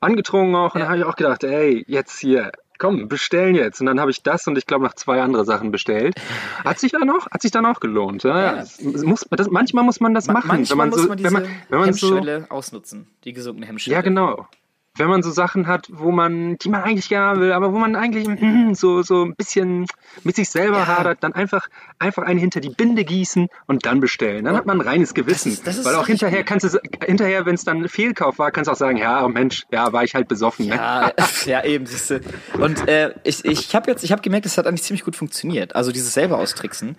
angetrunken 0.00 0.54
auch 0.56 0.74
und 0.74 0.80
Ja. 0.80 0.86
dann 0.86 0.88
habe 0.92 0.98
ich 0.98 1.04
auch 1.04 1.16
gedacht, 1.16 1.44
ey, 1.44 1.84
jetzt 1.86 2.18
hier, 2.18 2.52
komm, 2.78 3.08
bestellen 3.08 3.54
jetzt. 3.54 3.80
Und 3.80 3.86
dann 3.86 4.00
habe 4.00 4.10
ich 4.10 4.22
das 4.22 4.46
und 4.46 4.56
ich 4.56 4.66
glaube 4.66 4.84
noch 4.84 4.94
zwei 4.94 5.20
andere 5.20 5.44
Sachen 5.44 5.70
bestellt. 5.70 6.14
Hat 6.64 6.78
sich 6.78 6.92
dann 6.92 7.08
auch, 7.10 7.26
hat 7.30 7.42
sich 7.42 7.50
dann 7.50 7.66
auch 7.66 7.78
gelohnt. 7.80 8.22
Ja, 8.24 8.38
Ja. 8.40 8.52
Das 8.56 8.80
muss, 8.80 9.26
das, 9.30 9.48
manchmal 9.50 9.84
muss 9.84 10.00
man 10.00 10.14
das 10.14 10.26
Ma- 10.26 10.32
machen. 10.34 10.48
Manchmal 10.48 10.70
wenn 10.70 10.78
man 10.78 10.88
muss 10.90 11.02
so, 11.02 11.08
man 11.08 11.16
diese 11.18 11.26
wenn 11.26 11.32
man, 11.42 11.50
wenn 11.68 11.78
man 11.80 11.92
so, 11.92 12.08
Hemmschwelle 12.16 12.46
ausnutzen. 12.50 13.06
Die 13.24 13.32
gesunkene 13.34 13.66
Hemmschwelle. 13.66 13.94
Ja, 13.96 14.00
genau. 14.00 14.48
Wenn 15.00 15.08
man 15.08 15.22
so 15.22 15.30
Sachen 15.30 15.66
hat, 15.66 15.88
wo 15.90 16.10
man, 16.12 16.56
die 16.58 16.68
man 16.68 16.82
eigentlich 16.82 17.08
gerne 17.08 17.26
haben 17.26 17.40
will, 17.40 17.52
aber 17.52 17.72
wo 17.72 17.78
man 17.78 17.96
eigentlich 17.96 18.28
mm, 18.28 18.74
so, 18.74 19.02
so 19.02 19.24
ein 19.24 19.34
bisschen 19.34 19.86
mit 20.22 20.36
sich 20.36 20.50
selber 20.50 20.78
Ja. 20.80 20.86
hadert, 20.86 21.18
dann 21.22 21.32
einfach, 21.32 21.68
einfach 21.98 22.22
einen 22.22 22.38
hinter 22.38 22.60
die 22.60 22.68
Binde 22.68 23.04
gießen 23.04 23.48
und 23.66 23.86
dann 23.86 24.00
bestellen. 24.00 24.44
Dann 24.44 24.56
hat 24.56 24.66
man 24.66 24.78
ein 24.80 24.86
reines 24.86 25.14
Gewissen. 25.14 25.52
Das 25.52 25.62
das 25.62 25.78
ist 25.78 25.84
Weil 25.86 25.94
auch 25.94 26.06
hinterher 26.06 26.44
kannst 26.44 26.72
du, 26.72 26.78
hinterher, 27.04 27.46
wenn 27.46 27.54
es 27.54 27.64
dann 27.64 27.78
ein 27.82 27.88
Fehlkauf 27.88 28.38
war, 28.38 28.50
kannst 28.50 28.68
du 28.68 28.72
auch 28.72 28.76
sagen, 28.76 28.98
ja, 28.98 29.24
oh 29.24 29.28
Mensch, 29.28 29.64
ja, 29.72 29.92
war 29.92 30.04
ich 30.04 30.14
halt 30.14 30.28
besoffen. 30.28 30.66
Ne? 30.66 30.76
Ja, 30.76 31.12
ja 31.46 31.64
eben, 31.64 31.86
siehste. 31.86 32.20
Und 32.58 32.86
äh, 32.86 33.14
ich, 33.24 33.44
ich 33.44 33.74
habe 33.74 33.90
jetzt, 33.90 34.04
ich 34.04 34.12
habe 34.12 34.20
gemerkt, 34.20 34.44
es 34.46 34.58
hat 34.58 34.66
eigentlich 34.66 34.82
ziemlich 34.82 35.04
gut 35.04 35.16
funktioniert. 35.16 35.74
Also 35.74 35.92
dieses 35.92 36.12
selber 36.12 36.38
austricksen. 36.38 36.96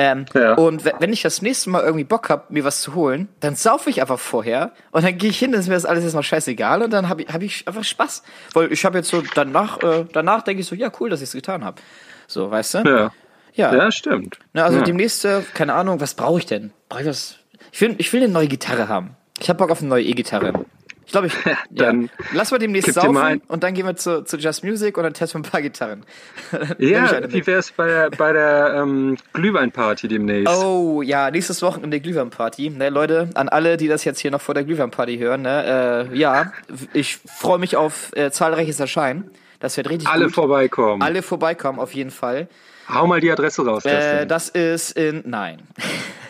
Ähm, 0.00 0.26
Ja. 0.32 0.54
Und 0.54 0.84
we- 0.84 0.92
wenn 1.00 1.12
ich 1.12 1.22
das 1.22 1.42
nächste 1.42 1.70
Mal 1.70 1.82
irgendwie 1.82 2.04
Bock 2.04 2.30
hab, 2.30 2.50
mir 2.52 2.62
was 2.64 2.80
zu 2.82 2.94
holen, 2.94 3.28
dann 3.40 3.56
saufe 3.56 3.90
ich 3.90 4.00
einfach 4.00 4.18
vorher 4.20 4.70
und 4.92 5.04
dann 5.04 5.18
gehe 5.18 5.30
ich 5.30 5.38
hin, 5.38 5.50
dann 5.50 5.60
ist 5.60 5.66
mir 5.68 5.74
das 5.74 5.84
alles 5.84 6.04
erstmal 6.04 6.22
scheißegal 6.22 6.82
und 6.82 6.90
dann 6.92 7.08
habe 7.08 7.22
ich, 7.22 7.28
hab 7.32 7.42
ich 7.42 7.66
einfach 7.66 7.82
Spaß. 7.82 8.22
Weil 8.54 8.72
ich 8.72 8.84
habe 8.84 8.98
jetzt 8.98 9.08
so 9.10 9.22
danach, 9.34 9.82
äh, 9.82 10.04
danach 10.12 10.42
denke 10.42 10.60
ich 10.60 10.68
so, 10.68 10.76
ja 10.76 10.90
cool, 11.00 11.10
dass 11.10 11.20
ich 11.20 11.28
es 11.28 11.32
getan 11.32 11.64
habe. 11.64 11.80
So, 12.28 12.48
weißt 12.50 12.74
du? 12.74 12.78
Ja. 12.84 13.10
Ja. 13.54 13.74
Ja, 13.74 13.90
stimmt. 13.90 14.38
Na, 14.52 14.64
also 14.64 14.78
ja. 14.78 14.84
demnächst, 14.84 15.24
äh, 15.24 15.40
keine 15.54 15.74
Ahnung, 15.74 16.00
was 16.00 16.14
brauche 16.14 16.38
ich 16.38 16.46
denn? 16.46 16.70
Brauche 16.88 17.02
ich 17.02 17.08
was? 17.08 17.34
Ich 17.72 17.80
will, 17.80 17.96
ich 17.98 18.12
will 18.12 18.22
eine 18.22 18.32
neue 18.32 18.46
Gitarre 18.46 18.86
haben. 18.88 19.16
Ich 19.40 19.48
habe 19.48 19.56
Bock 19.58 19.70
auf 19.72 19.80
eine 19.80 19.88
neue 19.88 20.04
E-Gitarre. 20.04 20.64
Ich 21.08 21.12
glaube, 21.12 21.28
ich. 21.28 21.32
Dann 21.70 22.02
ja. 22.02 22.08
Lass 22.34 22.50
mal 22.50 22.58
demnächst 22.58 22.92
saufen 22.92 23.40
und 23.48 23.62
dann 23.62 23.72
gehen 23.72 23.86
wir 23.86 23.96
zu, 23.96 24.24
zu 24.24 24.36
Just 24.36 24.62
Music 24.62 24.98
und 24.98 25.04
dann 25.04 25.14
testen 25.14 25.42
wir 25.42 25.48
ein 25.48 25.50
paar 25.50 25.62
Gitarren. 25.62 26.04
Ja, 26.78 27.22
wie 27.30 27.36
mit. 27.38 27.46
wär's 27.46 27.72
bei 27.72 27.86
der, 27.86 28.10
bei 28.10 28.32
der 28.32 28.74
ähm, 28.76 29.16
Glühweinparty 29.32 30.06
demnächst? 30.06 30.54
Oh, 30.54 31.00
ja, 31.00 31.30
nächstes 31.30 31.62
Wochenende 31.62 31.98
Glühweinparty. 31.98 32.70
Ne, 32.70 32.90
Leute, 32.90 33.30
an 33.34 33.48
alle, 33.48 33.78
die 33.78 33.88
das 33.88 34.04
jetzt 34.04 34.20
hier 34.20 34.30
noch 34.30 34.40
vor 34.42 34.54
der 34.54 34.64
Glühweinparty 34.64 35.16
hören, 35.16 35.42
ne, 35.42 36.08
äh, 36.12 36.16
ja, 36.16 36.52
ich 36.92 37.16
freue 37.16 37.58
mich 37.58 37.76
auf 37.76 38.14
äh, 38.14 38.30
zahlreiches 38.30 38.78
Erscheinen. 38.78 39.30
Das 39.60 39.76
wird 39.78 39.88
richtig 39.88 40.08
Alle 40.08 40.26
gut. 40.26 40.34
vorbeikommen. 40.34 41.02
Alle 41.02 41.22
vorbeikommen, 41.22 41.78
auf 41.78 41.94
jeden 41.94 42.10
Fall. 42.10 42.48
Hau 42.92 43.06
mal 43.06 43.20
die 43.20 43.30
Adresse 43.30 43.64
raus. 43.64 43.84
Äh, 43.86 44.26
das 44.26 44.50
ist 44.50 44.92
in, 44.92 45.22
nein. 45.26 45.62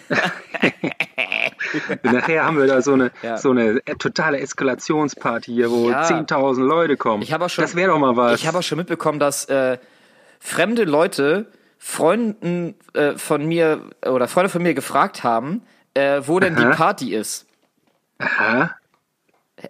Nachher 2.03 2.45
haben 2.45 2.59
wir 2.59 2.67
da 2.67 2.83
so 2.83 2.93
eine, 2.95 3.11
Ja. 3.23 3.37
so 3.39 3.51
eine 3.51 3.81
totale 3.99 4.39
Eskalationsparty 4.41 5.53
hier, 5.53 5.71
wo 5.71 5.91
Ja. 5.91 6.05
10.000 6.05 6.61
Leute 6.63 6.97
kommen. 6.97 7.23
Ich 7.23 7.33
schon, 7.49 7.63
das 7.63 7.75
wäre 7.75 7.91
doch 7.91 7.99
mal 7.99 8.17
was. 8.17 8.41
Ich 8.41 8.47
habe 8.47 8.59
auch 8.59 8.63
schon 8.63 8.79
mitbekommen, 8.79 9.19
dass 9.19 9.45
äh, 9.47 9.79
fremde 10.41 10.85
Leute 10.85 11.47
Freunden 11.79 12.75
äh, 12.95 13.13
von 13.17 13.47
mir 13.47 13.81
oder 14.05 14.27
Freunde 14.29 14.49
von 14.51 14.63
mir 14.63 14.75
gefragt 14.75 15.23
haben, 15.23 15.63
äh, 15.95 16.23
wo 16.27 16.41
denn 16.41 16.57
Aha. 16.57 16.71
die 16.71 16.77
Party 16.77 17.15
ist. 17.15 17.47
Aha. 18.19 18.73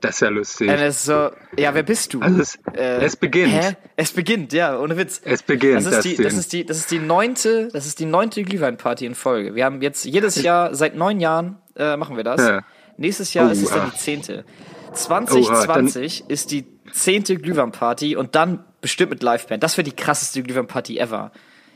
Das 0.02 0.16
ist 0.16 0.20
ja 0.20 0.28
lustig. 0.28 0.70
So, 0.92 1.30
ja, 1.56 1.72
wer 1.74 1.82
bist 1.82 2.12
du? 2.12 2.20
Also 2.20 2.42
es, 2.42 2.58
Äh, 2.74 3.02
es 3.04 3.16
beginnt. 3.16 3.52
Hä? 3.54 3.76
Es 3.96 4.12
beginnt, 4.12 4.52
ja, 4.52 4.78
ohne 4.78 4.98
Witz. 4.98 5.18
Es 5.24 5.42
beginnt, 5.42 5.76
Das 5.76 5.86
ist, 5.86 6.04
die, 6.04 6.08
Dustin. 6.10 6.24
das, 6.24 6.34
ist 6.34 6.52
die, 6.52 6.66
das 6.66 6.76
ist 6.78 6.90
die 6.90 6.98
neunte, 6.98 7.68
das 7.72 7.86
ist 7.86 7.98
die 7.98 8.04
neunte 8.04 8.42
Glühweinparty 8.42 9.06
in 9.06 9.14
Folge. 9.14 9.54
Wir 9.54 9.64
haben 9.64 9.80
jetzt 9.80 10.04
jedes 10.04 10.42
Jahr, 10.42 10.74
seit 10.74 10.94
neun 10.94 11.20
Jahren 11.20 11.56
äh, 11.78 11.96
machen 11.96 12.16
wir 12.16 12.24
das. 12.24 12.40
Ja. 12.40 12.60
Nächstes 12.96 13.32
Jahr 13.34 13.50
ist 13.52 13.62
es 13.62 13.70
dann 13.70 13.80
Oha. 13.86 13.90
die 13.94 13.98
zehnte. 13.98 14.44
2020 14.92 16.22
Oha, 16.24 16.28
ist 16.32 16.50
die 16.50 16.66
zehnte 16.92 17.36
Glühweinparty 17.36 18.16
und 18.16 18.34
dann 18.34 18.64
bestimmt 18.80 19.10
mit 19.10 19.22
Liveband. 19.22 19.62
Das 19.62 19.76
wäre 19.76 19.84
die 19.84 19.94
krasseste 19.94 20.42
Glühweinparty 20.42 20.98
ever. 20.98 21.30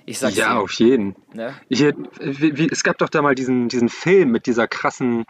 Ich 0.05 0.19
sag's 0.19 0.37
Ja, 0.37 0.55
dir. 0.55 0.61
auf 0.61 0.73
jeden. 0.73 1.15
Ne? 1.33 1.55
Hier, 1.69 1.95
wie, 2.21 2.69
es 2.71 2.83
gab 2.83 2.99
doch 2.99 3.09
da 3.09 3.23
mal 3.23 3.35
diesen, 3.35 3.69
diesen 3.69 3.89
Film 3.89 4.31
mit 4.31 4.47
dieser 4.47 4.67
krassen, 4.67 5.25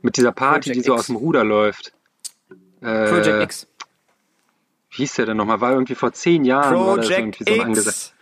mit 0.00 0.16
dieser 0.16 0.32
Party, 0.32 0.70
Project 0.70 0.76
die 0.76 0.86
so 0.88 0.92
X. 0.94 1.00
aus 1.00 1.06
dem 1.08 1.16
Ruder 1.16 1.44
läuft. 1.44 1.92
Äh, 2.80 3.08
Project 3.08 3.42
X. 3.42 3.66
Wie 4.90 4.96
hieß 5.02 5.14
der 5.16 5.26
denn 5.26 5.36
nochmal? 5.36 5.60
War 5.60 5.72
irgendwie 5.72 5.94
vor 5.94 6.12
zehn 6.12 6.44
Jahren 6.44 6.74
war 6.78 6.96
das 6.96 7.06
Project 7.08 7.40
irgendwie 7.40 7.56
so 7.56 7.62
angesagt. 7.62 8.14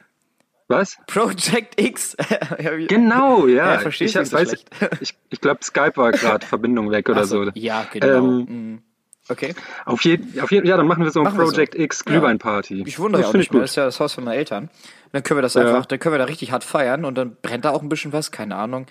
Was? 0.68 0.96
Project 1.06 1.80
X. 1.80 2.16
Ja, 2.58 2.76
Genau, 2.88 3.46
ja. 3.46 3.80
Ja, 3.80 3.86
ich 3.88 4.00
nicht 4.00 4.12
so 4.12 4.20
weiß, 4.32 4.48
schlecht. 4.48 4.70
ich, 5.00 5.14
ich 5.30 5.40
glaube, 5.40 5.60
Skype 5.62 5.96
war 5.96 6.12
gerade 6.12 6.46
Verbindung 6.46 6.90
weg 6.90 7.08
oder 7.08 7.24
so, 7.26 7.44
so. 7.44 7.50
Ja, 7.54 7.86
genau. 7.92 8.06
Ähm, 8.06 8.46
Mhm. 8.48 8.82
Okay. 9.26 9.54
Auf 9.86 10.04
jeden, 10.04 10.38
auf 10.40 10.52
jeden, 10.52 10.66
ja, 10.66 10.76
dann 10.76 10.86
machen 10.86 11.02
wir 11.02 11.10
so 11.10 11.20
ein 11.20 11.24
Machen 11.24 11.38
wir 11.38 11.46
so. 11.46 11.52
Project 11.52 11.74
X 11.76 12.04
Glühweinparty. 12.04 12.82
Ich 12.86 12.98
wundere 12.98 13.22
ja 13.22 13.28
auch 13.28 13.32
nicht. 13.32 13.54
Das 13.54 13.70
ist 13.70 13.76
ja 13.76 13.86
das 13.86 13.98
Haus 13.98 14.12
von 14.12 14.22
meinen 14.24 14.36
Eltern. 14.36 14.68
Dann 15.12 15.22
können 15.22 15.38
wir 15.38 15.42
das 15.42 15.54
Ja. 15.54 15.62
einfach, 15.62 15.86
dann 15.86 15.98
können 15.98 16.12
wir 16.14 16.18
da 16.18 16.24
richtig 16.24 16.52
hart 16.52 16.62
feiern 16.62 17.06
und 17.06 17.14
dann 17.16 17.34
brennt 17.40 17.64
da 17.64 17.70
auch 17.70 17.80
ein 17.80 17.88
bisschen 17.88 18.12
was, 18.12 18.32
keine 18.32 18.56
Ahnung. 18.56 18.84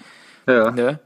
Ja. 0.48 0.72
Ne? 0.72 1.00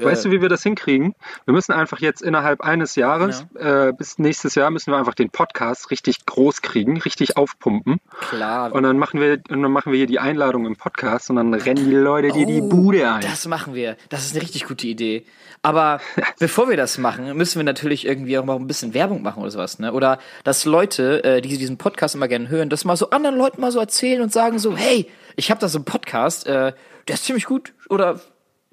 Weißt 0.00 0.24
du, 0.24 0.30
wie 0.30 0.40
wir 0.40 0.48
das 0.48 0.62
hinkriegen? 0.62 1.14
Wir 1.44 1.52
müssen 1.52 1.72
einfach 1.72 2.00
jetzt 2.00 2.22
innerhalb 2.22 2.62
eines 2.62 2.96
Jahres, 2.96 3.46
äh, 3.58 3.92
bis 3.92 4.18
nächstes 4.18 4.54
Jahr, 4.54 4.70
müssen 4.70 4.90
wir 4.90 4.98
einfach 4.98 5.14
den 5.14 5.30
Podcast 5.30 5.90
richtig 5.90 6.24
groß 6.24 6.62
kriegen, 6.62 7.00
richtig 7.00 7.36
aufpumpen. 7.36 7.98
Klar. 8.28 8.72
Und 8.72 8.82
dann 8.84 8.98
machen 8.98 9.20
wir, 9.20 9.40
und 9.50 9.62
dann 9.62 9.72
machen 9.72 9.92
wir 9.92 9.98
hier 9.98 10.06
die 10.06 10.18
Einladung 10.18 10.64
im 10.64 10.76
Podcast 10.76 11.28
und 11.28 11.36
dann 11.36 11.52
rennen 11.52 11.88
die 11.88 11.94
Leute 11.94 12.32
dir 12.32 12.46
die 12.46 12.62
Bude 12.62 13.10
ein. 13.10 13.22
Oh, 13.22 13.26
Das 13.26 13.46
machen 13.48 13.74
wir. 13.74 13.96
Das 14.08 14.24
ist 14.24 14.32
eine 14.32 14.42
richtig 14.42 14.64
gute 14.66 14.86
Idee. 14.86 15.26
Aber 15.60 16.00
bevor 16.38 16.70
wir 16.70 16.76
das 16.78 16.96
machen, 16.96 17.36
müssen 17.36 17.58
wir 17.58 17.64
natürlich 17.64 18.06
irgendwie 18.06 18.38
auch 18.38 18.44
mal 18.44 18.56
ein 18.56 18.66
bisschen 18.66 18.94
Werbung 18.94 19.22
machen 19.22 19.42
oder 19.42 19.50
sowas, 19.50 19.78
ne? 19.78 19.92
Oder 19.92 20.18
dass 20.44 20.64
Leute, 20.64 21.22
äh, 21.24 21.40
die 21.42 21.58
diesen 21.58 21.76
Podcast 21.76 22.14
immer 22.14 22.28
gerne 22.28 22.48
hören, 22.48 22.70
das 22.70 22.84
mal 22.86 22.96
so 22.96 23.10
anderen 23.10 23.36
Leuten 23.36 23.60
mal 23.60 23.72
so 23.72 23.78
erzählen 23.78 24.22
und 24.22 24.32
sagen 24.32 24.58
so, 24.58 24.76
hey, 24.76 25.10
ich 25.36 25.50
habe 25.50 25.60
da 25.60 25.68
so 25.68 25.78
einen 25.78 25.84
Podcast, 25.84 26.46
äh, 26.46 26.72
der 27.08 27.14
ist 27.14 27.24
ziemlich 27.24 27.44
gut 27.44 27.74
oder 27.88 28.20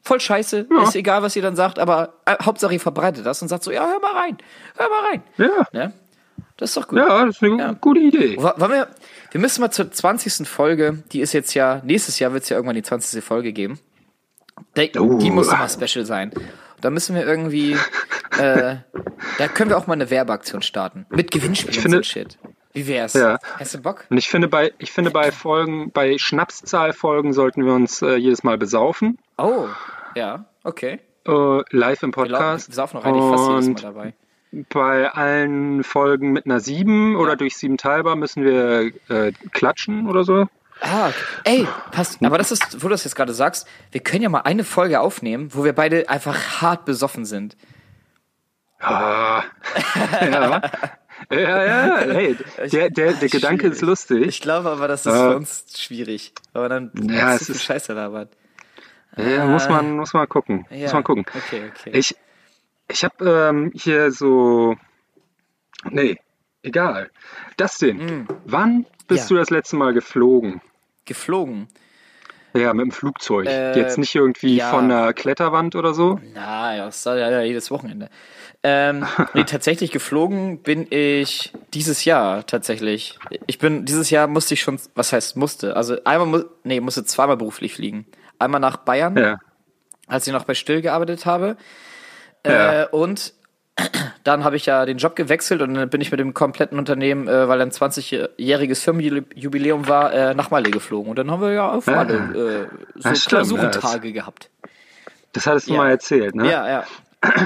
voll 0.03 0.19
scheiße, 0.19 0.67
ist 0.83 0.95
egal, 0.95 1.21
was 1.23 1.35
ihr 1.35 1.41
dann 1.41 1.55
sagt, 1.55 1.79
aber 1.79 2.13
äh, 2.25 2.35
Hauptsache 2.43 2.73
ihr 2.73 2.79
verbreitet 2.79 3.25
das 3.25 3.41
und 3.41 3.47
sagt 3.47 3.63
so, 3.63 3.71
ja, 3.71 3.87
hör 3.87 3.99
mal 3.99 4.13
rein, 4.21 4.37
hör 4.77 4.89
mal 4.89 5.09
rein. 5.09 5.23
Ja, 5.37 5.67
Ne? 5.71 5.93
Das 6.57 6.69
ist 6.69 6.77
doch 6.77 6.87
gut. 6.87 6.99
ja, 6.99 7.25
das 7.25 7.35
ist 7.37 7.43
eine 7.43 7.57
Ja. 7.57 7.71
gute 7.73 7.99
Idee. 7.99 8.37
Wollen 8.37 8.71
wir, 8.71 8.87
wir 9.31 9.41
müssen 9.41 9.61
mal 9.61 9.71
zur 9.71 9.91
20. 9.91 10.47
Folge, 10.47 11.03
die 11.11 11.21
ist 11.21 11.33
jetzt 11.33 11.53
ja, 11.55 11.81
nächstes 11.83 12.19
Jahr 12.19 12.31
wird 12.33 12.43
es 12.43 12.49
ja 12.49 12.57
irgendwann 12.57 12.75
die 12.75 12.83
20. 12.83 13.23
Folge 13.23 13.53
geben. 13.53 13.79
Die, 14.77 14.91
Oh. 14.99 15.17
die 15.17 15.31
muss 15.31 15.47
mal 15.51 15.67
special 15.67 16.05
sein. 16.05 16.31
Da 16.81 16.89
müssen 16.89 17.15
wir 17.15 17.25
irgendwie, 17.25 17.73
äh, 18.37 18.75
da 19.37 19.47
können 19.47 19.69
wir 19.71 19.77
auch 19.77 19.87
mal 19.87 19.93
eine 19.93 20.09
Werbeaktion 20.09 20.61
starten. 20.61 21.05
Mit 21.09 21.31
Gewinnspielen 21.31 21.81
finde- 21.81 21.97
und 21.97 22.05
Shit. 22.05 22.37
Wie 22.73 22.87
wär's? 22.87 23.13
Ja. 23.13 23.37
Hast 23.59 23.73
du 23.75 23.81
Bock? 23.81 24.05
Und 24.09 24.17
ich 24.17 24.27
finde, 24.27 24.47
bei, 24.47 24.73
ich 24.79 24.91
finde, 24.91 25.11
bei 25.11 25.31
Folgen, 25.31 25.91
bei 25.91 26.17
Schnapszahlfolgen 26.17 27.31
sollten 27.33 27.65
wir 27.65 27.73
uns 27.73 28.01
äh, 28.01 28.15
jedes 28.15 28.43
Mal 28.43 28.57
besaufen. 28.57 29.19
Oh, 29.37 29.67
ja, 30.15 30.45
okay. 30.63 30.99
Äh, 31.27 31.61
live 31.69 32.03
im 32.03 32.11
lau- 32.11 32.23
wir 32.23 32.29
Podcast. 32.29 32.73
saufen 32.73 32.97
auch 32.97 33.05
eigentlich 33.05 33.23
fast 33.23 33.49
jedes 33.67 33.83
Mal 33.83 33.93
dabei. 33.93 34.13
bei 34.69 35.07
allen 35.09 35.83
Folgen 35.83 36.31
mit 36.31 36.45
einer 36.45 36.59
7 36.59 37.15
oder 37.15 37.31
Ja. 37.31 37.35
durch 37.35 37.55
7 37.57 37.77
teilbar 37.77 38.15
müssen 38.15 38.43
wir 38.43 38.91
äh, 39.09 39.31
klatschen 39.51 40.09
oder 40.09 40.23
so. 40.23 40.47
Ah, 40.81 41.07
okay. 41.09 41.15
ey, 41.45 41.67
passt. 41.91 42.21
Aber 42.25 42.37
das 42.37 42.51
ist, 42.51 42.77
wo 42.83 42.87
du 42.87 42.89
das 42.89 43.03
jetzt 43.05 43.15
gerade 43.15 43.33
sagst, 43.33 43.67
wir 43.91 44.01
können 44.01 44.23
ja 44.23 44.29
mal 44.29 44.41
eine 44.41 44.63
Folge 44.63 44.99
aufnehmen, 44.99 45.49
wo 45.53 45.63
wir 45.63 45.73
beide 45.73 46.09
einfach 46.09 46.61
hart 46.61 46.83
besoffen 46.85 47.23
sind. 47.23 47.55
Ah, 48.79 49.43
ja. 50.21 50.61
Ja, 51.31 51.63
ja, 51.65 51.97
hey, 52.13 52.35
der, 52.71 52.89
der, 52.89 53.13
der 53.13 53.29
Gedanke 53.29 53.67
ist 53.67 53.81
lustig. 53.81 54.25
Ich 54.27 54.41
glaube 54.41 54.69
aber, 54.69 54.87
das 54.87 55.05
ist 55.05 55.13
Äh, 55.13 55.17
für 55.17 55.35
uns 55.37 55.65
schwierig. 55.77 56.33
Aber 56.53 56.69
dann 56.69 56.91
Ja, 57.09 57.33
es 57.35 57.49
ist- 57.49 57.63
Scheiße 57.63 57.93
labert. 57.93 58.29
Ja, 59.15 59.45
muss 59.45 59.69
man, 59.69 59.95
muss 59.95 60.13
man 60.13 60.27
gucken. 60.27 60.65
Ja, 60.71 60.83
Muss 60.83 60.93
man 60.93 61.03
gucken. 61.03 61.25
okay, 61.35 61.69
okay. 61.71 61.91
Ich, 61.93 62.15
ich 62.89 63.03
habe 63.03 63.29
ähm, 63.51 63.71
hier 63.75 64.11
so, 64.11 64.75
nee, 65.89 66.17
egal. 66.63 67.11
Dustin, 67.57 68.27
wann 68.45 68.85
bist 69.07 69.29
Mm. 69.29 69.33
Ja. 69.33 69.35
du 69.35 69.35
das 69.35 69.49
letzte 69.51 69.75
Mal 69.75 69.93
geflogen? 69.93 70.61
Geflogen. 71.05 71.67
Ja, 72.55 72.73
mit 72.73 72.85
dem 72.85 72.91
Flugzeug. 72.91 73.47
Äh, 73.47 73.77
Jetzt 73.77 73.97
nicht 73.97 74.13
irgendwie 74.15 74.55
ja. 74.57 74.69
von 74.71 74.85
einer 74.85 75.11
Kletterwand 75.13 75.75
oder 75.75 75.93
so. 75.93 76.19
Na, 76.33 76.75
ja, 76.75 76.85
das 76.85 77.05
war 77.05 77.17
ja 77.17 77.41
jedes 77.41 77.69
Wochenende. 77.71 78.09
Ähm, 78.63 79.05
nee, 79.33 79.43
tatsächlich 79.43 79.91
geflogen 79.91 80.59
bin 80.63 80.87
ich 80.89 81.51
dieses 81.73 82.05
Jahr 82.05 82.45
tatsächlich. 82.45 83.19
Ich 83.45 83.59
bin, 83.59 83.85
dieses 83.85 84.09
Jahr 84.09 84.27
musste 84.27 84.53
ich 84.53 84.61
schon, 84.61 84.79
was 84.95 85.11
heißt 85.11 85.35
musste? 85.35 85.75
Also 85.75 85.97
einmal, 86.05 86.27
mu 86.27 86.43
nee, 86.63 86.79
musste 86.79 87.03
zweimal 87.03 87.37
beruflich 87.37 87.73
fliegen. 87.75 88.05
Einmal 88.39 88.61
nach 88.61 88.77
Bayern, 88.77 89.17
Ja. 89.17 89.37
als 90.07 90.25
ich 90.27 90.33
noch 90.33 90.45
bei 90.45 90.53
Still 90.53 90.81
gearbeitet 90.81 91.25
habe. 91.25 91.57
Ja. 92.45 92.83
Äh, 92.83 92.87
und 92.87 93.33
dann 94.23 94.43
habe 94.43 94.55
ich 94.55 94.65
ja 94.65 94.85
den 94.85 94.97
Job 94.97 95.15
gewechselt 95.15 95.61
und 95.61 95.73
dann 95.73 95.89
bin 95.89 95.99
ich 95.99 96.11
mit 96.11 96.19
dem 96.19 96.33
kompletten 96.33 96.77
Unternehmen, 96.77 97.27
äh, 97.27 97.47
weil 97.47 97.59
ein 97.61 97.71
20-jähriges 97.71 98.81
Firmenjubiläum 98.81 99.87
war, 99.87 100.13
äh, 100.13 100.33
nach 100.35 100.51
Malle 100.51 100.69
geflogen. 100.71 101.09
Und 101.09 101.17
dann 101.19 101.31
haben 101.31 101.41
wir 101.41 101.51
ja 101.51 101.69
auf 101.71 101.87
Malle 101.87 102.69
äh, 102.95 103.03
so 103.15 103.29
Klausurentage 103.29 104.13
gehabt. 104.13 104.49
Das 105.33 105.47
hattest 105.47 105.67
du 105.67 105.73
Ja. 105.73 105.79
mal 105.79 105.89
erzählt, 105.89 106.35
ne? 106.35 106.49
Ja, 106.49 106.69
ja. 106.69 106.83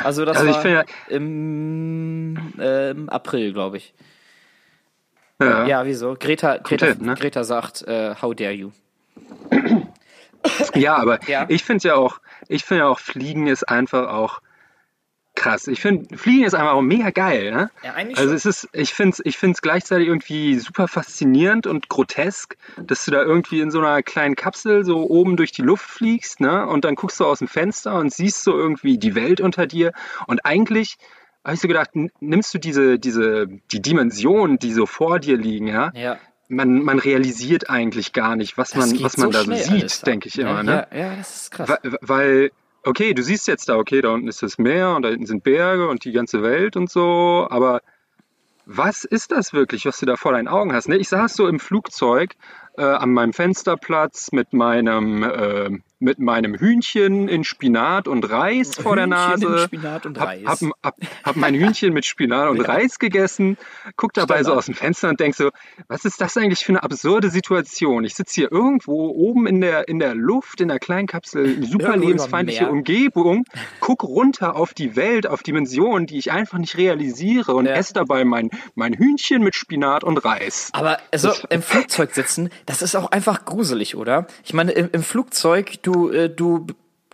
Also 0.03 0.25
das 0.25 0.37
Also 0.37 0.49
ich 0.49 0.55
war 0.55 0.61
finde 0.61 0.85
im, 1.07 2.53
äh, 2.59 2.91
im 2.91 3.09
April, 3.09 3.53
glaube 3.53 3.77
ich. 3.77 3.93
Ja. 5.39 5.65
Ja, 5.67 5.85
wieso? 5.85 6.15
Greta, 6.19 6.57
Greta, 6.57 6.87
hin, 6.87 6.97
ne? 7.05 7.15
Greta 7.15 7.43
sagt, 7.43 7.83
äh, 7.83 8.15
how 8.21 8.33
dare 8.33 8.53
you? 8.53 8.71
Ja, 10.73 10.95
aber 10.97 11.19
Ja. 11.27 11.45
ich 11.49 11.63
finde 11.63 11.89
ja 11.89 11.95
auch, 11.95 12.19
ich 12.47 12.63
finde 12.63 12.83
ja 12.83 12.87
auch, 12.89 12.99
Fliegen 12.99 13.47
ist 13.47 13.63
einfach 13.69 14.09
auch 14.09 14.41
krass. 15.37 15.67
Ich 15.67 15.79
finde, 15.79 16.17
Fliegen 16.17 16.43
ist 16.43 16.53
einfach 16.53 16.73
auch 16.73 16.81
mega 16.81 17.11
geil, 17.11 17.51
ne? 17.51 17.69
Ja, 17.83 17.93
eigentlich 17.93 18.17
Also 18.17 18.29
schon. 18.29 18.35
es 18.37 18.45
ist, 18.45 18.69
ich 18.73 18.93
finde 18.93 19.13
es 19.13 19.21
ich 19.23 19.37
find's 19.37 19.61
gleichzeitig 19.61 20.07
irgendwie 20.07 20.59
super 20.59 20.87
faszinierend 20.87 21.67
und 21.67 21.87
grotesk, 21.87 22.57
dass 22.77 23.05
du 23.05 23.11
da 23.11 23.21
irgendwie 23.21 23.61
in 23.61 23.71
so 23.71 23.79
einer 23.79 24.03
kleinen 24.03 24.35
Kapsel 24.35 24.83
so 24.83 25.09
oben 25.09 25.37
durch 25.37 25.51
die 25.51 25.61
Luft 25.61 25.89
fliegst, 25.89 26.41
ne? 26.41 26.67
Und 26.67 26.83
dann 26.83 26.95
guckst 26.95 27.19
du 27.19 27.25
aus 27.25 27.39
dem 27.39 27.47
Fenster 27.47 27.95
und 27.95 28.11
siehst 28.13 28.43
so 28.43 28.57
irgendwie 28.57 28.97
die 28.97 29.15
Welt 29.15 29.39
unter 29.39 29.67
dir. 29.67 29.93
Und 30.25 30.45
eigentlich 30.45 30.97
habe 31.45 31.53
ich 31.55 31.61
so 31.61 31.67
gedacht, 31.69 31.91
nimmst 32.19 32.53
du 32.53 32.57
diese, 32.57 32.99
diese, 32.99 33.47
die 33.71 33.81
Dimensionen, 33.81 34.59
die 34.59 34.73
so 34.73 34.85
vor 34.85 35.19
dir 35.19 35.37
liegen, 35.37 35.67
ja? 35.67 35.91
Ja. 35.95 36.17
Man, 36.49 36.81
man 36.81 36.99
realisiert 36.99 37.69
eigentlich 37.69 38.11
gar 38.13 38.35
nicht, 38.35 38.57
was 38.57 38.71
Das 38.71 38.91
man, 38.93 39.03
was 39.03 39.17
man 39.17 39.31
so 39.31 39.43
da 39.43 39.43
so 39.43 39.63
sieht, 39.63 40.05
denke 40.07 40.29
ich 40.29 40.39
immer, 40.39 40.55
ja, 40.55 40.63
ne? 40.63 40.87
Ja, 40.91 40.97
ja, 40.97 41.15
das 41.15 41.43
ist 41.43 41.51
krass. 41.51 41.69
Weil, 41.69 41.97
weil, 42.01 42.51
okay, 42.83 43.13
du 43.13 43.23
siehst 43.23 43.47
jetzt 43.47 43.69
da, 43.69 43.77
okay, 43.77 44.01
da 44.01 44.09
unten 44.09 44.27
ist 44.27 44.43
das 44.43 44.57
Meer 44.57 44.95
und 44.95 45.03
da 45.03 45.09
hinten 45.09 45.25
sind 45.25 45.43
Berge 45.43 45.87
und 45.87 46.05
die 46.05 46.11
ganze 46.11 46.43
Welt 46.43 46.75
und 46.75 46.89
so, 46.89 47.47
aber 47.49 47.81
was 48.65 49.05
ist 49.05 49.31
das 49.31 49.53
wirklich, 49.53 49.85
was 49.85 49.97
du 49.99 50.05
da 50.05 50.17
vor 50.17 50.33
deinen 50.33 50.49
Augen 50.49 50.73
hast? 50.73 50.89
Ne? 50.89 50.97
Ich 50.97 51.07
saß 51.07 51.33
so 51.33 51.47
im 51.47 51.59
Flugzeug 51.59 52.33
äh, 52.77 52.83
an 52.83 53.13
meinem 53.13 53.33
Fensterplatz 53.33 54.31
mit 54.33 54.51
meinem, 54.51 55.23
äh, 55.23 55.69
mit 55.99 56.19
meinem 56.19 56.53
Hühnchen 56.55 57.27
in 57.27 57.43
Spinat 57.43 58.07
und 58.07 58.29
Reis 58.29 58.75
vor 58.75 58.95
der 58.95 59.05
Hühnchen 59.05 59.41
in 59.43 59.49
Nase. 59.51 59.63
Spinat 59.65 60.05
und 60.05 60.19
Reis. 60.19 60.45
Hab, 60.45 60.59
hab, 60.83 60.95
hab 61.23 61.35
mein 61.35 61.55
Hühnchen 61.55 61.93
mit 61.93 62.05
Spinat 62.05 62.49
und 62.49 62.61
Reis 62.67 62.99
gegessen, 62.99 63.57
guck 63.95 64.13
dabei 64.13 64.37
so 64.37 64.51
Standard. 64.51 64.57
aus 64.59 64.65
dem 64.67 64.75
Fenster 64.75 65.09
und 65.09 65.19
denk 65.19 65.33
so, 65.35 65.49
was 65.87 66.05
ist 66.05 66.21
das 66.21 66.37
eigentlich 66.37 66.59
für 66.59 66.73
eine 66.73 66.83
absurde 66.83 67.29
Situation? 67.29 68.03
Ich 68.03 68.13
sitze 68.15 68.35
hier 68.35 68.51
irgendwo 68.51 69.09
oben 69.09 69.47
in 69.47 69.59
der, 69.61 69.87
in 69.87 69.99
der 69.99 70.13
Luft, 70.13 70.61
in 70.61 70.67
der 70.67 70.79
kleinen 70.79 71.07
Kapsel, 71.07 71.63
super 71.65 71.87
Irgendwo 71.89 72.07
lebensfeindliche. 72.07 72.69
Umgebung, 72.69 73.45
guck 73.79 74.03
runter 74.03 74.55
auf 74.55 74.73
die 74.73 74.95
Welt, 74.95 75.25
auf 75.27 75.41
Dimensionen, 75.41 76.05
die 76.05 76.17
ich 76.19 76.31
einfach 76.31 76.57
nicht 76.59 76.77
realisiere 76.77 77.53
und 77.55 77.65
Ja. 77.65 77.73
esse 77.73 77.93
dabei 77.93 78.23
mein, 78.23 78.49
mein 78.75 78.93
Hühnchen 78.93 79.41
mit 79.43 79.55
Spinat 79.55 80.03
und 80.03 80.17
Reis. 80.23 80.69
Aber 80.73 80.99
also 81.11 81.31
im 81.49 81.61
Flugzeug 81.61 82.13
sitzen, 82.13 82.49
das 82.65 82.81
ist 82.81 82.95
auch 82.95 83.11
einfach 83.11 83.45
gruselig, 83.45 83.95
oder? 83.95 84.27
Ich 84.43 84.53
meine, 84.53 84.71
im, 84.73 84.89
im 84.91 85.01
Flugzeug, 85.03 85.81
du, 85.87 86.09
äh, 86.11 86.29
du 86.29 86.67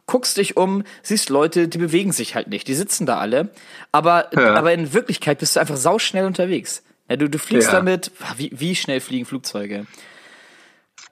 guckst 0.06 0.36
dich 0.38 0.58
um, 0.58 0.84
siehst 1.02 1.30
Leute, 1.30 1.68
die 1.68 1.78
bewegen 1.78 2.12
sich 2.12 2.36
halt 2.36 2.48
nicht, 2.50 2.68
die 2.68 2.74
sitzen 2.74 3.06
da 3.06 3.20
alle, 3.20 3.50
aber, 3.92 4.30
Ja. 4.34 4.56
aber 4.56 4.74
in 4.74 4.94
Wirklichkeit 4.94 5.40
bist 5.40 5.56
du 5.56 5.60
einfach 5.62 5.78
sauschnell 5.78 6.26
unterwegs. 6.26 6.84
Ja, 7.10 7.16
du, 7.18 7.30
du 7.30 7.38
fliegst 7.40 7.68
Ja. 7.70 7.76
damit, 7.76 8.12
wie, 8.38 8.52
wie 8.54 8.76
schnell 8.76 9.00
fliegen 9.00 9.26
Flugzeuge? 9.26 9.86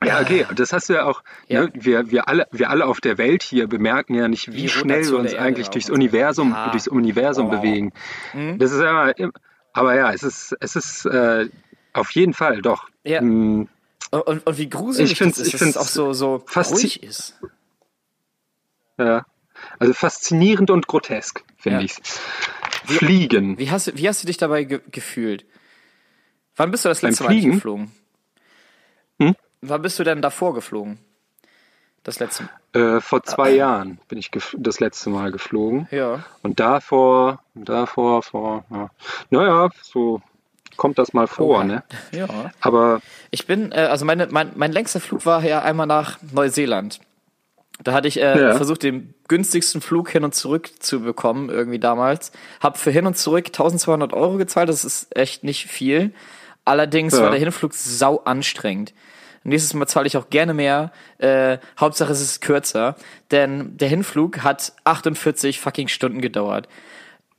Ja, 0.04 0.20
okay, 0.20 0.48
das 0.56 0.74
hast 0.74 0.90
du 0.90 0.94
ja 0.94 1.04
auch. 1.06 1.22
Ja. 1.48 1.62
Ne? 1.64 1.70
Wir, 1.76 2.10
wir, 2.10 2.28
alle, 2.28 2.48
wir 2.52 2.70
alle 2.72 2.86
auf 2.88 3.02
der 3.02 3.18
Welt 3.20 3.44
hier 3.44 3.68
bemerken 3.68 4.16
ja 4.16 4.28
nicht, 4.28 4.52
wie 4.52 4.68
schnell 4.68 5.06
wir 5.08 5.18
uns 5.20 5.36
eigentlich 5.36 5.68
durchs. 5.70 5.90
Universum, 5.92 6.52
Ja. 6.52 6.70
durchs 6.72 6.88
Universum 6.88 7.48
Oh. 7.48 7.50
bewegen. 7.52 7.94
Das 8.58 8.72
ist 8.72 8.82
ja, 8.82 9.14
aber 9.74 9.96
ja, 9.96 10.12
es 10.12 10.24
ist, 10.24 10.56
es 10.60 10.76
ist 10.76 11.06
äh, 11.06 11.50
auf 11.94 12.10
jeden 12.12 12.34
Fall 12.34 12.62
doch. 12.64 12.90
Ja. 13.04 13.20
Hm, 13.20 13.68
Und, 14.12 14.46
und, 14.46 14.58
wie 14.58 14.70
gruselig 14.70 15.14
Ich 15.14 15.18
find's- 15.18 15.38
das 15.38 15.48
ist, 15.48 15.54
ich 15.54 15.60
dass 15.60 15.70
es 15.70 15.78
auch 15.78 15.88
so, 15.88 16.14
so 16.14 16.44
ruhig 16.56 17.02
ist. 17.04 17.40
ja. 18.98 19.26
Also 19.80 19.94
faszinierend 19.94 20.70
und 20.72 20.88
grotesk, 20.88 21.44
finde 21.58 21.80
Ja. 21.80 21.84
ich's. 21.86 22.00
Fliegen. 22.86 23.58
Wie 23.60 23.70
hast, 23.72 23.88
du- 23.88 23.98
wie 23.98 24.08
hast 24.10 24.24
du 24.24 24.28
dich 24.28 24.38
dabei 24.38 24.64
ge 24.64 24.82
gefühlt? 24.92 25.46
Wann 26.56 26.72
bist 26.72 26.84
du 26.84 26.90
das 26.90 27.02
letzte 27.02 27.24
Mal 27.24 27.40
geflogen? 27.40 27.92
Hm? 29.20 29.36
Wann 29.62 29.82
bist 29.82 30.00
du 30.00 30.04
denn 30.04 30.22
davor 30.22 30.54
geflogen? 30.56 30.98
Das 32.04 32.20
letzte 32.20 32.44
Mal. 32.74 32.98
Äh, 32.98 33.02
vor 33.02 33.22
zwei 33.24 33.52
Jahren 33.52 34.00
bin 34.08 34.18
ich 34.18 34.32
das 34.58 34.80
letzte 34.80 35.12
Mal 35.12 35.32
geflogen. 35.32 35.88
Ja. 35.92 36.26
Und 36.42 36.60
davor, 36.60 37.44
davor, 37.54 38.24
vor, 38.24 38.66
ja. 38.72 38.90
naja, 39.30 39.70
so 39.84 40.22
kommt 40.78 40.98
das 40.98 41.14
mal 41.14 41.28
vor, 41.28 41.58
Oha. 41.60 41.64
ne? 41.64 41.84
Ja. 42.12 42.28
Aber 42.62 43.02
Ich 43.30 43.46
bin, 43.48 43.72
äh, 43.72 43.76
also 43.90 44.06
meine, 44.06 44.28
mein, 44.32 44.52
mein 44.56 44.72
längster 44.72 45.00
Flug 45.00 45.26
war 45.26 45.44
ja 45.44 45.62
einmal 45.62 45.88
nach 45.88 46.18
Neuseeland. 46.32 47.00
Da 47.84 47.94
hatte 47.94 48.08
ich 48.08 48.22
äh, 48.22 48.40
Ja. 48.40 48.56
versucht, 48.56 48.84
den 48.84 49.14
günstigsten 49.28 49.82
Flug 49.82 50.10
hin 50.10 50.24
und 50.24 50.36
zurück 50.36 50.70
zu 50.80 51.02
bekommen, 51.02 51.50
irgendwie 51.50 51.80
damals. 51.80 52.32
Hab 52.60 52.78
für 52.78 52.92
hin 52.92 53.06
und 53.08 53.18
zurück 53.18 53.48
1200 53.48 54.14
Euro 54.14 54.38
gezahlt, 54.38 54.70
das 54.70 54.86
ist 54.86 55.16
echt 55.16 55.44
nicht 55.44 55.68
viel. 55.68 56.14
Allerdings 56.66 57.14
Ja. 57.18 57.24
war 57.24 57.30
der 57.32 57.40
Hinflug 57.40 57.74
sau 57.74 58.20
anstrengend. 58.20 58.94
Nächstes 59.44 59.74
Mal 59.74 59.88
zahle 59.88 60.06
ich 60.06 60.18
auch 60.18 60.30
gerne 60.30 60.54
mehr. 60.54 60.92
Äh, 61.18 61.58
Hauptsache 61.80 62.12
es 62.12 62.22
ist 62.22 62.42
kürzer. 62.42 62.96
Denn 63.32 63.76
der 63.78 63.88
Hinflug 63.90 64.44
hat 64.44 64.74
48 64.84 65.60
fucking 65.60 65.88
Stunden 65.88 66.22
gedauert. 66.22 66.68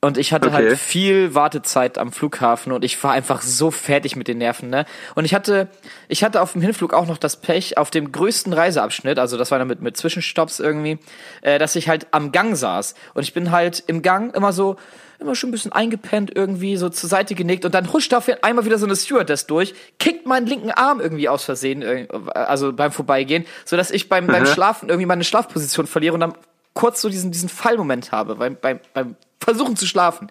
Und 0.05 0.19
ich 0.19 0.33
hatte 0.33 0.49
Okay. 0.49 0.57
halt 0.57 0.79
viel 0.79 1.33
Wartezeit 1.37 1.97
am 1.97 2.11
Flughafen 2.11 2.73
und 2.73 2.85
ich 2.85 3.01
war 3.05 3.13
einfach 3.13 3.41
so 3.41 3.71
fertig 3.71 4.17
mit 4.17 4.27
den 4.27 4.39
Nerven, 4.39 4.69
ne? 4.69 4.85
Und 5.15 5.25
ich 5.25 5.33
hatte, 5.33 5.69
ich 6.09 6.25
hatte 6.25 6.43
auf 6.43 6.53
dem 6.55 6.61
Hinflug 6.61 6.93
auch 6.93 7.07
noch 7.07 7.19
das 7.19 7.37
Pech, 7.37 7.79
auf 7.79 7.91
dem 7.91 8.11
größten 8.11 8.53
Reiseabschnitt, 8.53 9.21
also 9.21 9.37
das 9.39 9.53
war 9.53 9.61
dann 9.61 9.69
mit, 9.69 9.81
mit 9.81 9.97
Zwischenstopps 9.97 10.59
irgendwie, 10.59 10.99
äh, 11.43 11.61
dass 11.61 11.77
ich 11.77 11.89
halt 11.89 12.09
am 12.11 12.33
Gang 12.33 12.57
saß. 12.57 12.97
Und 13.15 13.23
ich 13.23 13.33
bin 13.33 13.53
halt 13.53 13.85
im 13.87 14.03
Gang 14.03 14.35
immer 14.35 14.53
so, 14.53 14.75
immer 15.21 15.37
schon 15.37 15.51
ein 15.51 15.53
bisschen 15.53 15.71
eingepennt 15.73 16.33
irgendwie, 16.35 16.77
so 16.77 16.89
zur 16.89 17.09
Seite 17.09 17.37
genickt 17.37 17.65
und 17.65 17.73
dann 17.73 17.93
huscht 17.93 18.13
auf 18.13 18.29
einmal 18.43 18.65
wieder 18.65 18.79
so 18.79 18.87
eine 18.87 18.97
Stewardess 18.97 19.47
durch, 19.47 19.73
kickt 20.01 20.27
meinen 20.27 20.49
linken 20.49 20.73
Arm 20.73 21.01
irgendwie 21.01 21.29
aus 21.29 21.45
Versehen, 21.45 21.83
äh, 21.83 22.09
also 22.35 22.73
beim 22.73 22.91
Vorbeigehen, 22.91 23.47
so 23.65 23.77
dass 23.77 23.93
ich 23.93 24.09
beim, 24.09 24.27
beim 24.27 24.47
Schlafen 24.47 24.89
irgendwie 24.89 25.07
meine 25.07 25.23
Schlafposition 25.23 25.87
verliere 25.87 26.15
und 26.15 26.21
dann 26.21 26.35
kurz 26.75 27.01
so 27.03 27.09
diesen, 27.09 27.31
diesen 27.31 27.49
Fallmoment 27.49 28.11
habe 28.11 28.35
beim, 28.35 28.57
beim, 28.61 28.81
beim 28.95 29.15
Versuchen 29.43 29.77
zu 29.77 29.87
schlafen. 29.87 30.29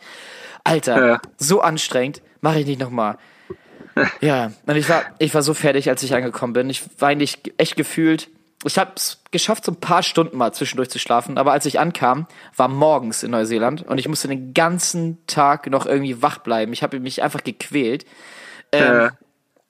Alter, 0.64 1.07
Ja. 1.07 1.22
so 1.38 1.62
anstrengend, 1.62 2.22
mache 2.41 2.59
ich 2.59 2.66
nicht 2.66 2.80
nochmal. 2.80 3.18
Ja, 4.22 4.53
und 4.68 4.76
ich 4.78 4.88
war, 4.88 5.03
ich 5.20 5.34
war 5.34 5.41
so 5.41 5.53
fertig, 5.53 5.89
als 5.89 6.01
ich 6.01 6.14
angekommen 6.16 6.53
bin. 6.53 6.70
Ich 6.70 6.82
war 6.99 7.09
eigentlich 7.09 7.39
echt 7.57 7.76
gefühlt. 7.76 8.30
Ich 8.64 8.78
habe 8.78 8.91
es 8.95 9.22
geschafft, 9.32 9.66
so 9.66 9.72
ein 9.74 9.80
paar 9.82 10.01
Stunden 10.01 10.38
mal 10.38 10.53
zwischendurch 10.53 10.89
zu 10.89 10.97
schlafen, 10.97 11.38
aber 11.38 11.51
als 11.51 11.66
ich 11.66 11.78
ankam, 11.78 12.26
war 12.55 12.70
morgens 12.70 13.22
in 13.24 13.32
Neuseeland 13.32 13.82
und 13.84 13.97
ich 13.97 14.07
musste 14.07 14.30
den 14.30 14.53
ganzen 14.53 15.18
Tag 15.28 15.68
noch 15.70 15.86
irgendwie 15.86 16.22
wach 16.22 16.38
bleiben. 16.38 16.72
Ich 16.72 16.84
habe 16.84 17.01
mich 17.01 17.22
einfach 17.22 17.43
gequält. 17.43 18.05
Äh, 18.72 19.09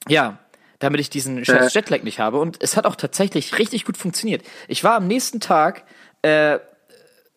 Ja, 0.08 0.38
damit 0.78 1.00
ich 1.00 1.10
diesen 1.10 1.44
scheiß 1.44 1.74
Jetlag 1.74 2.02
nicht 2.04 2.20
habe. 2.20 2.38
Und 2.38 2.62
es 2.62 2.76
hat 2.76 2.86
auch 2.86 2.96
tatsächlich 2.96 3.58
richtig 3.58 3.84
gut 3.84 3.96
funktioniert. 3.96 4.44
Ich 4.68 4.84
war 4.84 4.94
am 4.96 5.06
nächsten 5.08 5.40
Tag, 5.40 5.82
äh, 6.22 6.58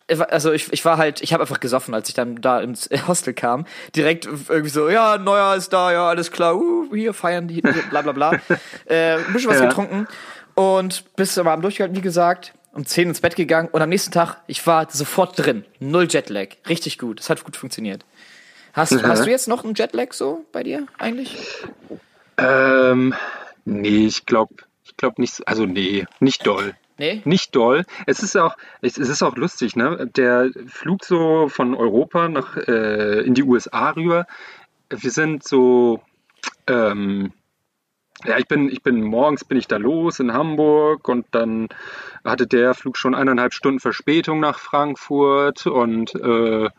also 0.07 0.51
ich, 0.51 0.71
ich 0.71 0.85
war 0.85 0.97
halt, 0.97 1.21
ich 1.21 1.33
habe 1.33 1.41
einfach 1.41 1.59
gesoffen, 1.59 1.93
als 1.93 2.07
ich 2.09 2.13
dann 2.15 2.39
da 2.41 2.59
ins 2.61 2.89
Hostel 3.07 3.33
kam. 3.33 3.65
Direkt 3.95 4.25
irgendwie 4.25 4.69
so, 4.69 4.89
ja, 4.89 5.17
Neujahr 5.17 5.55
ist 5.55 5.73
da, 5.73 5.91
ja, 5.91 6.07
alles 6.09 6.31
klar, 6.31 6.55
uh, 6.55 6.93
hier 6.93 7.13
feiern 7.13 7.47
die, 7.47 7.61
bla 7.61 8.01
bla 8.01 8.11
bla. 8.11 8.31
äh, 8.85 9.15
ein 9.17 9.33
bisschen 9.33 9.49
was 9.49 9.59
Ja. 9.59 9.67
getrunken 9.67 10.07
und 10.53 11.15
bis 11.15 11.37
am 11.37 11.47
Abend 11.47 11.63
durchgehalten, 11.63 11.97
wie 11.97 12.01
gesagt. 12.01 12.53
Um 12.73 12.85
10 12.85 13.07
ins 13.07 13.21
Bett 13.21 13.35
gegangen 13.37 13.69
und 13.71 13.81
am 13.81 13.87
nächsten 13.89 14.11
Tag, 14.11 14.41
ich 14.47 14.67
war 14.67 14.87
sofort 14.91 15.39
drin. 15.39 15.63
Null 15.79 16.07
Jetlag. 16.09 16.49
Richtig 16.67 16.97
gut. 16.99 17.21
Es 17.21 17.29
hat 17.29 17.41
gut 17.43 17.55
funktioniert. 17.55 18.03
Hast, 18.73 18.91
Mhm. 18.91 19.07
hast 19.07 19.25
du 19.25 19.29
jetzt 19.29 19.47
noch 19.47 19.63
einen 19.63 19.75
Jetlag 19.75 20.11
so 20.11 20.43
bei 20.51 20.61
dir 20.61 20.85
eigentlich? 20.97 21.37
ähm, 22.37 23.13
nee, 23.63 24.05
ich 24.07 24.25
glaube, 24.25 24.55
ich 24.83 24.97
glaube 24.97 25.21
nicht, 25.21 25.33
so- 25.35 25.45
also 25.45 25.65
nee, 25.65 26.05
nicht 26.19 26.45
doll. 26.45 26.73
Nee? 26.97 27.21
Nicht 27.25 27.55
doll. 27.55 27.85
Es 28.05 28.23
ist 28.23 28.37
auch, 28.37 28.55
es, 28.81 28.97
ist 28.97 29.21
auch 29.21 29.35
lustig, 29.35 29.75
ne? 29.75 30.09
Der 30.15 30.49
Flug 30.67 31.03
so 31.03 31.49
von 31.49 31.75
Europa 31.75 32.29
nach 32.29 32.55
äh, 32.55 33.21
in 33.21 33.33
die 33.33 33.43
USA 33.43 33.89
rüber. 33.91 34.25
Wir 34.89 35.11
sind 35.11 35.43
so, 35.43 36.01
ähm, 36.67 37.33
ja, 38.23 38.37
ich 38.37 38.47
bin, 38.47 38.69
ich 38.69 38.81
bin 38.81 39.01
morgens 39.03 39.43
bin 39.43 39.57
ich 39.57 39.67
da 39.67 39.77
los 39.77 40.19
in 40.19 40.31
Hamburg 40.31 41.07
und 41.09 41.25
dann 41.31 41.67
hatte 42.23 42.47
der 42.47 42.73
Flug 42.73 42.97
schon 42.97 43.13
eineinhalb 43.13 43.53
Stunden 43.53 43.79
Verspätung 43.79 44.39
nach 44.39 44.59
Frankfurt 44.59 45.67
und 45.67 46.15
äh, 46.15 46.69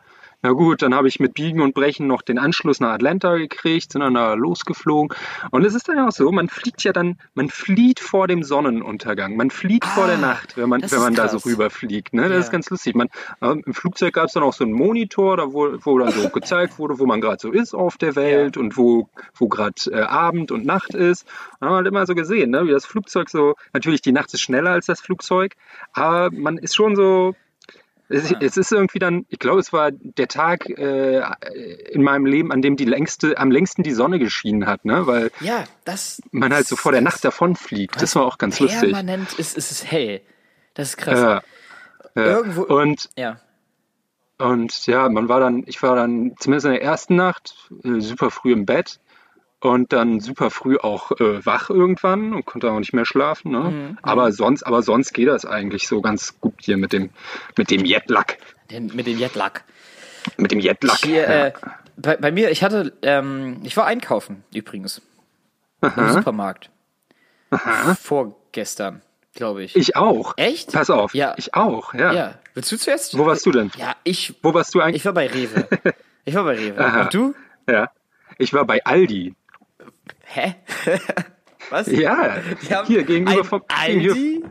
na 0.43 0.51
gut, 0.51 0.81
dann 0.81 0.93
habe 0.93 1.07
ich 1.07 1.19
mit 1.19 1.33
Biegen 1.33 1.61
und 1.61 1.73
Brechen 1.73 2.07
noch 2.07 2.21
den 2.21 2.37
Anschluss 2.37 2.79
nach 2.79 2.91
Atlanta 2.91 3.37
gekriegt, 3.37 3.91
sind 3.91 4.01
dann 4.01 4.13
da 4.13 4.35
losgeflogen. 4.35 5.15
Und 5.51 5.65
es 5.65 5.73
ist 5.73 5.87
dann 5.89 5.97
auch 5.99 6.11
so, 6.11 6.31
man 6.31 6.47
fliegt 6.47 6.83
ja 6.83 6.93
dann, 6.93 7.17
man 7.33 7.49
flieht 7.49 7.99
vor 7.99 8.27
dem 8.27 8.43
Sonnenuntergang, 8.43 9.35
man 9.35 9.49
flieht 9.49 9.83
vor 9.83 10.05
der 10.07 10.17
Nacht, 10.17 10.55
wenn 10.55 10.69
man, 10.69 10.81
wenn 10.83 10.99
man 10.99 11.15
da 11.15 11.27
so 11.27 11.37
rüberfliegt. 11.37 12.13
Ne? 12.13 12.23
Das 12.23 12.31
Ja. 12.31 12.37
ist 12.39 12.51
ganz 12.51 12.69
lustig. 12.69 12.95
Man, 12.95 13.07
äh, 13.41 13.55
Im 13.65 13.73
Flugzeug 13.73 14.13
gab 14.13 14.25
es 14.27 14.33
dann 14.33 14.43
auch 14.43 14.53
so 14.53 14.63
einen 14.63 14.73
Monitor, 14.73 15.37
da 15.37 15.51
wo, 15.53 15.75
wo 15.83 15.97
dann 15.97 16.11
so 16.11 16.29
gezeigt 16.29 16.77
wurde, 16.77 16.99
wo 16.99 17.05
man 17.05 17.19
gerade 17.19 17.37
so 17.39 17.51
ist 17.51 17.73
auf 17.73 17.97
der 17.97 18.15
Welt 18.15 18.57
und 18.57 18.77
wo, 18.77 19.09
wo 19.35 19.47
gerade 19.47 19.73
äh, 19.91 20.01
Abend 20.01 20.51
und 20.51 20.65
Nacht 20.65 20.93
ist. 20.93 21.23
Und 21.23 21.31
dann 21.61 21.69
haben 21.69 21.73
wir 21.73 21.77
halt 21.77 21.87
immer 21.87 22.05
so 22.05 22.13
gesehen, 22.15 22.51
ne? 22.51 22.65
wie 22.67 22.71
das 22.71 22.85
Flugzeug 22.85 23.29
so, 23.29 23.55
natürlich 23.73 24.01
die 24.01 24.11
Nacht 24.11 24.33
ist 24.33 24.41
schneller 24.41 24.69
als 24.71 24.85
das 24.85 25.01
Flugzeug, 25.01 25.55
aber 25.93 26.29
man 26.31 26.57
ist 26.57 26.75
schon 26.75 26.95
so, 26.95 27.35
es, 28.09 28.31
es 28.39 28.57
ist 28.57 28.71
irgendwie 28.71 28.99
dann, 28.99 29.25
ich 29.29 29.39
glaube, 29.39 29.59
es 29.59 29.73
war 29.73 29.91
der 29.91 30.27
Tag 30.27 30.69
äh, 30.69 31.21
in 31.91 32.03
meinem 32.03 32.25
Leben, 32.25 32.51
an 32.51 32.61
dem 32.61 32.75
die 32.77 32.85
längste, 32.85 33.37
am 33.37 33.51
längsten 33.51 33.83
die 33.83 33.91
Sonne 33.93 34.19
geschienen 34.19 34.65
hat, 34.65 34.85
ne? 34.85 35.07
Weil 35.07 35.31
Ja, 35.41 35.65
das. 35.85 36.21
man 36.31 36.53
halt 36.53 36.67
so 36.67 36.75
vor 36.75 36.91
der 36.91 37.01
Nacht 37.01 37.23
davonfliegt. 37.25 38.01
Das 38.01 38.15
war 38.15 38.25
auch 38.25 38.37
ganz 38.37 38.59
lustig. 38.59 38.91
Permanent 38.93 39.33
ist, 39.39 39.57
ist 39.57 39.71
es 39.71 39.89
hell. 39.91 40.21
Das 40.73 40.89
ist 40.89 40.97
krass. 40.97 41.19
Ja, 41.19 41.41
ja. 42.15 42.37
Irgendwo- 42.37 42.63
Und, 42.63 43.09
Ja. 43.17 43.39
und 44.37 44.85
ja, 44.87 45.09
man 45.09 45.27
war 45.29 45.39
dann, 45.39 45.63
ich 45.65 45.81
war 45.83 45.95
dann 45.95 46.35
zumindest 46.39 46.65
in 46.65 46.71
der 46.73 46.81
ersten 46.83 47.15
Nacht 47.15 47.69
äh, 47.83 47.99
super 47.99 48.29
früh 48.31 48.53
im 48.53 48.65
Bett 48.65 48.99
und 49.59 49.91
dann 49.91 50.19
super 50.19 50.51
früh 50.51 50.77
auch 50.77 51.11
äh, 51.19 51.45
wach 51.45 51.69
irgendwann 51.69 52.33
und 52.33 52.45
konnte 52.45 52.71
auch 52.71 52.79
nicht 52.79 52.93
mehr 52.93 53.05
schlafen. 53.05 53.51
Ne? 53.51 53.59
Mhm, 53.59 53.97
aber 54.01 54.31
sonst, 54.31 54.63
aber 54.63 54.83
sonst 54.83 55.13
geht 55.13 55.27
das 55.27 55.45
eigentlich 55.45 55.87
so 55.87 56.01
ganz 56.01 56.39
gut 56.39 56.53
hier 56.61 56.77
mit 56.77 56.93
dem, 56.93 57.09
mit 57.57 57.71
dem 57.71 57.83
Jetlag. 57.85 58.35
Den, 58.69 58.87
mit 58.95 59.07
dem 59.07 59.17
Jetlag. 59.17 59.61
Mit 60.37 60.51
dem 60.51 60.59
Jetlag. 60.59 60.97
Hier, 61.03 61.21
ja. 61.21 61.45
äh, 61.47 61.53
bei, 61.95 62.17
bei 62.17 62.31
mir, 62.31 62.51
ich 62.51 62.63
hatte, 62.63 62.93
ähm, 63.01 63.61
ich 63.63 63.75
war 63.77 63.85
einkaufen 63.85 64.43
übrigens. 64.53 65.01
Im 65.81 66.09
Supermarkt. 66.09 66.69
Vorgestern, 68.01 69.01
glaube 69.33 69.63
ich. 69.63 69.75
Ich 69.75 69.95
auch. 69.95 70.33
Echt? 70.37 70.73
Pass 70.73 70.89
auf. 70.89 71.13
Ja. 71.13 71.35
Ich 71.37 71.53
auch, 71.53 71.93
ja. 71.93 72.13
Ja. 72.13 72.33
Willst 72.53 72.71
du 72.71 72.77
zuerst? 72.77 73.17
Wo 73.17 73.25
warst 73.25 73.45
du 73.45 73.51
denn? 73.51 73.71
Ja, 73.77 73.95
ich, 74.03 74.33
Wo 74.41 74.53
warst 74.53 74.73
du 74.73 74.81
eigentlich? 74.81 74.97
ich 74.97 75.05
war 75.05 75.13
bei 75.13 75.27
Rewe. 75.27 75.67
Ich 76.25 76.35
war 76.35 76.43
bei 76.43 76.55
Rewe. 76.55 76.77
Aha. 76.83 77.01
Und 77.03 77.13
du? 77.13 77.35
Ja. 77.69 77.89
Ich 78.37 78.53
war 78.53 78.65
bei 78.65 78.83
Aldi. 78.83 79.35
Hä? 80.23 80.55
Was? 81.69 81.87
Ja. 81.87 82.37
Die 82.61 82.73
haben 82.73 82.87
Hier 82.87 83.03
gegenüber 83.03 83.39
ein 83.39 83.43
vom 83.43 83.61
gegenüber, 83.67 84.13
Aldi? 84.13 84.43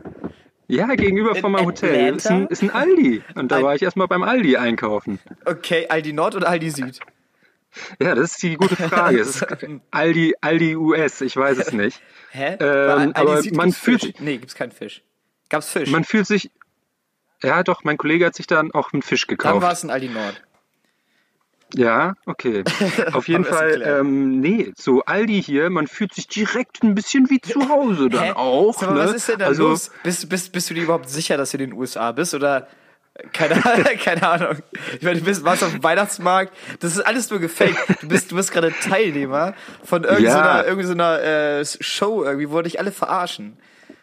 Ja, 0.67 0.95
gegenüber 0.95 1.35
von 1.35 1.51
meinem 1.51 1.65
Hotel. 1.65 2.15
Ist 2.15 2.27
ein, 2.27 2.47
ist 2.47 2.61
ein 2.61 2.69
Aldi. 2.71 3.23
Und 3.35 3.51
da 3.51 3.57
Ein- 3.57 3.63
war 3.63 3.75
ich 3.75 3.81
erstmal 3.81 4.07
beim 4.07 4.23
Aldi 4.23 4.57
einkaufen. 4.57 5.19
Okay, 5.45 5.87
Aldi 5.89 6.13
Nord 6.13 6.35
oder 6.35 6.49
Aldi 6.49 6.69
Süd? 6.69 6.99
Ja, 8.01 8.15
das 8.15 8.31
ist 8.31 8.43
die 8.43 8.55
gute 8.55 8.75
Frage. 8.89 9.19
Es 9.19 9.41
ist 9.41 9.45
Aldi, 9.91 10.35
Aldi 10.41 10.75
US, 10.75 11.21
ich 11.21 11.35
weiß 11.37 11.57
es 11.59 11.71
nicht. 11.73 12.01
Hä? 12.31 12.57
Ähm, 12.59 13.11
aber 13.15 13.41
Süd 13.41 13.55
man 13.55 13.67
gibt's 13.67 13.79
fühlt 13.81 14.01
Fisch? 14.01 14.11
sich- 14.13 14.19
Nee, 14.21 14.37
gibt's 14.37 14.55
keinen 14.55 14.71
Fisch. 14.71 15.01
Gab's 15.49 15.69
Fisch? 15.71 15.89
Man 15.89 16.03
fühlt 16.03 16.27
sich. 16.27 16.51
Ja, 17.43 17.63
doch, 17.63 17.83
mein 17.83 17.97
Kollege 17.97 18.25
hat 18.25 18.35
sich 18.35 18.47
dann 18.47 18.71
auch 18.73 18.91
einen 18.93 19.03
Fisch 19.03 19.25
Dann 19.27 19.37
gekauft. 19.37 19.61
war 19.61 19.71
es 19.71 19.83
ein 19.83 19.89
Aldi 19.91 20.09
Nord. 20.09 20.41
Ja, 21.73 22.13
okay. 22.25 22.63
Auf 23.13 23.27
jeden 23.27 23.43
Fall, 23.43 23.81
ähm, 23.81 24.39
nee, 24.39 24.71
so 24.77 25.03
Aldi 25.03 25.43
hier, 25.43 25.69
man 25.69 25.87
fühlt 25.87 26.13
sich 26.13 26.27
direkt 26.27 26.81
ein 26.81 26.95
bisschen 26.95 27.29
wie 27.29 27.41
zu 27.41 27.67
Hause 27.67 28.09
dann 28.09 28.23
Hä? 28.23 28.31
auch. 28.35 28.81
Mal, 28.81 28.93
ne? 28.93 28.99
was 29.01 29.13
ist 29.13 29.27
denn 29.27 29.39
da 29.39 29.47
also, 29.47 29.69
los? 29.69 29.91
Bist, 30.03 30.29
bist, 30.29 30.51
bist 30.53 30.69
du 30.69 30.73
dir 30.73 30.83
überhaupt 30.83 31.09
sicher, 31.09 31.35
dass 31.37 31.51
du 31.51 31.57
in 31.57 31.69
den 31.69 31.73
USA 31.77 32.11
bist? 32.13 32.33
Oder 32.33 32.67
keine, 33.33 33.55
keine 34.03 34.23
Ahnung. 34.27 34.57
Ich 34.95 35.03
meine, 35.03 35.19
du 35.19 35.25
bist, 35.25 35.43
warst 35.43 35.63
auf 35.63 35.71
dem 35.71 35.83
Weihnachtsmarkt. 35.83 36.53
Das 36.79 36.93
ist 36.93 37.01
alles 37.01 37.29
nur 37.29 37.39
gefaked. 37.39 37.77
Du 38.01 38.07
bist, 38.07 38.31
du 38.31 38.35
bist 38.35 38.51
gerade 38.51 38.71
Teilnehmer 38.71 39.53
von 39.83 40.03
irgendeiner, 40.03 40.57
Ja. 40.57 40.63
irgendeiner 40.63 41.21
äh, 41.21 41.65
Show 41.65 42.23
irgendwie, 42.23 42.49
wo 42.49 42.61
dich 42.61 42.79
alle 42.79 42.91
verarschen. 42.91 43.57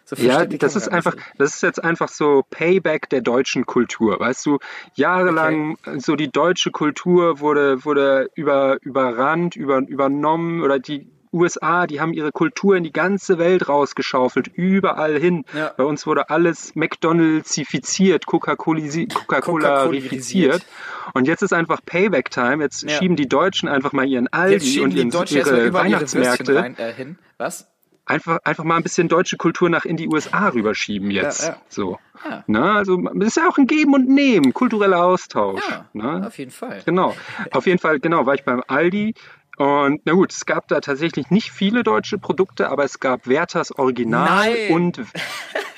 So 0.07 0.17
Ja, 0.17 0.45
das 0.45 0.77
ist 0.77 0.89
einfach, 0.89 1.15
nicht. 1.15 1.27
das 1.39 1.55
ist 1.55 1.63
jetzt 1.63 1.83
einfach 1.83 2.09
so 2.09 2.43
Payback 2.51 3.09
der 3.09 3.23
deutschen 3.23 3.65
Kultur. 3.67 4.21
Weißt 4.21 4.45
du, 4.47 4.59
jahrelang 4.95 5.77
so 5.97 6.15
die 6.17 6.31
deutsche 6.31 6.71
Kultur 6.71 7.41
wurde, 7.41 7.85
wurde 7.85 8.29
über, 8.35 8.77
überrannt, 8.83 9.57
über, 9.57 9.79
übernommen 9.79 10.63
oder 10.63 10.79
die 10.79 11.09
USA, 11.33 11.89
die 11.89 12.01
haben 12.01 12.13
ihre 12.13 12.31
Kultur 12.31 12.77
in 12.77 12.85
die 12.85 12.93
ganze 12.93 13.39
Welt 13.39 13.69
rausgeschaufelt, 13.69 14.47
überall 14.55 15.19
hin. 15.19 15.45
Ja. 15.53 15.73
Bei 15.77 15.83
uns 15.83 16.07
wurde 16.07 16.31
alles 16.31 16.77
McDonald'sifiziert, 16.77 18.27
Coca-Cola- 18.27 19.07
Coca-Cola-rifiziert. 19.13 20.65
Und 21.13 21.27
jetzt 21.27 21.43
ist 21.43 21.53
einfach 21.53 21.81
Payback-Time. 21.85 22.63
Jetzt 22.63 22.83
Ja. 22.83 22.91
schieben 22.91 23.17
die 23.17 23.29
Deutschen 23.29 23.69
einfach 23.69 23.93
mal 23.93 24.07
ihren 24.07 24.29
Aldi 24.33 24.81
und 24.81 24.95
ihren, 24.95 25.11
ihre 25.11 25.67
überall 25.67 25.67
ihre 25.67 25.73
Weihnachtsmärkte 25.75 26.55
rein, 26.57 26.77
äh, 26.79 26.93
hin. 26.93 27.19
Was? 27.37 27.69
Einfach, 28.07 28.39
einfach 28.45 28.65
mal 28.65 28.77
ein 28.77 28.83
bisschen 28.83 29.09
deutsche 29.09 29.37
Kultur 29.37 29.69
nach 29.71 29.85
in 29.85 29.97
die 29.97 30.09
USA 30.09 30.49
rüberschieben 30.49 31.11
jetzt. 31.11 31.43
Ja, 31.43 31.49
ja. 31.51 31.57
So. 31.69 31.99
Ja. 32.29 32.45
Ne? 32.47 32.73
Also 32.73 33.03
es 33.21 33.27
ist 33.29 33.37
ja 33.37 33.49
auch 33.49 33.59
ein 33.59 33.67
Geben 33.67 33.95
und 33.95 34.09
Nehmen, 34.09 34.53
kultureller 34.53 35.05
Austausch. 35.05 35.63
Ja, 35.69 35.87
Ne? 35.93 36.27
auf 36.27 36.39
jeden 36.39 36.51
Fall. 36.51 36.83
Genau. 36.85 37.15
Auf 37.51 37.67
jeden 37.67 37.79
Fall, 37.79 38.01
genau, 38.01 38.27
war 38.27 38.35
ich 38.35 38.45
beim 38.45 38.63
Aldi. 38.67 39.15
Und 39.57 40.01
na 40.05 40.13
gut, 40.15 40.33
es 40.33 40.47
gab 40.47 40.67
da 40.69 40.81
tatsächlich 40.81 41.31
nicht 41.31 41.53
viele 41.53 41.85
deutsche 41.85 42.19
Produkte, 42.19 42.69
aber 42.71 42.85
es 42.85 42.99
gab 42.99 43.29
Werthers 43.29 43.71
Original 43.79 44.29
Nein. 44.51 44.71
und, 44.73 45.01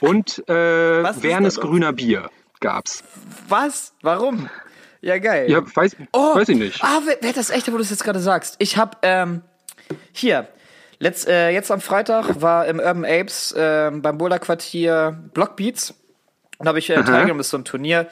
und 0.00 0.48
äh, 0.48 0.52
Wernes 1.22 1.60
grüner 1.60 1.92
Bier 1.92 2.30
gab's. 2.60 3.04
Was? 3.48 3.92
Warum? 4.00 4.48
Ja, 5.02 5.18
geil. 5.18 5.50
Ja, 5.50 5.60
weiß, 5.62 5.94
weiß 6.12 6.48
ich 6.48 6.56
nicht. 6.56 6.82
Ah, 6.82 7.00
wer, 7.04 7.18
wer 7.20 7.32
das 7.34 7.50
echt, 7.50 7.70
wo 7.70 7.76
du 7.76 7.82
es 7.82 7.90
jetzt 7.90 8.02
gerade 8.02 8.18
sagst? 8.18 8.56
Ich 8.60 8.78
hab, 8.78 8.98
ähm, 9.02 9.42
hier, 10.12 10.48
Letzt, 10.98 11.28
äh, 11.28 11.50
jetzt 11.50 11.70
am 11.70 11.80
Freitag 11.80 12.40
war 12.40 12.66
im 12.66 12.78
Urban 12.78 13.04
Apes 13.04 13.52
äh, 13.52 13.90
beim 13.92 14.16
Boulder-Quartier 14.18 15.18
Blockbeats. 15.34 15.94
Und 16.58 16.66
habe 16.68 16.78
ich 16.78 16.88
äh, 16.88 17.02
teilgenommen, 17.02 17.40
ist 17.40 17.50
so 17.50 17.58
ein 17.58 17.64
Turnier. 17.64 18.08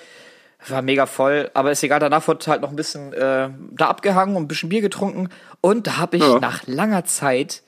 War 0.68 0.80
mega 0.82 1.05
voll, 1.07 1.51
aber 1.53 1.72
ist 1.72 1.82
egal, 1.82 2.01
danach 2.01 2.26
wurde 2.26 2.47
halt 2.47 2.62
noch 2.62 2.70
ein 2.70 2.76
bisschen 2.76 3.12
äh, 3.12 3.51
da 3.72 3.87
abgehangen 3.89 4.35
und 4.37 4.45
ein 4.45 4.49
bisschen 4.49 4.70
Bier 4.70 4.80
getrunken. 4.80 5.28
Und 5.61 5.87
da 5.87 5.97
habe 5.99 6.16
ich 6.16 6.22
Ja. 6.22 6.39
nach 6.39 6.62
langer 6.66 7.05
Zeit, 7.05 7.62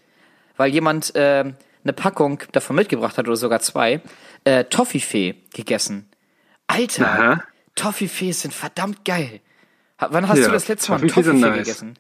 weil 0.57 0.71
jemand 0.71 1.15
äh, 1.15 1.45
eine 1.85 1.93
Packung 1.93 2.41
davon 2.53 2.77
mitgebracht 2.77 3.19
hat 3.19 3.27
oder 3.27 3.37
sogar 3.37 3.61
zwei, 3.61 4.01
äh, 4.45 4.65
Toffifee 4.65 5.35
gegessen. 5.55 6.09
Alter, 6.69 7.07
Aha. 7.07 7.43
Toffifees 7.75 8.41
sind 8.41 8.55
verdammt 8.55 9.05
geil. 9.05 9.41
Wann 9.99 10.29
hast 10.29 10.39
Ja, 10.39 10.47
du 10.47 10.53
das 10.53 10.69
letzte 10.69 10.93
Mal 10.93 11.01
Toffifee 11.01 11.23
Toffifee 11.23 11.39
nice. 11.51 11.59
gegessen? 11.59 11.99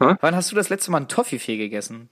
Hä? 0.00 0.14
Wann 0.20 0.34
hast 0.36 0.50
du 0.52 0.56
das 0.56 0.68
letzte 0.68 0.90
Mal 0.90 0.98
einen 0.98 1.08
Toffifee 1.08 1.56
gegessen? 1.56 2.08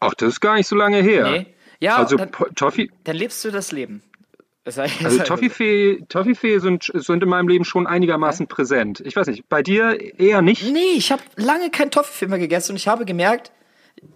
Ach, 0.00 0.14
das 0.14 0.30
ist 0.34 0.40
gar 0.40 0.54
nicht 0.54 0.66
so 0.66 0.76
lange 0.76 0.98
her. 1.02 1.30
Nee. 1.30 1.46
Ja, 1.80 1.96
also 1.96 2.16
dann, 2.16 2.30
Toffee, 2.54 2.90
dann 3.04 3.16
lebst 3.16 3.44
du 3.44 3.50
das 3.50 3.72
Leben. 3.72 4.02
Das 4.64 4.78
heißt- 4.78 5.04
also 5.04 5.18
Toffifee, 5.24 6.04
Toffifee 6.08 6.58
sind, 6.60 6.90
sind 6.94 7.22
in 7.22 7.28
meinem 7.28 7.48
Leben 7.48 7.64
schon 7.64 7.88
einigermaßen 7.88 8.46
präsent. 8.46 9.00
Ich 9.04 9.16
weiß 9.16 9.26
nicht, 9.26 9.48
bei 9.48 9.62
dir 9.64 9.98
eher 10.20 10.42
nicht? 10.42 10.62
Nee, 10.72 10.92
ich 10.96 11.10
habe 11.10 11.22
lange 11.36 11.70
kein 11.70 11.90
Toffifee 11.90 12.26
mehr 12.28 12.38
gegessen 12.38 12.72
und 12.72 12.76
ich 12.76 12.86
habe 12.86 13.04
gemerkt, 13.04 13.50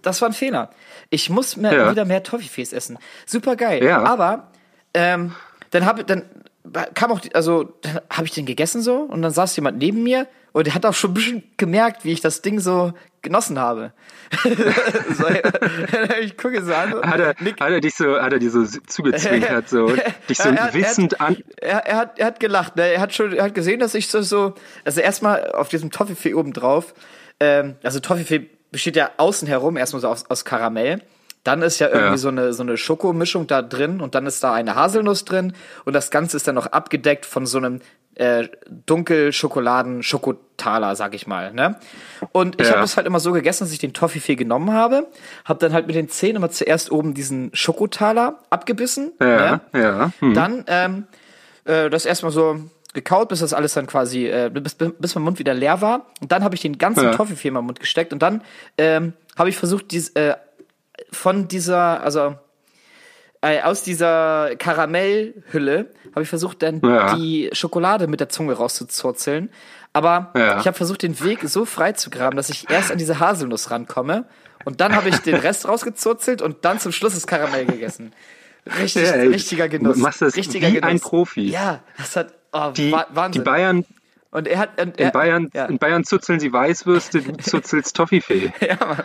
das 0.01 0.21
war 0.21 0.29
ein 0.29 0.33
Fehler. 0.33 0.69
Ich 1.09 1.29
muss 1.29 1.57
mehr, 1.57 1.73
Ja. 1.73 1.91
wieder 1.91 2.05
mehr 2.05 2.23
Toffifees 2.23 2.71
essen. 2.71 2.97
Super 3.25 3.57
geil. 3.57 3.83
Ja. 3.83 4.03
Aber 4.03 4.51
ähm, 4.93 5.35
dann 5.71 5.85
habe 5.85 6.05
dann 6.05 6.23
kam 6.93 7.11
auch 7.11 7.19
die, 7.19 7.33
also 7.35 7.73
habe 8.09 8.25
ich 8.25 8.31
den 8.33 8.45
gegessen 8.45 8.81
so 8.81 8.97
und 9.01 9.21
dann 9.21 9.31
saß 9.31 9.55
jemand 9.55 9.77
neben 9.77 10.03
mir 10.03 10.27
und 10.53 10.67
der 10.67 10.73
hat 10.73 10.85
auch 10.85 10.93
schon 10.93 11.11
ein 11.11 11.13
bisschen 11.13 11.43
gemerkt, 11.57 12.03
wie 12.05 12.11
ich 12.11 12.21
das 12.21 12.41
Ding 12.41 12.59
so 12.59 12.93
genossen 13.21 13.59
habe. 13.59 13.93
so, 14.43 15.25
ich 16.21 16.37
gucke 16.37 16.63
so 16.63 16.73
an. 16.73 16.93
Hat 17.01 17.19
er, 17.19 17.35
Nick, 17.39 17.59
hat 17.59 17.69
er 17.71 17.79
dich 17.81 17.95
so, 17.95 18.19
hat 18.19 18.31
er 18.33 18.39
dir 18.39 18.49
so 18.51 18.63
zugezwinkert, 18.65 19.69
so, 19.69 19.87
dich 20.29 20.37
so 20.37 20.49
Er- 20.49 20.55
er- 20.55 20.65
er- 20.67 20.73
wissend 20.73 21.21
an. 21.21 21.37
er, 21.61 21.85
er, 21.85 21.97
hat, 21.97 22.19
er 22.19 22.25
hat 22.27 22.39
gelacht, 22.39 22.75
ne? 22.75 22.83
Er 22.93 23.01
hat 23.01 23.13
schon, 23.13 23.33
er 23.33 23.43
hat 23.45 23.53
gesehen, 23.55 23.79
dass 23.79 23.93
ich 23.95 24.07
so, 24.09 24.21
so, 24.21 24.53
also 24.85 25.01
erstmal 25.01 25.51
auf 25.51 25.69
diesem 25.69 25.91
Toffifee 25.91 26.33
oben 26.33 26.53
drauf, 26.53 26.93
ähm, 27.39 27.75
also 27.83 27.99
Toffifee 27.99 28.49
besteht 28.71 28.95
ja 28.95 29.11
außen 29.17 29.47
herum 29.47 29.77
erstmal 29.77 30.01
so 30.01 30.07
aus, 30.09 30.29
aus 30.29 30.43
Karamell. 30.45 31.01
Dann 31.47 31.61
ist 31.61 31.79
ja 31.79 31.87
irgendwie 31.87 32.11
Ja. 32.11 32.17
so 32.17 32.27
eine, 32.27 32.51
so 32.53 32.61
eine 32.63 32.75
Schokomischung 32.77 33.47
da 33.47 33.61
drin 33.61 34.01
und 34.01 34.15
dann 34.15 34.25
ist 34.25 34.43
da 34.43 34.53
eine 34.53 34.75
Haselnuss 34.75 35.23
drin 35.25 35.53
und 35.85 35.93
das 35.93 36.11
Ganze 36.11 36.35
ist 36.37 36.47
dann 36.47 36.55
noch 36.55 36.67
abgedeckt 36.67 37.25
von 37.25 37.45
so 37.45 37.57
einem 37.57 37.79
äh, 38.15 38.47
dunkel 38.85 39.31
Schokoladen 39.31 40.01
Schokotaler, 40.03 40.95
sag 40.95 41.13
ich 41.13 41.27
mal, 41.27 41.53
ne? 41.53 41.75
Und 42.31 42.59
ich 42.59 42.67
Ja. 42.67 42.73
habe 42.75 42.83
es 42.83 42.97
halt 42.97 43.05
immer 43.07 43.19
so 43.19 43.31
gegessen, 43.31 43.63
dass 43.63 43.71
ich 43.71 43.77
den 43.79 43.93
Toffifee 43.93 44.35
genommen 44.35 44.73
habe, 44.73 45.07
habe 45.45 45.59
dann 45.59 45.71
halt 45.71 45.85
mit 45.87 45.95
den 45.95 46.09
Zähnen 46.09 46.37
immer 46.37 46.49
zuerst 46.49 46.91
oben 46.91 47.13
diesen 47.13 47.51
Schokotaler 47.53 48.39
abgebissen, 48.49 49.11
ne? 49.19 49.61
Ja, 49.73 49.79
ja. 49.79 50.11
Hm. 50.19 50.33
Dann 50.33 50.63
ähm, 50.67 51.03
äh, 51.65 51.89
das 51.91 52.05
erstmal 52.07 52.31
so 52.31 52.59
gekaut, 52.93 53.29
bis 53.29 53.39
das 53.41 53.53
alles 53.53 53.73
dann 53.75 53.85
quasi, 53.85 54.25
äh, 54.25 54.49
bis, 54.51 54.73
bis 54.75 55.13
mein 55.13 55.23
Mund 55.23 55.37
wieder 55.37 55.53
leer 55.53 55.81
war. 55.81 56.07
Und 56.19 56.31
dann 56.31 56.43
habe 56.43 56.55
ich 56.55 56.61
den 56.61 56.79
ganzen 56.79 57.03
Ja. 57.03 57.11
Toffifee 57.11 57.49
in 57.49 57.53
meinen 57.53 57.65
Mund 57.67 57.79
gesteckt 57.79 58.11
und 58.13 58.21
dann 58.23 58.41
ähm, 58.79 59.13
habe 59.37 59.49
ich 59.49 59.57
versucht, 59.57 59.91
dies, 59.91 60.09
äh, 60.15 60.33
von 61.11 61.47
dieser, 61.47 62.01
also 62.03 62.35
äh, 63.41 63.61
aus 63.61 63.83
dieser 63.83 64.55
Karamellhülle 64.57 65.91
habe 66.11 66.23
ich 66.23 66.29
versucht, 66.29 66.63
dann 66.63 66.81
Ja. 66.83 67.15
die 67.15 67.49
Schokolade 67.53 68.07
mit 68.07 68.19
der 68.19 68.29
Zunge 68.29 68.53
rauszuzurzeln. 68.53 69.49
Aber 69.93 70.31
Ja. 70.35 70.59
ich 70.59 70.67
habe 70.67 70.75
versucht, 70.77 71.03
den 71.03 71.19
Weg 71.23 71.39
so 71.43 71.65
frei 71.65 71.91
zu 71.93 72.09
graben, 72.09 72.35
dass 72.37 72.49
ich 72.49 72.69
erst 72.69 72.91
an 72.91 72.97
diese 72.97 73.19
Haselnuss 73.19 73.71
rankomme. 73.71 74.25
Und 74.65 74.81
dann 74.81 74.95
habe 74.95 75.09
ich 75.09 75.17
den 75.19 75.35
Rest 75.35 75.67
rausgezurzelt 75.67 76.41
und 76.41 76.65
dann 76.65 76.79
zum 76.79 76.91
Schluss 76.91 77.13
das 77.13 77.25
Karamell 77.27 77.65
gegessen. 77.65 78.11
Richtig, 78.79 79.07
Ja, 79.07 79.13
richtiger 79.13 79.69
Genuss. 79.69 79.95
machst 79.97 80.21
das 80.21 80.35
richtiger 80.35 80.71
wie 80.73 80.83
ein 80.83 80.99
Profi. 80.99 81.47
Ja, 81.49 81.81
das 81.97 82.15
hat 82.17 82.33
oh, 82.51 82.71
Die, 82.75 82.91
Wa- 82.91 83.05
die 83.09 83.15
Wahnsinn. 83.15 83.43
Bayern, 83.45 83.85
und 84.31 84.45
er 84.47 84.57
hat 84.59 84.81
und 84.81 84.97
in 84.97 85.05
er, 85.05 85.11
Bayern, 85.11 85.49
ja. 85.53 85.65
in 85.67 85.77
Bayern 85.77 86.03
zuzeln 86.03 86.39
sie 86.41 86.51
Weißwürste, 86.51 87.21
du 87.21 87.37
zuzelst 87.37 87.95
Toffifee. 87.95 88.51
ja, 88.59 88.75
Mann. 88.85 89.03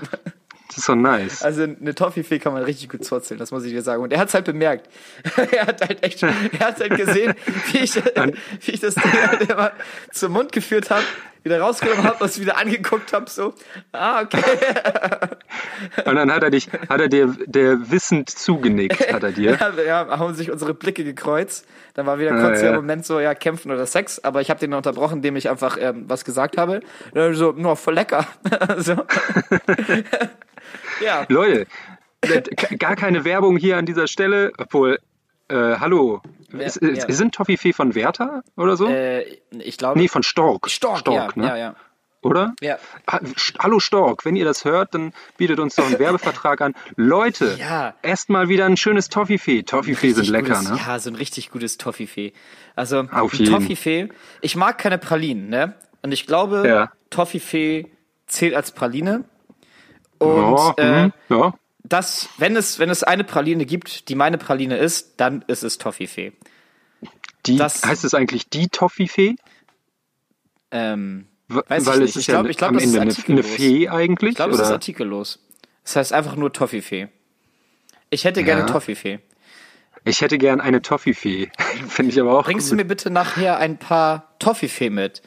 Das 0.73 0.79
ist 0.79 0.87
so 0.87 0.95
nice. 0.95 1.43
Also 1.43 1.65
eine 1.65 1.95
Toffifee 1.95 2.39
kann 2.39 2.55
man 2.55 2.63
richtig 2.63 2.89
gut 2.89 3.05
zurzeln, 3.05 3.39
das 3.39 3.51
muss 3.51 3.65
ich 3.65 3.73
dir 3.73 3.83
sagen. 3.83 4.03
Und 4.03 4.11
er 4.11 4.19
hat 4.19 4.29
es 4.29 4.35
halt 4.35 4.47
bemerkt. 4.47 4.89
er 5.53 5.67
hat 5.67 5.83
halt 5.83 6.03
echt, 6.03 6.23
er 6.23 6.33
hat 6.61 6.81
halt 6.81 6.97
gesehen, 6.97 7.35
wie 7.73 7.79
ich, 7.79 7.95
wie 7.95 8.71
ich 8.71 8.81
das 8.81 8.95
Ding 8.95 9.13
halt 9.13 9.51
immer 9.51 9.73
zum 10.13 10.33
Mund 10.33 10.51
geführt 10.51 10.89
habe, 10.89 11.05
wieder 11.43 11.61
rausgenommen 11.61 12.05
habe, 12.05 12.21
was 12.21 12.41
wieder 12.41 12.57
angeguckt 12.57 13.13
habe, 13.13 13.29
so, 13.29 13.53
ah, 13.93 14.23
okay. 14.23 14.43
Und 16.05 16.15
dann 16.15 16.33
hat 16.33 16.43
er 16.43 16.51
dich, 16.51 16.69
hat 16.89 17.01
er 17.01 17.09
dir, 17.09 17.35
der 17.47 17.91
wissend 17.91 18.31
zugenickt, 18.31 19.13
hat 19.13 19.23
er 19.23 19.33
dir. 19.33 19.59
Ja, 19.59 19.73
ja, 19.85 20.19
haben 20.19 20.35
sich 20.35 20.51
unsere 20.51 20.73
Blicke 20.73 21.05
gekreuzt. 21.05 21.67
Dann 21.95 22.07
war 22.07 22.19
wieder 22.19 22.33
Ah, 22.33 22.41
kurz 22.41 22.61
der 22.61 22.71
ja. 22.71 22.77
Moment 22.77 23.05
so, 23.05 23.21
ja, 23.21 23.35
kämpfen 23.35 23.71
oder 23.71 23.87
Sex. 23.87 24.19
Aber 24.21 24.41
ich 24.41 24.49
habe 24.49 24.61
den 24.61 24.73
unterbrochen, 24.73 25.17
indem 25.17 25.37
ich 25.37 25.51
einfach 25.51 25.77
ähm, 25.79 26.05
was 26.09 26.25
gesagt 26.25 26.57
habe. 26.57 26.81
So, 27.33 27.53
nur 27.53 27.77
voll 27.77 27.95
lecker. 27.95 28.27
so. 28.79 28.97
Ja. 31.01 31.25
Leute, 31.29 31.67
äh, 32.23 32.41
gar 32.77 32.97
keine 32.97 33.25
Werbung 33.25 33.57
hier 33.57 33.77
an 33.77 33.87
dieser 33.87 34.07
Stelle, 34.07 34.53
obwohl, 34.59 34.99
äh, 35.49 35.55
hallo, 35.55 36.21
ist, 36.59 36.77
ist, 36.79 37.09
ja. 37.09 37.15
sind 37.15 37.35
Toffifee 37.35 37.73
von 37.73 37.95
Werther 37.95 38.43
oder 38.57 38.77
so? 38.77 38.87
Äh, 38.89 39.23
ich 39.51 39.79
glaube. 39.79 39.99
nee, 39.99 40.09
von 40.09 40.23
Stork. 40.23 40.71
Stork, 40.71 41.07
ja, 41.07 41.29
ne? 41.35 41.47
ja, 41.47 41.57
ja. 41.57 41.75
Oder? 42.25 42.55
Ja. 42.61 42.79
Hallo 43.59 43.81
Stork, 43.81 44.25
wenn 44.25 44.37
ihr 44.37 44.45
das 44.45 44.65
hört, 44.65 44.95
dann 44.95 45.13
bietet 45.39 45.59
uns 45.59 45.75
doch 45.75 45.87
einen 45.87 45.99
Werbevertrag 45.99 46.61
an. 46.61 46.75
Leute, 46.95 47.57
Ja. 47.59 47.95
esst 48.03 48.29
mal 48.31 48.49
wieder 48.49 48.67
ein 48.67 48.77
schönes 48.77 49.09
Toffifee. 49.09 49.65
Toffifee 49.65 50.13
sind 50.13 50.29
lecker, 50.29 50.55
gutes, 50.55 50.71
ne? 50.71 50.79
Ja, 50.87 50.99
so 51.01 51.11
ein 51.11 51.17
richtig 51.17 51.51
gutes 51.51 51.79
Toffifee. 51.79 52.33
Also 52.77 53.07
Auf 53.11 53.35
jeden. 53.35 53.53
Toffifee. 53.53 54.09
Ich 54.41 54.55
mag 54.55 54.79
keine 54.79 54.99
Pralinen, 54.99 55.49
ne? 55.49 55.75
Und 56.03 56.13
ich 56.13 56.27
glaube, 56.29 56.63
Ja. 56.67 56.93
Toffifee 57.11 57.91
zählt 58.29 58.55
als 58.55 58.71
Praline. 58.71 59.25
Und 60.23 60.57
ja, 60.57 60.75
äh, 60.79 61.07
mhm, 61.07 61.13
ja. 61.29 61.55
das, 61.85 62.29
wenn 62.39 62.57
es, 62.57 62.79
wenn 62.79 62.91
es 62.91 63.03
eine 63.03 63.25
Praline 63.25 63.67
gibt, 63.67 64.09
die 64.09 64.15
meine 64.15 64.39
Praline 64.39 64.77
ist, 64.77 65.15
dann 65.21 65.43
ist 65.49 65.63
es 65.63 65.79
Toffifee. 65.79 66.33
Die, 67.47 67.57
das- 67.57 67.83
heißt 67.85 68.05
es 68.05 68.15
eigentlich 68.15 68.49
die 68.51 68.69
Toffifee? 68.69 69.37
Ähm, 70.71 71.27
Weiß 71.49 71.83
ich 71.83 71.89
Weil 71.89 71.99
nicht. 71.99 72.11
es 72.11 72.17
ist 72.17 72.21
Ich 72.23 72.27
glaub- 72.29 72.45
ja 72.45 72.51
ich 72.51 72.57
glaub, 72.57 72.73
das 72.73 72.83
ist 72.83 72.89
Ende 72.89 73.01
eine, 73.03 73.11
artikellos. 73.11 73.45
eine 73.45 73.55
Fee 73.55 73.89
eigentlich. 73.89 74.31
ich 74.31 74.37
glaube, 74.37 74.55
es 74.55 74.61
ist 74.61 74.71
artikellos. 74.71 75.39
Das 75.85 75.97
heißt 75.97 76.13
einfach 76.15 76.37
nur 76.37 76.53
Toffifee. 76.53 77.09
Ich 78.09 78.25
hätte 78.25 78.43
gerne 78.43 78.63
Ja. 78.63 78.67
Toffifee. 78.67 79.19
Ich 80.05 80.21
hätte 80.23 80.39
gern 80.39 80.61
eine 80.61 80.81
Toffifee. 80.81 81.51
Finde 81.89 82.13
ich 82.13 82.21
aber 82.21 82.39
auch. 82.39 82.45
Bringst 82.45 82.71
du 82.71 82.75
mir 82.77 82.85
bitte 82.87 83.11
nachher 83.11 83.59
ein 83.59 83.79
paar 83.79 84.35
Toffifee 84.39 84.89
mit? 84.91 85.21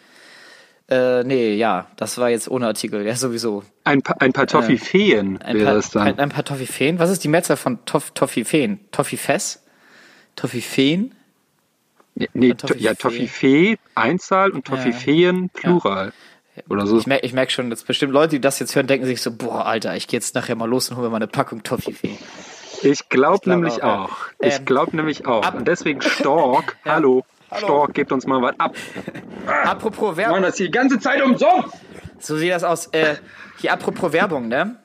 Äh, 0.88 1.24
nee, 1.24 1.56
ja, 1.56 1.88
das 1.96 2.18
war 2.20 2.30
jetzt 2.30 2.48
ohne 2.48 2.68
Artikel, 2.68 3.06
ja, 3.06 3.16
sowieso. 3.16 3.64
ein, 3.86 4.04
pa 4.04 4.14
ein 4.20 4.34
paar 4.34 4.46
Toffifeen 4.46 5.42
Ein 5.42 5.58
wäre 5.58 5.66
paar, 5.66 5.76
es 5.78 5.90
dann. 5.90 6.08
ein, 6.08 6.20
ein 6.20 6.30
paar 6.30 6.46
Toffifeen. 6.46 7.00
Was 7.00 7.10
ist 7.10 7.24
die 7.24 7.28
Mehrzahl 7.28 7.58
von 7.58 7.84
Toff, 7.86 8.12
Toffifeen? 8.12 8.80
Toffifes? 8.92 9.64
Toffifeen? 10.36 11.16
Nee, 12.14 12.30
nee, 12.34 12.50
to 12.54 12.68
Toffifee. 12.68 12.84
ja, 12.84 12.94
Toffifee, 12.94 13.78
Einzahl 13.96 14.52
und 14.52 14.66
Toffifeen, 14.66 15.50
Plural. 15.50 16.14
Oder 16.70 16.88
so. 16.88 16.98
Ich 16.98 17.08
merke 17.08 17.34
merk 17.34 17.52
schon, 17.52 17.70
dass 17.70 17.84
bestimmt 17.84 18.14
Leute, 18.14 18.36
die 18.36 18.42
das 18.42 18.60
jetzt 18.60 18.76
hören, 18.76 18.88
denken 18.88 19.06
sich 19.06 19.22
so, 19.22 19.32
boah, 19.32 19.66
Alter, 19.66 19.96
ich 19.96 20.08
gehe 20.08 20.18
jetzt 20.20 20.36
nachher 20.36 20.56
mal 20.56 20.70
los 20.70 20.90
und 20.90 20.96
hole 20.98 21.08
mir 21.08 21.12
mal 21.12 21.18
eine 21.18 21.28
Packung 21.28 21.64
Toffifee. 21.64 22.18
Ich 22.82 23.10
glaube 23.10 23.40
glaub 23.40 23.48
nämlich 23.48 23.84
auch, 23.84 23.88
ja. 23.88 24.04
auch. 24.06 24.18
Ich 24.40 24.58
Ähm, 24.60 24.66
glaube 24.66 24.96
nämlich 24.96 25.26
auch. 25.26 25.54
Und 25.54 25.68
deswegen 25.68 26.02
Stork, 26.02 26.78
hallo, 26.86 27.26
Hallo. 27.56 27.66
Stork, 27.68 27.94
gebt 27.94 28.12
uns 28.12 28.26
mal 28.26 28.42
was 28.42 28.60
ab. 28.60 28.76
Apropos 29.66 30.18
Werbung. 30.18 30.42
das 30.42 30.56
die 30.56 30.70
ganze 30.72 31.00
Zeit 31.00 31.22
umsonst. 31.22 31.76
So 32.20 32.38
sieht 32.38 32.52
das 32.52 32.64
aus. 32.64 32.88
Äh, 32.88 33.16
hier 33.58 33.72
apropos 33.74 34.12
Werbung, 34.12 34.48
ne? 34.48 34.78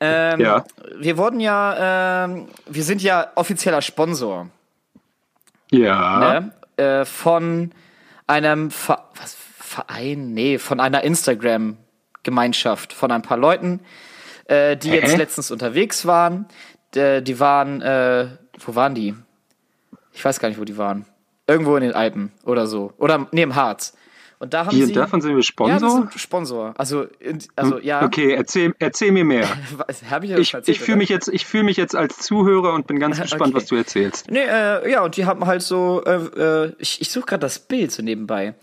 Ähm, 0.00 0.40
Ja. 0.40 0.64
Wir 0.98 1.16
wurden 1.16 1.40
ja, 1.40 2.24
ähm, 2.24 2.48
wir 2.66 2.82
sind 2.84 3.02
ja 3.02 3.28
offizieller 3.34 3.82
Sponsor 3.82 4.48
Ja. 5.70 6.40
ne? 6.40 6.52
äh, 6.76 7.04
von 7.04 7.72
einem 8.26 8.70
Ver 8.70 9.08
was, 9.20 9.36
Verein, 9.58 10.34
nee, 10.34 10.58
von 10.58 10.80
einer 10.80 11.02
Instagram-Gemeinschaft, 11.02 12.92
von 12.92 13.10
ein 13.10 13.22
paar 13.22 13.38
Leuten, 13.38 13.80
äh, 14.46 14.76
die 14.76 14.90
jetzt 14.90 15.12
Hä? 15.12 15.16
letztens 15.16 15.50
unterwegs 15.50 16.04
waren. 16.06 16.46
D 16.94 17.22
die 17.22 17.40
waren, 17.40 17.80
äh, 17.80 18.26
wo 18.58 18.74
waren 18.74 18.94
die? 18.94 19.14
Ich 20.12 20.22
weiß 20.24 20.40
gar 20.40 20.48
nicht, 20.48 20.60
wo 20.60 20.64
die 20.64 20.76
waren. 20.76 21.06
Irgendwo 21.46 21.76
in 21.76 21.82
den 21.82 21.92
Alpen 21.92 22.32
oder 22.44 22.66
so. 22.66 22.92
Oder 22.98 23.26
neben 23.32 23.54
Harz. 23.54 23.96
Und 24.38 24.54
da 24.54 24.66
haben 24.66 24.74
Hier, 24.74 24.86
sie. 24.86 24.92
davon 24.92 25.20
sind 25.20 25.30
wir 25.30 25.34
ja, 25.34 25.38
wir 25.38 25.42
Sponsor? 25.44 25.90
sind 25.90 26.14
Sponsor. 26.20 26.74
Also, 26.76 27.06
also 27.54 27.78
ja. 27.78 28.04
Okay, 28.04 28.32
erzähl, 28.34 28.74
erzähl 28.80 29.12
mir 29.12 29.24
mehr. 29.24 29.46
Hab 30.10 30.24
ich 30.24 30.30
ja 30.30 30.38
Ich, 30.38 30.52
erzählt, 30.54 30.76
ich 30.76 30.82
fühle 30.82 30.96
mich, 30.98 31.08
jetzt- 31.10 31.28
ich 31.28 31.46
fühl 31.46 31.62
mich 31.62 31.76
jetzt 31.76 31.94
als 31.94 32.18
Zuhörer 32.18 32.72
und 32.74 32.88
bin 32.88 32.98
ganz 32.98 33.20
gespannt, 33.22 33.54
Okay. 33.54 33.54
was 33.54 33.66
du 33.66 33.76
erzählst. 33.76 34.30
Nee, 34.30 34.40
äh, 34.40 34.90
ja, 34.90 35.02
und 35.04 35.16
die 35.16 35.26
haben 35.26 35.46
halt 35.46 35.62
so, 35.62 36.02
äh, 36.04 36.14
äh, 36.16 36.72
ich, 36.78 37.00
ich 37.00 37.10
suche 37.10 37.26
gerade 37.26 37.40
das 37.40 37.60
Bild 37.60 37.92
so 37.92 38.02
nebenbei. 38.02 38.54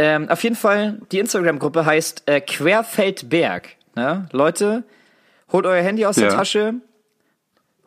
Ähm, 0.00 0.28
auf 0.28 0.42
jeden 0.42 0.56
Fall, 0.56 1.00
die 1.12 1.20
Instagram-Gruppe 1.20 1.84
heißt 1.86 2.24
äh, 2.26 2.40
Querfeldberg. 2.40 3.68
Ne? 3.94 4.26
Leute, 4.32 4.82
holt 5.52 5.66
euer 5.66 5.82
Handy 5.82 6.04
aus 6.06 6.16
der 6.16 6.28
Ja. 6.30 6.34
Tasche, 6.34 6.74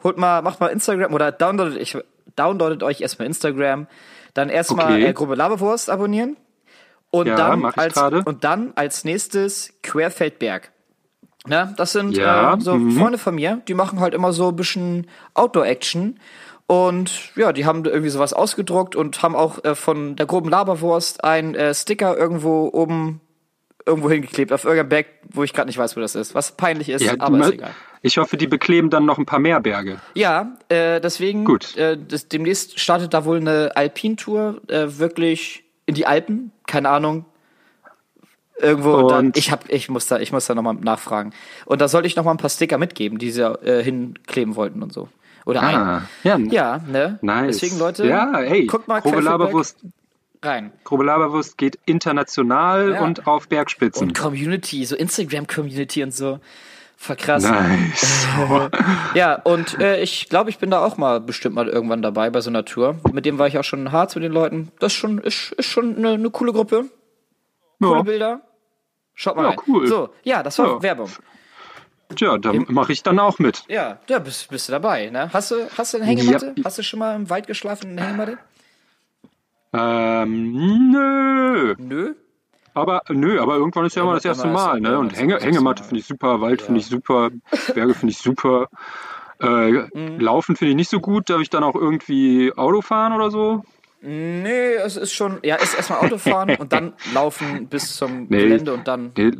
holt 0.04 0.18
mal, 0.18 0.42
macht 0.42 0.60
mal 0.62 0.68
Instagram 0.68 1.14
oder 1.14 1.32
downloadet, 1.34 1.78
ich, 1.82 1.98
downloadet 2.38 2.84
euch 2.84 3.02
erstmal 3.02 3.26
Instagram, 3.28 3.88
dann 4.36 4.50
erstmal 4.50 4.94
Okay. 4.94 5.08
äh, 5.08 5.14
Gruppe 5.14 5.34
Laberwurst 5.34 5.90
abonnieren 5.90 6.38
und 7.10 7.26
Ja, 7.28 7.36
dann 7.36 7.66
als 7.66 7.98
und 7.98 8.44
dann 8.44 8.74
als 8.76 9.04
nächstes 9.04 9.74
Querfeldberg. 9.82 10.72
Ne, 11.48 11.74
das 11.78 11.92
sind 11.92 12.16
Ja, 12.18 12.56
äh, 12.56 12.60
so 12.62 12.76
mhm. 12.76 12.92
Freunde 12.92 13.18
von 13.18 13.36
mir, 13.36 13.62
die 13.68 13.74
machen 13.74 14.00
halt 14.00 14.14
immer 14.14 14.34
so 14.34 14.50
ein 14.50 14.56
bisschen 14.56 15.08
Outdoor-Action. 15.34 16.20
Und 16.68 17.36
ja, 17.36 17.54
die 17.54 17.66
haben 17.66 17.86
irgendwie 17.86 18.10
sowas 18.10 18.34
ausgedruckt 18.34 18.96
und 18.96 19.22
haben 19.22 19.36
auch 19.36 19.64
äh, 19.64 19.76
von 19.76 20.16
der 20.16 20.26
groben 20.26 20.50
Laberwurst 20.50 21.24
einen 21.24 21.54
äh, 21.54 21.74
Sticker 21.76 22.18
irgendwo 22.18 22.70
oben 22.74 23.22
irgendwo 23.86 24.10
hingeklebt, 24.10 24.52
auf 24.52 24.64
irgendeinem 24.64 24.90
Berg, 24.90 25.06
wo 25.30 25.44
ich 25.44 25.54
gerade 25.54 25.68
nicht 25.68 25.78
weiß, 25.78 25.96
wo 25.96 26.02
das 26.02 26.16
ist. 26.16 26.34
Was 26.34 26.54
peinlich 26.54 26.90
ist, 26.90 27.04
Ja, 27.04 27.14
aber 27.20 27.40
ist 27.42 27.54
egal. 27.54 27.72
Ich 28.06 28.18
hoffe, 28.20 28.38
die 28.38 28.46
bekleben 28.46 28.92
dann 28.92 29.06
noch 29.06 29.18
ein 29.18 29.26
paar 29.26 29.40
mehr 29.40 29.60
Berge. 29.60 29.98
Ja, 30.14 30.54
äh, 30.70 31.02
deswegen, 31.02 31.44
Gut. 31.44 31.76
Äh, 31.76 31.98
das, 31.98 32.28
demnächst 32.28 32.80
startet 32.80 33.14
da 33.16 33.26
wohl 33.26 33.38
eine 33.38 33.72
Alpintour, 33.76 34.62
äh, 34.68 34.86
wirklich 35.00 35.64
in 35.88 35.96
die 35.96 36.06
Alpen, 36.06 36.52
keine 36.68 36.90
Ahnung. 36.90 37.26
Irgendwo, 38.60 38.94
und 38.94 39.12
dann, 39.12 39.32
ich 39.36 39.52
hab, 39.52 39.68
ich 39.70 39.90
muss 39.90 40.06
da, 40.08 40.20
ich 40.20 40.32
muss 40.32 40.46
da 40.46 40.54
nochmal 40.56 40.76
nachfragen. 40.76 41.34
Und 41.66 41.82
da 41.82 41.88
sollte 41.88 42.08
ich 42.08 42.16
nochmal 42.16 42.36
ein 42.36 42.38
paar 42.38 42.50
Sticker 42.52 42.78
mitgeben, 42.78 43.18
die 43.18 43.32
sie 43.32 43.42
äh, 43.44 43.84
hinkleben 43.84 44.56
wollten 44.56 44.84
und 44.84 44.94
so. 44.94 45.10
Oder 45.46 45.62
Ah, 45.64 45.98
ein. 45.98 46.08
ja, 46.24 46.38
Ja, 46.38 46.82
ne? 46.88 47.20
Nice. 47.22 47.58
Deswegen, 47.60 47.80
Leute, 47.80 48.06
Ja, 48.08 48.32
hey, 48.38 48.66
guckt 48.68 48.88
mal 48.88 49.02
grobe 49.02 49.16
Querfeldberg 49.18 49.40
Laberwurst, 49.42 49.78
rein. 50.44 50.72
grobe 50.84 51.04
Laberwurst 51.06 51.58
geht 51.58 51.80
international 51.86 52.92
Ja. 52.94 53.02
und 53.04 53.28
auf 53.28 53.48
Bergspitzen. 53.50 54.08
Und 54.10 54.14
Community, 54.18 54.86
so 54.86 54.96
Instagram-Community 54.96 56.04
und 56.04 56.14
so. 56.14 56.40
Verkrass. 56.98 57.44
nice. 57.44 58.28
Ja, 59.16 59.36
und 59.44 59.80
äh, 59.80 60.02
ich 60.02 60.28
glaube, 60.30 60.50
ich 60.50 60.58
bin 60.58 60.70
da 60.72 60.84
auch 60.84 60.98
mal 60.98 61.20
bestimmt 61.22 61.56
mal 61.56 61.68
irgendwann 61.68 62.02
dabei 62.02 62.30
bei 62.30 62.42
so 62.42 62.50
einer 62.50 62.66
Tour. 62.66 62.98
Mit 63.12 63.26
dem 63.26 63.38
war 63.38 63.48
ich 63.48 63.58
auch 63.58 63.64
schon 63.64 63.80
in 63.82 63.92
Harz 63.92 64.16
mit 64.16 64.24
den 64.24 64.32
Leuten. 64.32 64.72
Das 64.80 64.92
ist 64.94 64.98
schon, 65.00 65.20
ist, 65.20 65.52
ist 65.54 65.68
schon 65.68 65.98
eine, 65.98 66.12
eine 66.12 66.30
coole 66.32 66.52
Gruppe. 66.54 66.86
Coole 67.82 67.98
Ja. 67.98 68.02
Bilder. 68.04 68.42
Schaut 69.14 69.36
mal 69.36 69.44
Ja, 69.44 69.50
rein. 69.50 69.58
cool. 69.68 69.88
So, 69.88 70.10
ja, 70.24 70.42
das 70.44 70.58
war 70.60 70.68
Ja. 70.68 70.82
Werbung. 70.82 71.10
Tja, 72.16 72.38
da 72.38 72.54
mache 72.68 72.92
ich 72.94 73.02
dann 73.04 73.18
auch 73.20 73.40
mit. 73.40 73.64
Ja, 73.68 73.98
da 74.08 74.20
bist, 74.20 74.50
bist 74.50 74.68
du 74.68 74.72
dabei, 74.74 75.10
ne? 75.10 75.30
Hast 75.34 75.52
du, 75.52 75.56
hast 75.78 75.94
du 75.94 75.98
eine 75.98 76.06
Hängematte? 76.06 76.54
Ja. 76.56 76.64
Hast 76.66 76.78
du 76.78 76.84
schon 76.84 77.00
mal 77.00 77.16
im 77.16 77.30
Wald 77.30 77.48
geschlafen 77.48 77.92
in 77.92 77.98
Hängematte? 77.98 78.38
Ähm, 79.74 80.92
nö. 80.92 81.76
Nö. 81.78 82.14
Aber 82.76 83.02
nö, 83.10 83.40
aber 83.42 83.56
irgendwann 83.56 83.86
ist 83.86 83.96
ja 83.96 84.04
immer 84.04 84.14
das 84.14 84.26
erste 84.26 84.48
Mal, 84.48 84.80
ne? 84.82 85.00
Und 85.00 85.18
Hänge, 85.18 85.38
Hängematte 85.40 85.84
finde 85.84 86.00
ich 86.02 86.06
super, 86.06 86.42
Wald 86.42 86.62
finde 86.62 86.82
ich 86.82 86.86
super, 86.88 87.30
Berge 87.74 87.94
finde 87.96 88.12
ich 88.12 88.18
super. 88.20 88.68
Äh, 89.42 89.72
Mhm. 89.72 90.20
Laufen 90.20 90.56
finde 90.56 90.70
ich 90.72 90.76
nicht 90.76 90.90
so 90.90 91.00
gut. 91.00 91.30
Darf 91.30 91.42
ich 91.42 91.50
dann 91.50 91.64
auch 91.64 91.76
irgendwie 91.76 92.54
Auto 92.56 92.82
fahren 92.82 93.12
oder 93.14 93.32
so? 93.32 93.64
Nee, 94.02 94.74
es 94.76 94.98
ist 94.98 95.14
schon, 95.14 95.40
ja, 95.44 95.56
ist 95.56 95.76
erstmal 95.76 96.00
Autofahren 96.00 96.56
und 96.58 96.72
dann 96.72 96.94
laufen 97.14 97.68
bis 97.68 97.96
zum 97.96 98.28
Nee. 98.30 98.44
Gelände 98.44 98.74
und 98.74 98.88
dann 98.88 99.12
Nee, 99.18 99.32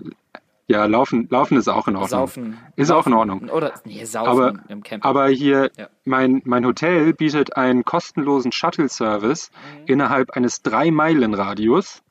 Ja, 0.68 0.86
laufen, 0.86 1.28
laufen 1.30 1.58
ist 1.58 1.68
auch 1.68 1.88
in 1.88 1.96
Ordnung. 1.96 2.10
saufen. 2.10 2.58
Ist 2.76 2.90
auch 2.92 3.06
in 3.06 3.14
Ordnung. 3.14 3.50
Oder, 3.50 3.74
nee, 3.86 4.04
saufen 4.06 4.28
Aber, 4.30 4.54
im 4.68 4.82
Camp. 4.82 5.06
aber 5.06 5.28
hier, 5.28 5.70
Ja. 5.78 5.88
mein, 6.06 6.42
mein 6.46 6.66
Hotel 6.66 7.14
bietet 7.14 7.56
einen 7.56 7.86
kostenlosen 7.86 8.52
Shuttle-Service 8.52 9.52
Mhm. 9.52 9.84
innerhalb 9.86 10.32
eines 10.32 10.62
Drei-Meilen-Radius. 10.64 12.02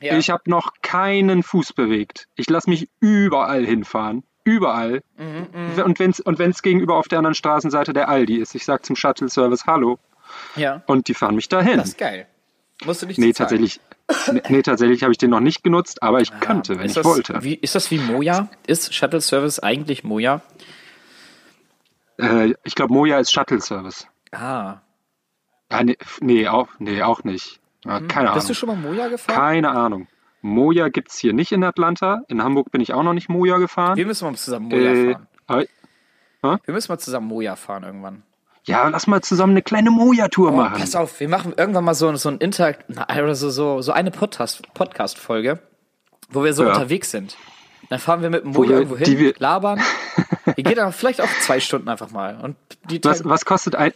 Ja. 0.00 0.16
Ich 0.16 0.30
habe 0.30 0.42
noch 0.46 0.72
keinen 0.82 1.42
Fuß 1.42 1.72
bewegt. 1.72 2.28
Ich 2.36 2.48
lasse 2.48 2.70
mich 2.70 2.88
überall 3.00 3.64
hinfahren. 3.64 4.24
Überall. 4.44 5.02
Mhm, 5.16 5.82
Und 5.84 5.98
wenn 5.98 6.10
es 6.10 6.20
und 6.20 6.38
wenn's 6.38 6.62
gegenüber 6.62 6.96
auf 6.96 7.08
der 7.08 7.18
anderen 7.18 7.34
Straßenseite 7.34 7.92
der 7.92 8.08
Aldi 8.08 8.36
ist, 8.36 8.54
ich 8.54 8.64
sage 8.64 8.82
zum 8.82 8.96
Shuttle-Service 8.96 9.66
Hallo 9.66 9.98
ja. 10.56 10.82
und 10.86 11.08
die 11.08 11.14
fahren 11.14 11.34
mich 11.34 11.48
dahin. 11.48 11.78
Das 11.78 11.88
ist 11.88 11.98
geil. 11.98 12.26
Musst 12.84 13.02
du 13.02 13.06
nicht 13.06 13.18
Nee, 13.18 13.32
tatsächlich, 13.32 13.80
nee, 14.32 14.42
nee, 14.48 14.62
tatsächlich 14.62 15.02
habe 15.02 15.12
ich 15.12 15.18
den 15.18 15.30
noch 15.30 15.40
nicht 15.40 15.64
genutzt, 15.64 16.02
aber 16.02 16.20
ich 16.20 16.30
könnte, 16.40 16.78
wenn 16.78 16.86
ich 16.86 16.94
das, 16.94 17.04
wollte. 17.04 17.42
Wie, 17.42 17.54
ist 17.54 17.74
das 17.74 17.90
wie 17.90 17.98
Moja? 17.98 18.48
Ist 18.66 18.94
Shuttle 18.94 19.20
Service 19.20 19.58
eigentlich 19.58 20.04
Moja? 20.04 20.42
Äh, 22.18 22.54
ich 22.64 22.74
glaube, 22.74 22.94
Moja 22.94 23.18
ist 23.18 23.32
Shuttle-Service. 23.32 24.06
Ah. 24.30 24.76
Ah, 25.68 25.82
nee, 25.82 25.98
nee, 26.20 26.46
auch, 26.46 26.68
nee, 26.78 27.02
auch 27.02 27.24
nicht. 27.24 27.60
Ja, 27.88 28.00
keine 28.00 28.28
Hm. 28.28 28.34
Bist 28.34 28.48
du 28.48 28.52
Ahnung. 28.52 28.54
schon 28.54 28.68
mal 28.68 28.76
Moja 28.76 29.08
gefahren? 29.08 29.36
Keine 29.36 29.70
Ahnung. 29.70 30.06
Moja 30.42 30.88
gibt 30.88 31.10
es 31.10 31.18
hier 31.18 31.32
nicht 31.32 31.50
in 31.52 31.64
Atlanta. 31.64 32.20
In 32.28 32.42
Hamburg 32.42 32.70
bin 32.70 32.80
ich 32.80 32.92
auch 32.94 33.02
noch 33.02 33.12
nicht 33.14 33.28
Moja 33.28 33.58
gefahren. 33.58 33.96
Wir 33.96 34.06
müssen 34.06 34.24
mal 34.30 34.36
zusammen 34.36 34.68
Moja 34.68 34.92
Äh, 34.92 35.12
fahren. 35.12 35.26
aber- 36.42 36.60
Wir 36.64 36.74
müssen 36.74 36.92
mal 36.92 36.98
zusammen 36.98 37.26
Moja 37.26 37.56
fahren 37.56 37.82
irgendwann. 37.82 38.22
ja, 38.64 38.86
lass 38.88 39.06
mal 39.08 39.20
zusammen 39.22 39.52
eine 39.54 39.62
kleine 39.62 39.90
Moja-Tour 39.90 40.52
Oh, 40.52 40.56
machen. 40.56 40.78
pass 40.78 40.94
auf, 40.94 41.18
wir 41.20 41.28
machen 41.28 41.54
irgendwann 41.56 41.84
mal 41.84 41.94
so, 41.94 42.14
so 42.16 42.28
ein 42.28 42.38
Interakt, 42.38 42.84
oder 42.90 43.34
so, 43.34 43.50
so, 43.50 43.80
so 43.80 43.92
eine 43.92 44.10
Podcast, 44.12 44.62
Podcast-Folge, 44.74 45.58
wo 46.30 46.44
wir 46.44 46.52
so 46.52 46.62
Ja. 46.64 46.70
unterwegs 46.74 47.10
sind. 47.10 47.36
Dann 47.90 47.98
fahren 47.98 48.20
wir 48.22 48.28
mit 48.30 48.44
dem 48.44 48.52
Moja 48.52 48.76
irgendwo 48.78 48.96
hin, 48.98 49.18
wir- 49.18 49.34
labern. 49.38 49.80
Wir 50.56 50.64
gehen 50.64 50.76
dann 50.76 50.92
vielleicht 50.92 51.20
auch 51.20 51.28
zwei 51.40 51.60
Stunden 51.60 51.88
einfach 51.88 52.10
mal. 52.10 52.38
Und 52.42 52.56
die 52.90 53.02
Was, 53.04 53.24
was 53.24 53.44
kostet 53.44 53.74
ein, 53.76 53.92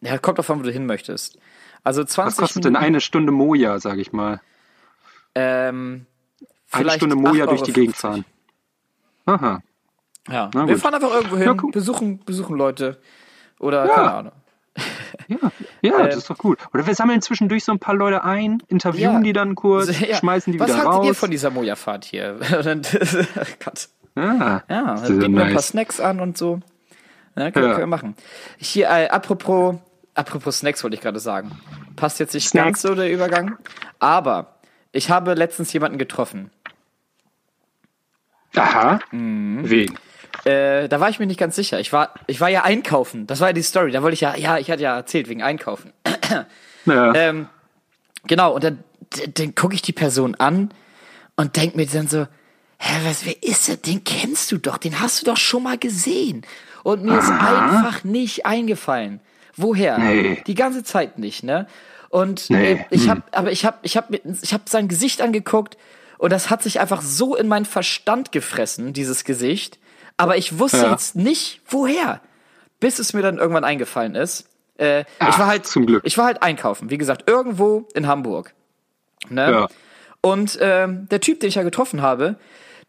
ja, 0.00 0.16
kommt 0.18 0.38
davon, 0.38 0.58
wo 0.60 0.62
du 0.62 0.70
hin 0.70 0.86
möchtest. 0.86 1.38
Also 1.84 2.02
20 2.02 2.16
was 2.26 2.36
kostet 2.38 2.64
denn 2.64 2.76
eine 2.76 3.00
Stunde 3.00 3.30
Moja, 3.32 3.78
sag 3.78 3.98
ich 3.98 4.12
mal? 4.12 4.40
ähm, 5.34 6.06
Eine 6.72 6.90
Stunde 6.90 7.16
Moja 7.16 7.46
durch 7.46 7.62
die 7.62 7.72
8,50 7.72 7.74
Gegend 7.74 7.96
fahren. 7.96 8.24
Aha. 9.26 9.60
Ja, 10.28 10.50
Na 10.54 10.66
wir 10.66 10.74
gut. 10.74 10.82
fahren 10.82 10.94
einfach 10.94 11.12
irgendwo 11.12 11.36
hin, 11.36 11.46
Ja, 11.46 11.56
cool. 11.62 11.70
besuchen, 11.70 12.24
besuchen 12.24 12.56
Leute. 12.56 12.98
Oder, 13.60 13.86
keine 13.88 14.12
Ahnung. 14.12 14.32
Ja, 15.28 15.36
ja 15.82 16.02
das 16.06 16.16
ist 16.16 16.30
doch 16.30 16.38
gut. 16.38 16.58
Oder 16.72 16.86
wir 16.86 16.94
sammeln 16.94 17.20
zwischendurch 17.22 17.64
so 17.64 17.72
ein 17.72 17.78
paar 17.78 17.94
Leute 17.94 18.24
ein, 18.24 18.62
interviewen 18.68 19.16
Ja. 19.16 19.20
die 19.20 19.32
dann 19.32 19.54
kurz, 19.54 19.98
Ja. 20.00 20.16
schmeißen 20.16 20.52
die 20.52 20.58
Was 20.60 20.68
wieder 20.68 20.78
haltet 20.78 21.04
ihr 21.04 21.10
raus. 21.10 21.18
von 21.18 21.30
dieser 21.30 21.50
Moja-Fahrt 21.50 22.04
hier? 22.06 22.34
Dann- 22.64 22.82
Gott. 23.64 23.88
ja, 24.16 24.62
Ja, 24.68 24.94
bieten 24.94 25.20
wir 25.20 25.26
ein 25.26 25.34
paar 25.34 25.44
nice. 25.52 25.68
Snacks 25.68 26.00
an 26.00 26.20
und 26.20 26.38
so. 26.38 26.60
Ja, 27.36 27.50
können, 27.50 27.66
Ja. 27.66 27.72
können 27.74 27.78
wir 27.82 27.86
machen. 27.86 28.16
Hier, 28.58 28.88
äh, 28.88 29.08
apropos, 29.08 29.76
apropos 30.14 30.58
Snacks 30.58 30.82
wollte 30.82 30.96
ich 30.96 31.00
gerade 31.02 31.20
sagen. 31.20 31.52
Passt 31.96 32.20
jetzt 32.20 32.34
nicht 32.34 32.48
Snacks. 32.48 32.64
ganz 32.64 32.82
so 32.82 32.94
der 32.94 33.10
Übergang. 33.10 33.56
Aber 33.98 34.58
ich 34.92 35.10
habe 35.10 35.34
letztens 35.34 35.72
jemanden 35.72 35.98
getroffen. 35.98 36.50
Aha. 38.56 39.00
Mhm. 39.10 39.68
Wen? 39.68 39.98
Äh, 40.44 40.88
da 40.88 41.00
war 41.00 41.08
ich 41.08 41.18
mir 41.18 41.26
nicht 41.26 41.40
ganz 41.40 41.56
sicher. 41.56 41.80
Ich 41.80 41.92
war, 41.92 42.14
ich 42.26 42.40
war 42.40 42.48
ja 42.48 42.62
einkaufen. 42.64 43.26
Das 43.26 43.40
war 43.40 43.48
ja 43.48 43.52
die 43.52 43.62
Story. 43.62 43.92
Da 43.92 44.02
wollte 44.02 44.14
ich 44.14 44.20
ja, 44.20 44.36
ja, 44.36 44.58
ich 44.58 44.70
hatte 44.70 44.82
ja 44.82 44.96
erzählt 44.96 45.28
wegen 45.28 45.42
Einkaufen. 45.42 45.92
Ja. 46.86 47.14
Ähm, 47.14 47.48
genau, 48.26 48.52
und 48.54 48.62
dann, 48.62 48.84
dann 49.32 49.54
gucke 49.54 49.74
ich 49.74 49.80
die 49.80 49.94
Person 49.94 50.34
an 50.34 50.68
und 51.34 51.56
denk 51.56 51.76
mir 51.76 51.86
dann 51.86 52.08
so, 52.08 52.26
hä, 52.76 53.00
was, 53.04 53.24
wer 53.24 53.42
ist 53.42 53.68
der? 53.68 53.78
Den 53.78 54.04
kennst 54.04 54.52
du 54.52 54.58
doch, 54.58 54.76
den 54.76 55.00
hast 55.00 55.22
du 55.22 55.24
doch 55.24 55.38
schon 55.38 55.62
mal 55.62 55.78
gesehen. 55.78 56.42
Und 56.82 57.04
mir 57.04 57.18
ist 57.18 57.30
einfach 57.30 58.04
nicht 58.04 58.44
eingefallen. 58.44 59.20
Woher? 59.56 59.98
Nee. 59.98 60.42
Die 60.46 60.54
ganze 60.54 60.82
Zeit 60.84 61.18
nicht, 61.18 61.42
ne? 61.42 61.66
Und 62.08 62.48
Nee, 62.50 62.72
äh, 62.72 62.84
ich 62.90 63.02
hm. 63.04 63.10
habe, 63.10 63.22
aber 63.32 63.50
ich 63.52 63.64
habe, 63.64 63.78
ich 63.82 63.96
habe, 63.96 64.20
ich 64.42 64.52
habe 64.52 64.64
sein 64.66 64.88
Gesicht 64.88 65.20
angeguckt 65.20 65.76
und 66.18 66.32
das 66.32 66.48
hat 66.50 66.62
sich 66.62 66.80
einfach 66.80 67.02
so 67.02 67.34
in 67.36 67.48
meinen 67.48 67.64
Verstand 67.64 68.32
gefressen, 68.32 68.92
dieses 68.92 69.24
Gesicht. 69.24 69.78
Aber 70.16 70.36
ich 70.36 70.58
wusste 70.58 70.78
Ja. 70.78 70.90
jetzt 70.92 71.16
nicht, 71.16 71.60
woher. 71.68 72.20
Bis 72.78 72.98
es 72.98 73.14
mir 73.14 73.22
dann 73.22 73.38
irgendwann 73.38 73.64
eingefallen 73.64 74.14
ist. 74.14 74.48
Äh, 74.78 75.00
ich 75.00 75.06
Ach, 75.18 75.38
war 75.38 75.46
halt, 75.46 75.66
zum 75.66 75.86
Glück. 75.86 76.02
ich 76.04 76.16
war 76.18 76.26
halt 76.26 76.42
einkaufen, 76.42 76.90
wie 76.90 76.98
gesagt, 76.98 77.28
irgendwo 77.28 77.88
in 77.94 78.06
Hamburg. 78.06 78.54
Ne? 79.28 79.50
Ja. 79.50 79.68
Und 80.20 80.58
ähm, 80.60 81.08
der 81.10 81.20
Typ, 81.20 81.40
den 81.40 81.48
ich 81.48 81.54
ja 81.56 81.62
getroffen 81.62 82.00
habe, 82.02 82.36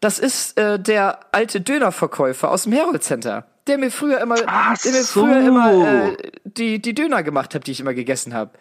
das 0.00 0.18
ist 0.18 0.58
äh, 0.58 0.78
der 0.78 1.20
alte 1.32 1.60
Dönerverkäufer 1.60 2.50
aus 2.50 2.64
dem 2.64 2.72
Herold 2.72 3.02
Center, 3.02 3.46
der 3.66 3.78
mir 3.78 3.90
früher 3.90 4.20
immer, 4.20 4.36
Ach 4.46 4.76
der 4.78 4.92
mir 4.92 5.02
so. 5.02 5.20
früher 5.24 5.40
immer 5.46 6.08
äh, 6.12 6.16
die 6.44 6.80
die 6.80 6.94
Döner 6.94 7.22
gemacht 7.22 7.54
hat, 7.54 7.66
die 7.66 7.72
ich 7.72 7.80
immer 7.80 7.94
gegessen 7.94 8.34
habe. 8.34 8.52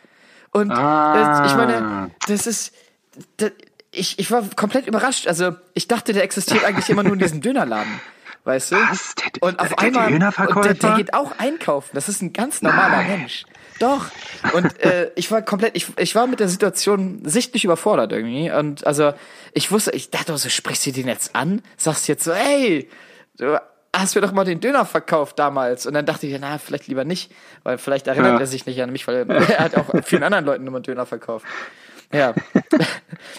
Und 0.51 0.71
Ah. 0.71 1.43
äh, 1.43 1.47
ich 1.47 1.55
meine, 1.55 2.11
das 2.27 2.47
ist, 2.47 2.73
das, 3.37 3.51
ich 3.91 4.19
ich 4.19 4.31
war 4.31 4.43
komplett 4.55 4.87
überrascht. 4.87 5.27
Also 5.27 5.55
ich 5.73 5.87
dachte, 5.87 6.13
der 6.13 6.23
existiert 6.23 6.63
eigentlich 6.65 6.89
immer 6.89 7.03
nur 7.03 7.13
in 7.13 7.19
diesem 7.19 7.41
Dönerladen, 7.41 7.99
weißt 8.45 8.71
du? 8.71 8.75
Was? 8.77 9.15
Der- 9.15 9.43
und 9.43 9.59
auf 9.59 9.69
der 9.69 9.79
einmal 9.79 10.05
und 10.07 10.13
Dönerverkäufer? 10.13 10.73
der, 10.73 10.89
der 10.89 10.97
geht 10.97 11.13
auch 11.13 11.37
einkaufen. 11.39 11.91
Das 11.93 12.07
ist 12.09 12.21
ein 12.21 12.31
ganz 12.33 12.61
normaler 12.61 13.03
Mensch. 13.03 13.45
Doch. 13.79 14.05
Und 14.53 14.79
äh, 14.79 15.11
ich 15.15 15.29
war 15.31 15.41
komplett, 15.41 15.75
ich, 15.75 15.87
ich 15.97 16.15
war 16.15 16.27
mit 16.27 16.39
der 16.39 16.47
Situation 16.47 17.19
sichtlich 17.25 17.65
überfordert 17.65 18.13
irgendwie. 18.13 18.49
Und 18.49 18.87
also 18.87 19.11
ich 19.51 19.69
wusste, 19.69 19.91
ich 19.91 20.11
dachte 20.11 20.37
so, 20.37 20.47
sprichst 20.47 20.85
du 20.85 20.91
den 20.93 21.09
jetzt 21.09 21.35
an? 21.35 21.61
Sagst 21.75 22.07
jetzt 22.07 22.23
so, 22.23 22.31
ey, 22.31 22.89
du 23.37 23.59
hast 24.01 24.15
mir 24.15 24.21
doch 24.21 24.31
mal 24.31 24.45
den 24.45 24.59
Döner 24.59 24.85
verkauft 24.85 25.39
damals. 25.39 25.85
Und 25.85 25.93
dann 25.93 26.05
dachte 26.05 26.27
ich, 26.27 26.37
na, 26.39 26.57
vielleicht 26.57 26.87
lieber 26.87 27.03
nicht, 27.05 27.31
weil 27.63 27.77
vielleicht 27.77 28.07
erinnert 28.07 28.33
Ja. 28.33 28.39
er 28.39 28.47
sich 28.47 28.65
nicht 28.65 28.81
an 28.81 28.91
mich, 28.91 29.07
weil 29.07 29.25
er 29.29 29.59
hat 29.59 29.75
auch 29.75 29.85
vielen 30.03 30.23
anderen 30.23 30.45
Leuten 30.45 30.65
immer 30.67 30.79
Döner 30.81 31.05
verkauft. 31.05 31.45
Ja. 32.13 32.33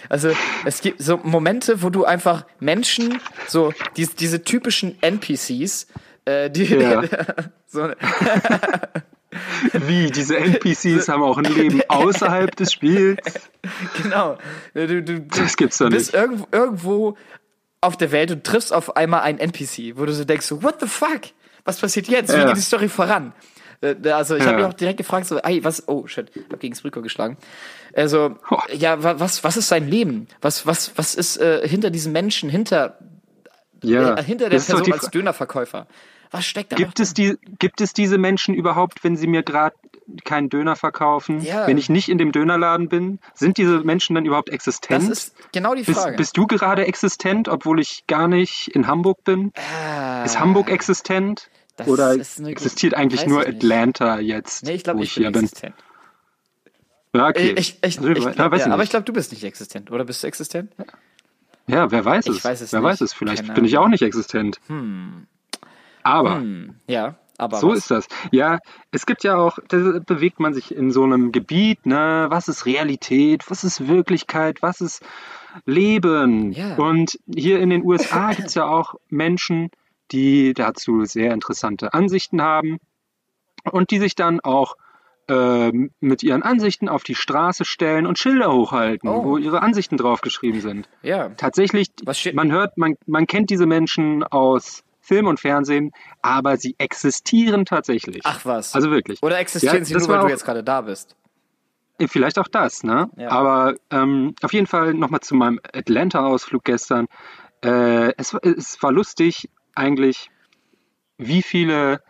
Also 0.09 0.31
es 0.65 0.81
gibt 0.81 1.01
so 1.03 1.19
Momente, 1.23 1.83
wo 1.83 1.91
du 1.91 2.05
einfach 2.05 2.45
Menschen, 2.61 3.21
so 3.47 3.73
die, 3.97 4.07
diese 4.07 4.43
typischen 4.43 5.01
NPCs, 5.01 5.87
äh, 6.25 6.51
die 6.51 6.65
Ja. 6.65 7.03
so, 7.67 7.89
Wie, 9.73 10.11
diese 10.11 10.37
NPCs 10.39 11.09
haben 11.09 11.23
auch 11.23 11.37
ein 11.39 11.45
Leben 11.45 11.83
außerhalb 11.89 12.55
des 12.57 12.73
Spiels. 12.73 13.19
genau. 14.03 14.39
Du, 14.75 15.03
du, 15.03 15.21
Das 15.21 15.57
gibt's 15.57 15.79
doch 15.79 15.87
du 15.91 15.97
bist 15.97 16.13
nicht. 16.13 16.23
irgendwo, 16.23 16.47
irgendwo 16.53 17.17
auf 17.81 17.97
der 17.97 18.11
Welt 18.13 18.31
und 18.31 18.45
triffst 18.45 18.73
auf 18.73 18.97
einmal 18.97 19.21
einen 19.21 19.39
NPC, 19.39 19.97
wo 19.97 20.05
du 20.07 20.13
so 20.13 20.25
denkst, 20.25 20.47
so, 20.47 20.63
what 20.63 20.81
the 20.81 20.87
fuck? 20.87 21.23
Was 21.65 21.81
passiert 21.81 22.09
jetzt? 22.09 22.33
Wie 22.33 22.39
Ja. 22.39 22.47
geht 22.47 22.57
die 22.57 22.61
Story 22.63 22.89
voran? 22.89 23.33
Äh, 23.81 23.95
Also 24.11 24.37
ich 24.37 24.43
habe 24.45 24.53
Ja. 24.53 24.57
mich 24.67 24.67
auch 24.75 24.79
direkt 24.79 24.97
gefragt, 24.99 25.27
so, 25.27 25.39
ey, 25.39 25.63
was, 25.65 25.87
oh 25.89 26.07
shit, 26.07 26.31
hab 26.51 26.61
gegen 26.61 26.75
das 26.75 26.83
Mikro 26.85 27.03
geschlagen. 27.03 27.37
Also, 27.95 28.37
Oh. 28.51 28.59
ja, 28.73 29.03
wa- 29.03 29.17
was, 29.19 29.45
was 29.45 29.57
ist 29.57 29.69
sein 29.69 29.89
Leben? 29.89 30.29
Was, 30.41 30.67
was, 30.67 30.93
was 30.97 31.15
ist 31.15 31.37
äh, 31.39 31.67
hinter 31.69 31.91
diesem 31.91 32.13
Menschen, 32.13 32.49
hinter, 32.49 32.99
Ja, 33.83 34.15
äh, 34.17 34.23
hinter 34.23 34.49
der 34.49 34.59
das 34.59 34.67
Person 34.67 34.93
als 34.93 35.11
Dönerverkäufer? 35.11 35.87
Was 36.31 36.45
steckt 36.45 36.73
da 36.73 36.77
Gibt 36.77 36.99
es, 36.99 37.15
die, 37.15 37.39
gibt 37.59 37.81
es 37.81 37.93
diese 37.93 38.19
Menschen 38.19 38.55
überhaupt, 38.55 39.05
wenn 39.05 39.17
sie 39.17 39.27
mir 39.29 39.43
gerade 39.43 39.77
keinen 40.25 40.49
Döner 40.49 40.77
verkaufen? 40.77 41.41
Ja. 41.41 41.67
Wenn 41.67 41.79
ich 41.79 41.89
nicht 41.89 42.09
in 42.09 42.19
dem 42.19 42.33
Dönerladen 42.33 42.89
bin? 42.89 43.19
Sind 43.35 43.57
diese 43.59 43.81
Menschen 43.81 44.15
dann 44.15 44.25
überhaupt 44.25 44.49
existent? 44.51 45.03
Das 45.11 45.11
ist 45.11 45.37
genau 45.53 45.75
die 45.75 45.83
bist, 45.83 46.01
Frage. 46.01 46.17
bist 46.17 46.37
du 46.37 46.47
gerade 46.47 46.87
existent, 46.87 47.49
obwohl 47.49 47.81
ich 47.81 48.07
gar 48.07 48.29
nicht 48.29 48.69
in 48.69 48.87
Hamburg 48.87 49.25
bin? 49.25 49.53
Ist 50.25 50.39
Hamburg 50.41 50.71
existent? 50.71 51.51
Ah. 51.79 51.85
Oder 51.87 52.13
existiert 52.15 52.93
gute- 52.95 52.97
eigentlich 52.97 53.27
nur 53.27 53.41
nicht. 53.45 53.57
Atlanta 53.57 54.19
jetzt, 54.21 54.65
nee, 54.65 54.73
ich 54.73 54.85
glaube, 54.85 55.03
ich 55.03 55.11
ich 55.11 55.15
bin 55.17 55.25
hier 55.25 55.33
bin? 55.33 55.45
existent. 55.45 55.75
Ja, 57.15 57.29
okay. 57.29 57.55
Ich, 57.57 57.79
ich, 57.83 57.99
Also, 57.99 58.13
glaub, 58.33 58.51
weiß 58.53 58.67
ja, 58.67 58.73
aber 58.73 58.83
ich 58.83 58.91
glaube, 58.91 59.05
du 59.05 59.13
bist 59.13 59.33
nicht 59.33 59.45
existent. 59.45 59.91
Oder 59.91 60.05
bist 60.05 60.23
du 60.23 60.27
existent? 60.27 60.73
Ja, 61.67 61.91
wer 61.91 62.05
weiß 62.05 62.27
Ich 62.27 62.39
es? 62.39 62.45
weiß 62.45 62.61
es 62.61 62.73
wer 62.73 62.81
nicht. 62.81 62.89
weiß 62.91 63.01
es? 63.03 63.13
Vielleicht 63.13 63.43
Keine 63.43 63.55
bin 63.55 63.65
ich 63.65 63.77
auch 63.79 63.89
nicht 63.89 64.03
existent. 64.03 64.59
Aber 66.03 66.37
Hm, 66.37 66.77
ja, 66.87 67.17
aber 67.39 67.59
so 67.59 67.71
was? 67.71 67.79
ist 67.79 67.91
das. 67.91 68.07
Ja, 68.33 68.59
es 68.91 69.07
gibt 69.07 69.25
ja 69.25 69.37
auch, 69.37 69.59
da 69.69 70.01
bewegt 70.05 70.41
man 70.41 70.55
sich 70.55 70.75
in 70.75 70.91
so 70.91 71.05
einem 71.05 71.33
Gebiet, 71.33 71.87
ne? 71.87 72.27
Was 72.31 72.49
ist 72.49 72.67
Realität? 72.67 73.45
Was 73.51 73.65
ist 73.65 73.89
Wirklichkeit? 73.89 74.63
Was 74.63 74.81
ist 74.81 75.03
Leben? 75.65 76.53
Ja. 76.53 76.77
Und 76.77 77.19
hier 77.33 77.61
in 77.61 77.71
den 77.71 77.85
USA 77.85 78.33
gibt 78.35 78.49
es 78.49 78.55
ja 78.55 78.67
auch 78.67 78.95
Menschen, 79.09 79.71
die 80.13 80.55
dazu 80.55 81.05
sehr 81.05 81.33
interessante 81.33 81.95
Ansichten 81.95 82.41
haben 82.43 82.79
und 83.73 83.91
die 83.91 83.99
sich 83.99 84.15
dann 84.15 84.41
auch 84.41 84.77
ähm, 85.29 85.91
mit 85.99 86.23
ihren 86.23 86.45
Ansichten 86.45 86.89
auf 86.89 87.03
die 87.03 87.17
Straße 87.17 87.65
stellen 87.65 88.07
und 88.07 88.17
Schilder 88.19 88.53
hochhalten, 88.53 89.09
Oh. 89.09 89.25
wo 89.25 89.37
ihre 89.39 89.61
Ansichten 89.63 89.97
draufgeschrieben 89.97 90.61
sind. 90.61 90.89
Ja. 91.03 91.31
Tatsächlich, 91.31 91.89
man 92.35 92.53
hört, 92.53 92.79
man, 92.79 92.95
man 93.07 93.27
kennt 93.27 93.51
diese 93.51 93.67
Menschen 93.67 94.23
aus 94.23 94.85
Film 95.07 95.27
und 95.29 95.39
Fernsehen, 95.39 95.93
aber 96.21 96.57
sie 96.57 96.75
existieren 96.79 97.65
tatsächlich. 97.65 98.23
Ach 98.25 98.45
was. 98.45 98.75
Also 98.75 98.91
wirklich. 98.91 99.23
Oder 99.23 99.39
existieren 99.39 99.79
Ja, 99.79 99.85
sie 99.85 99.95
nur, 99.95 100.09
weil 100.09 100.21
du 100.23 100.29
jetzt 100.29 100.45
gerade 100.45 100.65
da 100.65 100.81
bist? 100.81 101.17
Vielleicht 102.09 102.39
auch 102.39 102.49
das, 102.49 102.83
ne? 102.83 103.09
Ja. 103.17 103.31
Aber 103.31 103.75
ähm, 103.91 104.35
auf 104.43 104.53
jeden 104.53 104.67
Fall 104.67 104.95
nochmal 104.95 105.21
zu 105.21 105.35
meinem 105.35 105.61
Atlanta-Ausflug 105.73 106.65
gestern. 106.65 107.07
Äh, 107.65 108.13
es, 108.19 108.35
es 108.43 108.83
war 108.83 108.93
lustig, 108.93 109.49
eigentlich, 109.75 110.31
wie 111.17 111.43
viele 111.43 112.03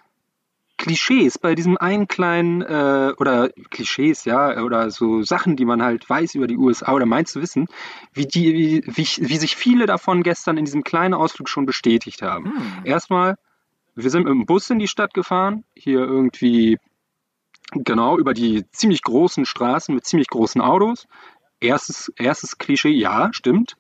Klischees 0.79 1.39
bei 1.39 1.55
diesem 1.55 1.77
einen 1.79 2.07
kleinen, 2.07 2.62
äh, 2.62 3.12
oder 3.18 3.51
Klischees, 3.70 4.24
ja, 4.24 4.62
oder 4.62 4.91
so 4.91 5.22
Sachen, 5.22 5.57
die 5.57 5.64
man 5.64 5.83
halt 5.83 6.09
weiß 6.09 6.35
über 6.35 6.47
die 6.47 6.57
USA 6.59 6.93
oder 6.93 7.07
meint 7.07 7.29
zu 7.29 7.41
wissen, 7.41 7.66
wie, 8.12 8.27
die, 8.27 8.53
wie, 8.55 8.83
wie, 8.87 9.29
wie 9.29 9.37
sich 9.39 9.57
viele 9.57 9.87
davon 9.87 10.22
gestern 10.22 10.59
in 10.59 10.64
diesem 10.64 10.85
kleinen 10.85 11.14
Ausflug 11.14 11.49
schon 11.49 11.66
bestätigt 11.66 12.22
haben. 12.22 12.53
Erstmal, 12.85 13.37
wir 13.95 14.11
sind 14.11 14.24
mit 14.24 14.33
dem 14.33 14.45
Bus 14.47 14.68
in 14.70 14.79
die 14.79 14.89
Stadt 14.89 15.14
gefahren, 15.14 15.64
hier 15.74 16.01
irgendwie 16.01 16.79
Genau, 17.72 18.16
über 18.18 18.33
die 18.33 18.64
ziemlich 18.70 19.03
großen 19.03 19.45
Straßen 19.45 19.95
mit 19.95 20.07
ziemlich 20.07 20.29
großen 20.29 20.61
Autos. 20.61 21.07
Erstes, 21.61 22.12
erstes 22.16 22.59
Klischee, 22.59 22.91
ja, 22.91 23.31
stimmt. 23.33 23.77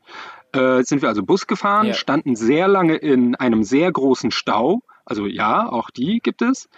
Äh, 0.52 0.82
sind 0.82 1.02
wir 1.02 1.08
also 1.08 1.22
Bus 1.22 1.46
gefahren, 1.46 1.88
Ja. 1.88 1.94
standen 1.94 2.34
sehr 2.34 2.68
lange 2.68 2.96
in 2.96 3.34
einem 3.36 3.62
sehr 3.62 3.92
großen 3.92 4.30
Stau. 4.30 4.80
Also 5.06 5.26
ja, 5.26 5.68
auch 5.68 5.90
die 5.90 6.20
gibt 6.22 6.42
es. 6.42 6.68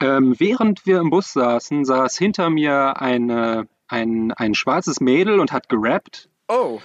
Ähm, 0.00 0.34
während 0.38 0.86
wir 0.86 0.98
im 0.98 1.10
Bus 1.10 1.32
saßen, 1.32 1.84
saß 1.84 2.16
hinter 2.16 2.50
mir 2.50 3.00
eine, 3.00 3.68
ein, 3.88 4.32
ein 4.32 4.54
schwarzes 4.54 5.00
Mädel 5.00 5.38
und 5.38 5.52
hat 5.52 5.68
gerappt. 5.68 6.28
Oh. 6.48 6.80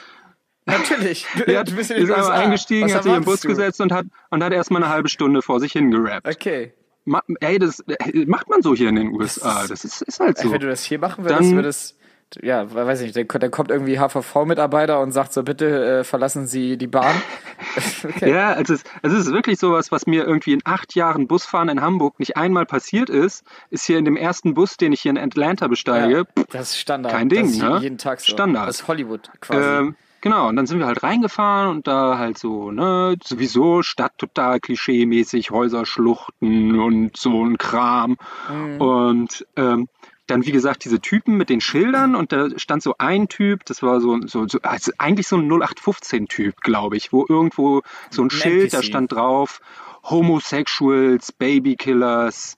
Natürlich. 0.66 1.26
Hat, 1.48 1.72
du 1.72 1.76
bist 1.76 1.92
in 1.92 2.04
ist 2.04 2.10
USA. 2.10 2.30
eingestiegen, 2.34 2.88
Was 2.88 2.96
hat 2.96 3.04
sich 3.04 3.14
im 3.14 3.24
Bus 3.24 3.40
du? 3.40 3.48
gesetzt 3.48 3.80
und 3.80 3.94
hat, 3.94 4.06
und 4.32 4.44
hat 4.44 4.52
erstmal 4.52 4.84
eine 4.84 4.92
halbe 4.92 5.08
Stunde 5.08 5.42
vor 5.42 5.62
sich 5.62 5.72
hingerappt. 5.72 6.28
Okay. 6.28 6.74
Ma, 7.06 7.22
ey, 7.40 7.58
das 7.58 7.80
äh, 7.88 8.26
macht 8.26 8.50
man 8.50 8.62
so 8.62 8.76
hier 8.76 8.90
in 8.90 8.96
den 8.96 9.14
USA. 9.14 9.66
Das 9.66 9.86
ist, 9.86 10.02
ist 10.02 10.20
halt 10.20 10.38
so. 10.38 10.52
Wenn 10.52 10.60
du 10.60 10.68
das 10.68 10.84
hier 10.84 11.00
machen 11.00 11.24
würdest, 11.24 11.52
würde 11.54 11.70
es. 11.70 11.97
Ja, 12.42 12.74
weiß 12.74 13.02
ich 13.02 13.16
nicht. 13.16 13.34
Dann, 13.34 13.40
dann 13.40 13.52
kommt 13.52 13.72
irgendwie 13.72 14.00
HVV-Mitarbeiter 14.00 15.00
und 15.00 15.12
sagt 15.12 15.34
so, 15.34 15.44
bitte 15.44 16.00
äh, 16.00 16.04
verlassen 16.04 16.46
Sie 16.46 16.78
die 16.78 16.88
Bahn. 16.88 17.16
okay. 18.04 18.32
Ja, 18.32 18.54
also 18.54 18.74
es, 18.74 18.84
also 19.02 19.16
es 19.16 19.28
ist 19.28 19.34
wirklich 19.34 19.60
sowas, 19.60 19.92
was 19.92 20.08
mir 20.08 20.26
irgendwie 20.26 20.54
in 20.54 20.62
acht 20.66 20.96
Jahren 20.96 21.28
Busfahren 21.28 21.70
in 21.70 21.82
Hamburg 21.82 22.20
nicht 22.20 22.36
einmal 22.36 22.66
passiert 22.66 23.10
ist, 23.10 23.46
ist 23.70 23.86
hier 23.86 23.98
in 23.98 24.06
dem 24.06 24.18
ersten 24.18 24.54
Bus, 24.54 24.78
den 24.78 24.92
ich 24.92 25.02
hier 25.02 25.12
in 25.12 25.18
Atlanta 25.18 25.68
besteige. 25.68 26.28
Ja, 26.38 26.44
das 26.52 26.72
ist 26.72 26.80
Standard. 26.80 27.14
kein 27.14 27.30
Ding, 27.30 27.44
das 27.44 27.52
ist 27.52 27.62
ne? 27.62 27.80
Jeden 27.82 27.98
Tag 27.98 28.20
so. 28.20 28.32
Standard. 28.32 28.68
Das 28.68 28.82
ist 28.82 28.88
Hollywood 28.88 29.30
quasi. 29.40 29.66
Ähm, 29.66 29.96
genau, 30.22 30.50
und 30.50 30.58
dann 30.58 30.68
sind 30.68 30.80
wir 30.80 30.86
halt 30.86 31.04
reingefahren 31.04 31.70
und 31.70 31.88
da 31.88 32.18
halt 32.18 32.38
so, 32.38 32.72
ne, 32.72 33.16
sowieso 33.24 33.84
Stadt 33.84 34.18
total 34.18 34.60
klischeemäßig, 34.60 35.52
Häuserschluchten 35.52 36.80
und 36.80 37.16
so 37.16 37.46
ein 37.46 37.58
Kram. 37.58 38.18
Mhm. 38.52 38.82
Und 38.82 39.48
ähm, 39.56 39.88
dann, 40.28 40.46
wie 40.46 40.52
gesagt, 40.52 40.86
diese 40.86 41.00
Typen 41.00 41.38
mit 41.38 41.50
den 41.50 41.62
Schildern 41.62 42.16
und 42.16 42.32
da 42.32 42.48
stand 42.58 42.84
so 42.84 42.96
ein 42.98 43.28
Typ, 43.28 43.66
das 43.66 43.82
war 43.82 44.02
so, 44.02 44.20
so, 44.26 44.48
so 44.48 44.60
also 44.62 44.92
eigentlich 44.98 45.28
so 45.28 45.38
ein 45.38 45.50
0815-Typ, 45.50 46.62
glaube 46.62 46.98
ich, 46.98 47.12
wo 47.12 47.26
irgendwo 47.28 47.82
so 48.10 48.24
ein, 48.24 48.30
Schild, 48.30 48.74
da 48.74 48.84
stand 48.84 49.14
drauf, 49.14 49.62
Homosexuals, 50.04 51.32
Babykillers, 51.32 52.56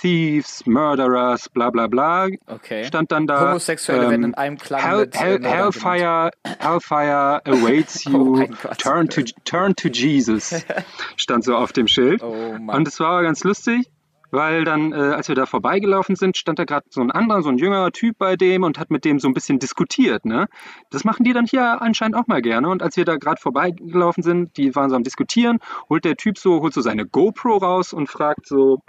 Thieves, 0.00 0.66
Murderers, 0.66 1.48
bla 1.48 1.70
bla 1.70 1.86
bla. 1.86 2.28
Okay. 2.46 2.84
Stand 2.84 3.12
dann 3.12 3.26
da. 3.26 3.50
Homosexuelle 3.50 4.10
werden 4.10 4.24
in 4.24 4.34
einem 4.34 4.58
Klang 4.58 4.80
Hell, 4.80 5.00
mit, 5.00 5.14
äh, 5.14 5.18
Hell, 5.18 5.42
Hellfire, 5.42 6.30
Hellfire 6.58 7.40
awaits 7.44 8.06
Oh 8.06 8.10
you. 8.10 8.46
Gott. 8.62 8.78
turn, 8.78 9.08
to, 9.08 9.22
turn 9.44 9.76
to 9.76 9.88
Jesus. 9.88 10.64
Stand 11.16 11.44
so 11.44 11.56
auf 11.56 11.72
dem 11.72 11.88
Schild. 11.88 12.22
Oh. 12.22 12.56
Und 12.66 12.88
es 12.88 12.98
war 13.00 13.22
ganz 13.22 13.44
lustig, 13.44 13.90
weil 14.32 14.64
dann, 14.64 14.92
äh, 14.92 14.96
als 14.96 15.28
wir 15.28 15.34
da 15.34 15.44
vorbeigelaufen 15.46 16.16
sind, 16.16 16.38
stand 16.38 16.58
da 16.58 16.64
gerade 16.64 16.86
so 16.88 17.02
ein 17.02 17.10
anderer, 17.10 17.42
so 17.42 17.50
ein 17.50 17.58
jüngerer 17.58 17.92
Typ 17.92 18.16
bei 18.18 18.34
dem 18.34 18.64
und 18.64 18.78
hat 18.78 18.90
mit 18.90 19.04
dem 19.04 19.20
so 19.20 19.28
ein 19.28 19.34
bisschen 19.34 19.58
diskutiert. 19.58 20.24
Ne? 20.24 20.48
Das 20.90 21.04
machen 21.04 21.22
die 21.22 21.34
dann 21.34 21.46
hier 21.46 21.82
anscheinend 21.82 22.16
auch 22.16 22.26
mal 22.26 22.40
gerne. 22.40 22.68
Und 22.68 22.82
als 22.82 22.96
wir 22.96 23.04
da 23.04 23.16
gerade 23.16 23.40
vorbeigelaufen 23.40 24.22
sind, 24.22 24.56
die 24.56 24.74
waren 24.74 24.88
so 24.88 24.96
am 24.96 25.04
Diskutieren, 25.04 25.58
holt 25.90 26.06
der 26.06 26.16
Typ 26.16 26.38
so, 26.38 26.62
holt 26.62 26.72
so 26.72 26.80
seine 26.80 27.06
GoPro 27.06 27.58
raus 27.58 27.92
und 27.92 28.08
fragt 28.08 28.46
so, 28.46 28.80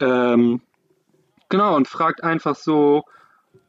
ähm, 0.00 0.60
genau, 1.48 1.74
und 1.74 1.88
fragt 1.88 2.22
einfach 2.22 2.54
so, 2.54 3.02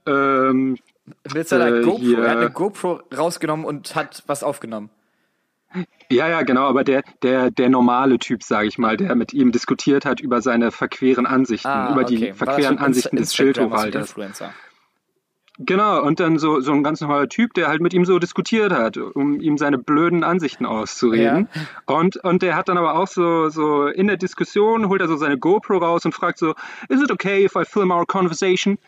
ähm, 0.05 0.77
Willst 1.23 1.51
du 1.51 1.57
da 1.57 1.69
äh, 1.69 1.81
GoPro? 1.81 2.21
Er 2.21 2.29
hat 2.29 2.37
eine 2.37 2.51
GoPro 2.51 3.01
rausgenommen 3.17 3.65
und 3.65 3.95
hat 3.95 4.23
was 4.27 4.43
aufgenommen. 4.43 4.91
Ja, 6.11 6.27
ja, 6.27 6.41
genau, 6.41 6.63
aber 6.63 6.83
der, 6.83 7.03
der, 7.21 7.51
der 7.51 7.69
normale 7.69 8.17
Typ, 8.17 8.41
sage 8.43 8.67
ich 8.67 8.79
mal, 8.79 8.97
der 8.97 9.15
mit 9.15 9.33
ihm 9.33 9.51
diskutiert 9.51 10.05
hat 10.05 10.19
über 10.19 10.41
seine 10.41 10.71
verqueren 10.71 11.27
Ansichten, 11.27 11.67
Ah, 11.67 11.91
über 11.91 12.01
okay. 12.01 12.15
die 12.15 12.33
verqueren 12.33 12.79
Ansichten 12.79 13.15
des. 13.17 13.37
Influencer. 13.39 14.53
Genau, 15.61 16.01
und 16.01 16.21
dann 16.21 16.39
so, 16.39 16.61
so 16.61 16.71
ein 16.71 16.83
ganz 16.83 17.01
normaler 17.01 17.27
Typ, 17.27 17.53
der 17.53 17.67
halt 17.67 17.81
mit 17.81 17.93
ihm 17.93 18.05
so 18.05 18.17
diskutiert 18.17 18.71
hat, 18.71 18.95
um 18.95 19.41
ihm 19.41 19.57
seine 19.57 19.77
blöden 19.77 20.23
Ansichten 20.23 20.65
auszureden. 20.65 21.49
Und, 21.85 22.15
und 22.15 22.41
der 22.41 22.55
hat 22.55 22.69
dann 22.69 22.77
aber 22.77 22.95
auch 22.95 23.07
so, 23.09 23.49
so 23.49 23.87
in 23.87 24.07
der 24.07 24.15
Diskussion, 24.15 24.87
holt 24.87 25.01
er 25.01 25.09
so 25.09 25.17
seine 25.17 25.37
GoPro 25.37 25.77
raus 25.77 26.05
und 26.05 26.15
fragt 26.15 26.39
so, 26.39 26.55
is 26.87 27.01
it 27.01 27.11
okay 27.11 27.43
if 27.43 27.55
I 27.57 27.65
film 27.65 27.91
our 27.91 28.05
conversation? 28.05 28.79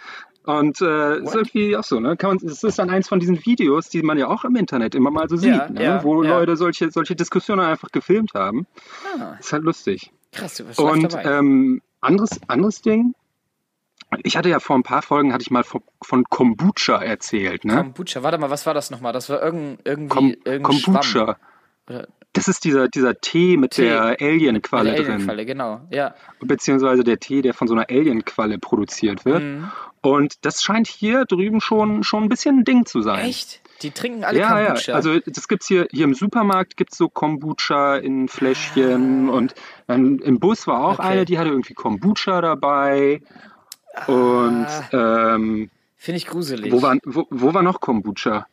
Und 0.43 0.81
äh, 0.81 1.19
ist 1.19 1.35
irgendwie 1.35 1.77
auch 1.77 1.83
so, 1.83 1.99
ne? 1.99 2.17
Kann 2.17 2.35
man, 2.37 2.47
es 2.49 2.63
ist 2.63 2.79
dann 2.79 2.89
eins 2.89 3.07
von 3.07 3.19
diesen 3.19 3.45
Videos, 3.45 3.89
die 3.89 4.01
man 4.01 4.17
ja 4.17 4.27
auch 4.27 4.43
im 4.43 4.55
Internet 4.55 4.95
immer 4.95 5.11
mal 5.11 5.29
so 5.29 5.35
sieht, 5.35 5.53
Ja, 5.53 5.69
ne? 5.69 5.83
ja, 5.83 6.03
wo 6.03 6.23
ja. 6.23 6.31
Leute 6.39 6.55
solche, 6.55 6.89
solche 6.89 7.15
Diskussionen 7.15 7.61
einfach 7.61 7.89
gefilmt 7.91 8.33
haben. 8.33 8.65
Ah, 9.19 9.35
Ist 9.39 9.53
halt 9.53 9.63
lustig. 9.63 10.11
krass, 10.31 10.55
du 10.57 10.65
bist 10.65 10.79
Und 10.79 11.15
ähm, 11.23 11.81
anderes, 12.01 12.39
anderes 12.47 12.81
Ding, 12.81 13.13
ich 14.23 14.35
hatte 14.35 14.49
ja 14.49 14.59
vor 14.59 14.75
ein 14.75 14.83
paar 14.83 15.03
Folgen, 15.03 15.31
hatte 15.31 15.43
ich 15.43 15.51
mal 15.51 15.63
von, 15.63 15.81
von 16.01 16.23
Kombucha 16.23 16.95
erzählt, 17.01 17.63
ne? 17.63 17.75
Kombucha, 17.75 18.23
warte 18.23 18.39
mal, 18.39 18.49
was 18.49 18.65
war 18.65 18.73
das 18.73 18.89
nochmal? 18.89 19.13
Das 19.13 19.29
war 19.29 19.41
irgend, 19.43 19.79
irgendwie 19.85 20.09
Kom 20.15 20.35
irgendein. 20.43 20.81
Kombucha. 20.81 21.37
Das 22.33 22.47
ist 22.47 22.63
dieser, 22.63 22.87
dieser 22.87 23.19
Tee 23.19 23.57
mit 23.57 23.71
Tee. 23.71 23.83
der 23.83 24.17
Alienqualle 24.19 24.89
Eine 24.91 24.97
drin. 25.03 25.11
Alienfalle, 25.13 25.45
genau. 25.45 25.81
Ja. 25.91 26.15
Beziehungsweise 26.39 27.03
der 27.03 27.19
Tee, 27.19 27.41
der 27.41 27.53
von 27.53 27.67
so 27.67 27.73
einer 27.73 27.89
Alienqualle 27.89 28.57
produziert 28.57 29.25
wird. 29.25 29.43
Mhm. 29.43 29.71
Und 30.01 30.45
das 30.45 30.63
scheint 30.63 30.87
hier 30.87 31.25
drüben 31.25 31.61
schon, 31.61 32.03
schon 32.03 32.23
ein 32.23 32.29
bisschen 32.29 32.59
ein 32.59 32.63
Ding 32.63 32.85
zu 32.85 33.01
sein. 33.01 33.25
Echt? 33.25 33.61
Die 33.83 33.91
trinken 33.91 34.23
alle 34.23 34.39
Ja, 34.39 34.49
Kombucha. 34.65 34.91
ja, 34.91 34.95
also 34.95 35.19
das 35.19 35.47
gibt's 35.47 35.67
hier, 35.67 35.87
hier 35.91 36.05
im 36.05 36.13
Supermarkt 36.15 36.77
gibt's 36.77 36.97
so 36.97 37.07
Kombucha 37.09 37.97
in 37.97 38.27
Fläschchen 38.27 39.29
und 39.29 39.53
dann 39.87 40.19
im 40.19 40.39
Bus 40.39 40.67
war 40.67 40.83
auch 40.83 40.99
Ah. 40.99 41.03
Okay. 41.03 41.07
eine, 41.07 41.25
die 41.25 41.37
hatte 41.39 41.49
irgendwie 41.49 41.73
Kombucha 41.73 42.41
dabei 42.41 43.21
und 44.07 44.67
ähm, 44.93 45.69
Finde 45.97 46.17
ich 46.17 46.27
gruselig. 46.27 46.71
wo, 46.71 46.81
war, 46.81 46.97
wo, 47.05 47.27
wo 47.29 47.53
war 47.53 47.61
noch 47.63 47.79
Kombucha? 47.81 48.47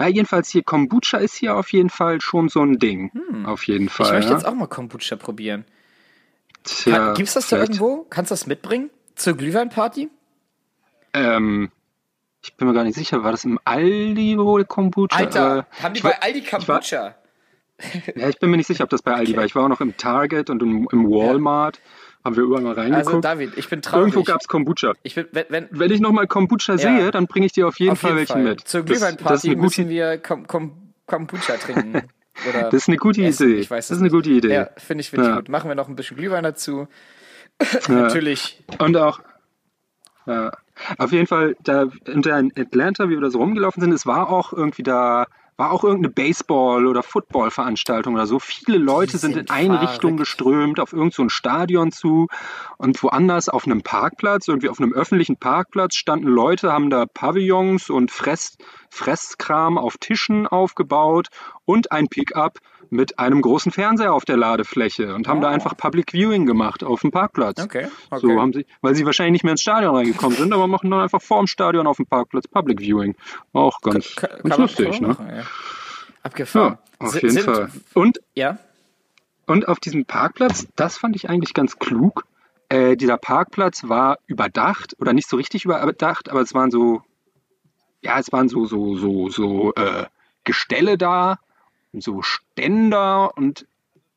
Ja, 0.00 0.06
jedenfalls 0.08 0.48
hier 0.50 0.62
Kombucha 0.62 1.18
ist 1.18 1.34
hier 1.34 1.56
auf 1.56 1.72
jeden 1.72 1.90
Fall 1.90 2.20
schon 2.22 2.48
so 2.48 2.62
ein 2.62 2.78
Ding, 2.78 3.10
auf 3.46 3.64
jeden 3.66 3.88
Fall. 3.90 4.06
Hm. 4.08 4.12
ich 4.12 4.18
möchte 4.20 4.32
ja. 4.32 4.38
jetzt 4.38 4.46
auch 4.46 4.54
mal 4.54 4.66
Kombucha 4.66 5.16
probieren. 5.16 5.64
Tja, 6.64 6.96
Kann, 6.96 7.14
gibt's 7.14 7.34
das 7.34 7.48
da 7.48 7.58
irgendwo? 7.58 8.06
Kannst 8.10 8.30
du 8.30 8.32
das 8.34 8.46
mitbringen? 8.46 8.90
Zur 9.14 9.34
Glühweinparty? 9.36 10.08
Ähm, 11.12 11.70
ich 12.42 12.54
bin 12.56 12.68
mir 12.68 12.74
gar 12.74 12.84
nicht 12.84 12.94
sicher, 12.94 13.22
war 13.22 13.32
das 13.32 13.44
im 13.44 13.58
Aldi 13.64 14.38
wohl 14.38 14.64
Kombucha? 14.64 15.16
Alter, 15.18 15.66
Äh, 15.78 15.82
haben 15.82 15.94
die 15.94 15.98
ich 15.98 16.04
war- 16.04 16.12
bei 16.12 16.22
Aldi 16.22 16.42
Kombucha? 16.42 17.14
Ja, 18.14 18.28
ich 18.28 18.38
bin 18.38 18.50
mir 18.50 18.56
nicht 18.58 18.66
sicher, 18.66 18.84
ob 18.84 18.90
das 18.90 19.02
bei 19.02 19.14
Aldi 19.14 19.36
war. 19.36 19.44
Ich 19.44 19.54
war 19.54 19.64
auch 19.64 19.68
noch 19.68 19.80
im 19.80 19.96
Target 19.96 20.50
und 20.50 20.62
im, 20.62 20.86
im 20.92 21.06
Walmart. 21.10 21.80
Haben 22.22 22.36
wir 22.36 22.42
überall 22.42 22.60
mal 22.62 22.74
reingeguckt. 22.74 23.06
Also 23.06 23.20
David, 23.22 23.56
ich 23.56 23.68
bin 23.70 23.80
traurig. 23.80 24.02
Irgendwo 24.08 24.22
gab's 24.22 24.46
Kombucha. 24.46 24.92
ich 25.02 25.14
bin, 25.14 25.26
wenn, 25.32 25.46
wenn, 25.48 25.68
Wenn 25.70 25.90
ich 25.90 26.00
nochmal 26.00 26.26
Kombucha 26.26 26.76
sehe, 26.76 27.10
dann 27.10 27.26
bringe 27.26 27.46
ich 27.46 27.52
dir 27.52 27.66
auf 27.66 27.78
jeden 27.80 27.92
auf 27.92 28.00
Fall 28.00 28.10
jeden 28.10 28.18
welchen 28.18 28.32
Fall. 28.32 28.42
mit. 28.42 28.68
Zur 28.68 28.82
Glühweinparty 28.82 29.56
müssen 29.56 29.88
wir 29.88 30.18
Kom 30.18 30.46
Kom 30.46 30.92
Kombucha 31.06 31.54
trinken. 31.56 32.02
Das 32.54 32.72
ist 32.72 32.88
eine 32.88 32.96
gute 32.96 33.22
essen. 33.22 33.50
Idee. 33.50 33.60
Ich 33.60 33.70
weiß 33.70 33.88
das 33.88 33.90
es 33.90 33.96
ist 33.98 34.02
eine 34.02 34.10
gute 34.10 34.30
Idee. 34.30 34.54
Ja, 34.54 34.70
finde 34.78 35.02
ich, 35.02 35.10
finde 35.10 35.24
ich 35.26 35.30
Ja. 35.30 35.36
gut. 35.36 35.48
Machen 35.50 35.68
wir 35.68 35.74
noch 35.74 35.88
ein 35.88 35.96
bisschen 35.96 36.16
Glühwein 36.16 36.42
dazu. 36.44 36.88
Ja. 37.60 37.66
Natürlich. 37.94 38.62
Und 38.78 38.96
auch, 38.96 39.20
ja, 40.26 40.50
auf 40.98 41.12
jeden 41.12 41.26
Fall, 41.26 41.56
da 41.62 41.86
in 42.06 42.52
Atlanta, 42.56 43.08
wie 43.08 43.14
wir 43.14 43.20
da 43.20 43.30
so 43.30 43.38
rumgelaufen 43.38 43.80
sind, 43.80 43.92
es 43.92 44.06
war 44.06 44.30
auch 44.30 44.52
irgendwie 44.52 44.82
da, 44.82 45.26
war 45.56 45.72
auch 45.72 45.84
irgendeine 45.84 46.12
Baseball- 46.12 46.86
oder 46.86 47.02
Football-Veranstaltung 47.02 48.14
oder 48.14 48.26
so. 48.26 48.38
Viele 48.38 48.78
Leute 48.78 49.18
sind, 49.18 49.34
sind 49.34 49.50
in 49.50 49.50
eine 49.50 49.74
verrückt. 49.74 49.92
Richtung 49.92 50.16
geströmt, 50.16 50.80
auf 50.80 50.92
irgendein 50.92 51.28
so 51.28 51.28
Stadion 51.28 51.92
zu. 51.92 52.28
Und 52.78 53.02
woanders 53.02 53.48
auf 53.48 53.66
einem 53.66 53.82
Parkplatz, 53.82 54.48
irgendwie 54.48 54.70
auf 54.70 54.80
einem 54.80 54.92
öffentlichen 54.92 55.36
Parkplatz, 55.36 55.96
standen 55.96 56.28
Leute, 56.28 56.72
haben 56.72 56.88
da 56.88 57.04
Pavillons 57.06 57.90
und 57.90 58.10
Fress, 58.10 58.56
Fresskram 58.88 59.76
auf 59.76 59.98
Tischen 59.98 60.46
aufgebaut 60.46 61.28
und 61.66 61.92
ein 61.92 62.08
Pickup 62.08 62.58
mit 62.90 63.18
einem 63.18 63.40
großen 63.40 63.72
Fernseher 63.72 64.12
auf 64.12 64.24
der 64.24 64.36
Ladefläche 64.36 65.14
und 65.14 65.28
haben 65.28 65.40
da 65.40 65.48
Oh. 65.48 65.52
einfach 65.52 65.76
Public 65.76 66.12
Viewing 66.12 66.44
gemacht 66.46 66.82
auf 66.84 67.00
dem 67.02 67.10
Parkplatz. 67.10 67.62
Okay, 67.62 67.88
okay. 68.10 68.20
So 68.20 68.40
haben 68.40 68.52
sie, 68.52 68.66
weil 68.80 68.94
sie 68.94 69.06
wahrscheinlich 69.06 69.32
nicht 69.32 69.44
mehr 69.44 69.52
ins 69.52 69.62
Stadion 69.62 69.94
reingekommen 69.94 70.36
sind, 70.36 70.52
aber 70.52 70.66
machen 70.66 70.90
dann 70.90 71.00
einfach 71.00 71.22
vor 71.22 71.38
dem 71.38 71.46
Stadion 71.46 71.86
auf 71.86 71.96
dem 71.96 72.06
Parkplatz 72.06 72.48
Public 72.48 72.80
Viewing. 72.80 73.14
Auch 73.52 73.80
ganz, 73.80 74.16
Kann, 74.16 74.30
ganz 74.42 74.56
lustig, 74.58 75.00
ne? 75.00 75.08
machen, 75.08 75.28
ja. 75.28 75.42
Abgefahren. 76.22 76.78
Ja, 77.00 77.06
auf 77.06 77.12
Si- 77.12 77.20
jeden 77.26 77.38
Fall. 77.38 77.70
Und, 77.94 78.20
Ja? 78.34 78.58
und 79.46 79.68
auf 79.68 79.80
diesem 79.80 80.04
Parkplatz, 80.04 80.66
das 80.76 80.98
fand 80.98 81.16
ich 81.16 81.28
eigentlich 81.30 81.54
ganz 81.54 81.78
klug. 81.78 82.24
Äh, 82.68 82.96
dieser 82.96 83.16
Parkplatz 83.16 83.88
war 83.88 84.18
überdacht 84.26 84.94
oder 85.00 85.12
nicht 85.12 85.28
so 85.28 85.36
richtig 85.36 85.64
überdacht, 85.64 86.28
aber 86.28 86.40
es 86.40 86.54
waren 86.54 86.70
so, 86.70 87.02
ja, 88.02 88.18
es 88.18 88.30
waren 88.32 88.48
so, 88.48 88.64
so, 88.66 88.96
so, 88.96 89.28
so 89.28 89.72
äh, 89.74 90.06
Gestelle 90.44 90.96
da, 90.96 91.38
so 91.92 92.22
Ständer 92.22 93.36
und 93.36 93.66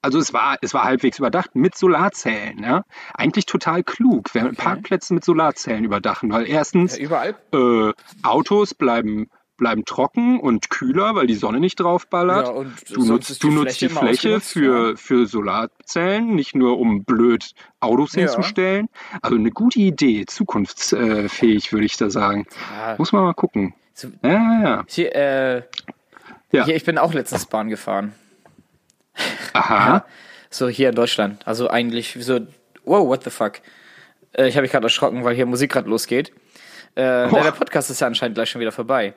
also 0.01 0.19
es 0.19 0.33
war, 0.33 0.57
es 0.61 0.73
war 0.73 0.83
halbwegs 0.83 1.17
überdacht 1.19 1.55
mit 1.55 1.77
Solarzellen, 1.77 2.61
ja. 2.61 2.83
Eigentlich 3.13 3.45
total 3.45 3.83
klug, 3.83 4.33
wenn 4.35 4.53
Parkplätze 4.55 5.13
mit 5.13 5.23
Solarzellen 5.23 5.85
überdachen, 5.85 6.29
weil 6.31 6.45
erstens 6.49 6.97
ja 6.97 7.05
überall. 7.05 7.35
äh, 7.53 7.93
Autos 8.21 8.73
bleiben, 8.73 9.29
bleiben 9.55 9.85
trocken 9.85 10.41
und 10.41 10.69
kühler, 10.69 11.15
weil 11.15 11.25
die 11.27 11.35
Sonne 11.35 11.61
nicht 11.61 11.79
draufballert. 11.79 12.47
Ja, 12.47 12.65
du 12.95 13.05
nutzt, 13.05 13.41
du 13.41 13.47
die 13.49 13.55
nutzt 13.55 13.79
die 13.79 13.87
Fläche 13.87 14.39
Fläche 14.39 14.39
für, 14.41 14.97
für 14.97 15.25
Solarzellen, 15.25 16.35
nicht 16.35 16.53
nur 16.53 16.79
um 16.79 17.05
blöd 17.05 17.51
Autos 17.79 18.13
Ja. 18.13 18.23
hinzustellen. 18.23 18.89
Also 19.21 19.37
eine 19.37 19.51
gute 19.51 19.79
Idee, 19.79 20.25
zukunftsfähig, 20.25 21.71
würde 21.71 21.85
ich 21.85 21.95
da 21.95 22.09
sagen. 22.09 22.45
Muss 22.97 23.13
man 23.13 23.23
mal 23.23 23.33
gucken. 23.33 23.73
So- 23.93 24.09
Ja, 24.21 24.29
ja, 24.31 24.61
ja. 24.63 24.83
Hier, 24.89 25.15
äh, 25.15 25.61
ja. 26.53 26.65
hier, 26.65 26.75
ich 26.75 26.85
bin 26.85 26.97
auch 26.97 27.13
letztens 27.13 27.45
Bahn 27.45 27.69
gefahren. 27.69 28.13
Aha. 29.53 30.05
So 30.49 30.67
hier 30.69 30.89
in 30.89 30.95
Deutschland. 30.95 31.45
Also 31.45 31.69
eigentlich 31.69 32.17
so, 32.19 32.39
wow, 32.85 33.07
what 33.07 33.23
the 33.23 33.29
fuck. 33.29 33.61
Äh, 34.33 34.47
ich 34.47 34.55
habe 34.55 34.63
mich 34.63 34.71
gerade 34.71 34.85
erschrocken, 34.85 35.23
weil 35.23 35.35
hier 35.35 35.45
Musik 35.45 35.71
gerade 35.71 35.89
losgeht. 35.89 36.31
Äh, 36.95 37.27
Oh. 37.31 37.41
Der 37.41 37.51
Podcast 37.51 37.89
ist 37.89 38.01
ja 38.01 38.07
anscheinend 38.07 38.35
gleich 38.35 38.49
schon 38.49 38.61
wieder 38.61 38.71
vorbei. 38.71 39.13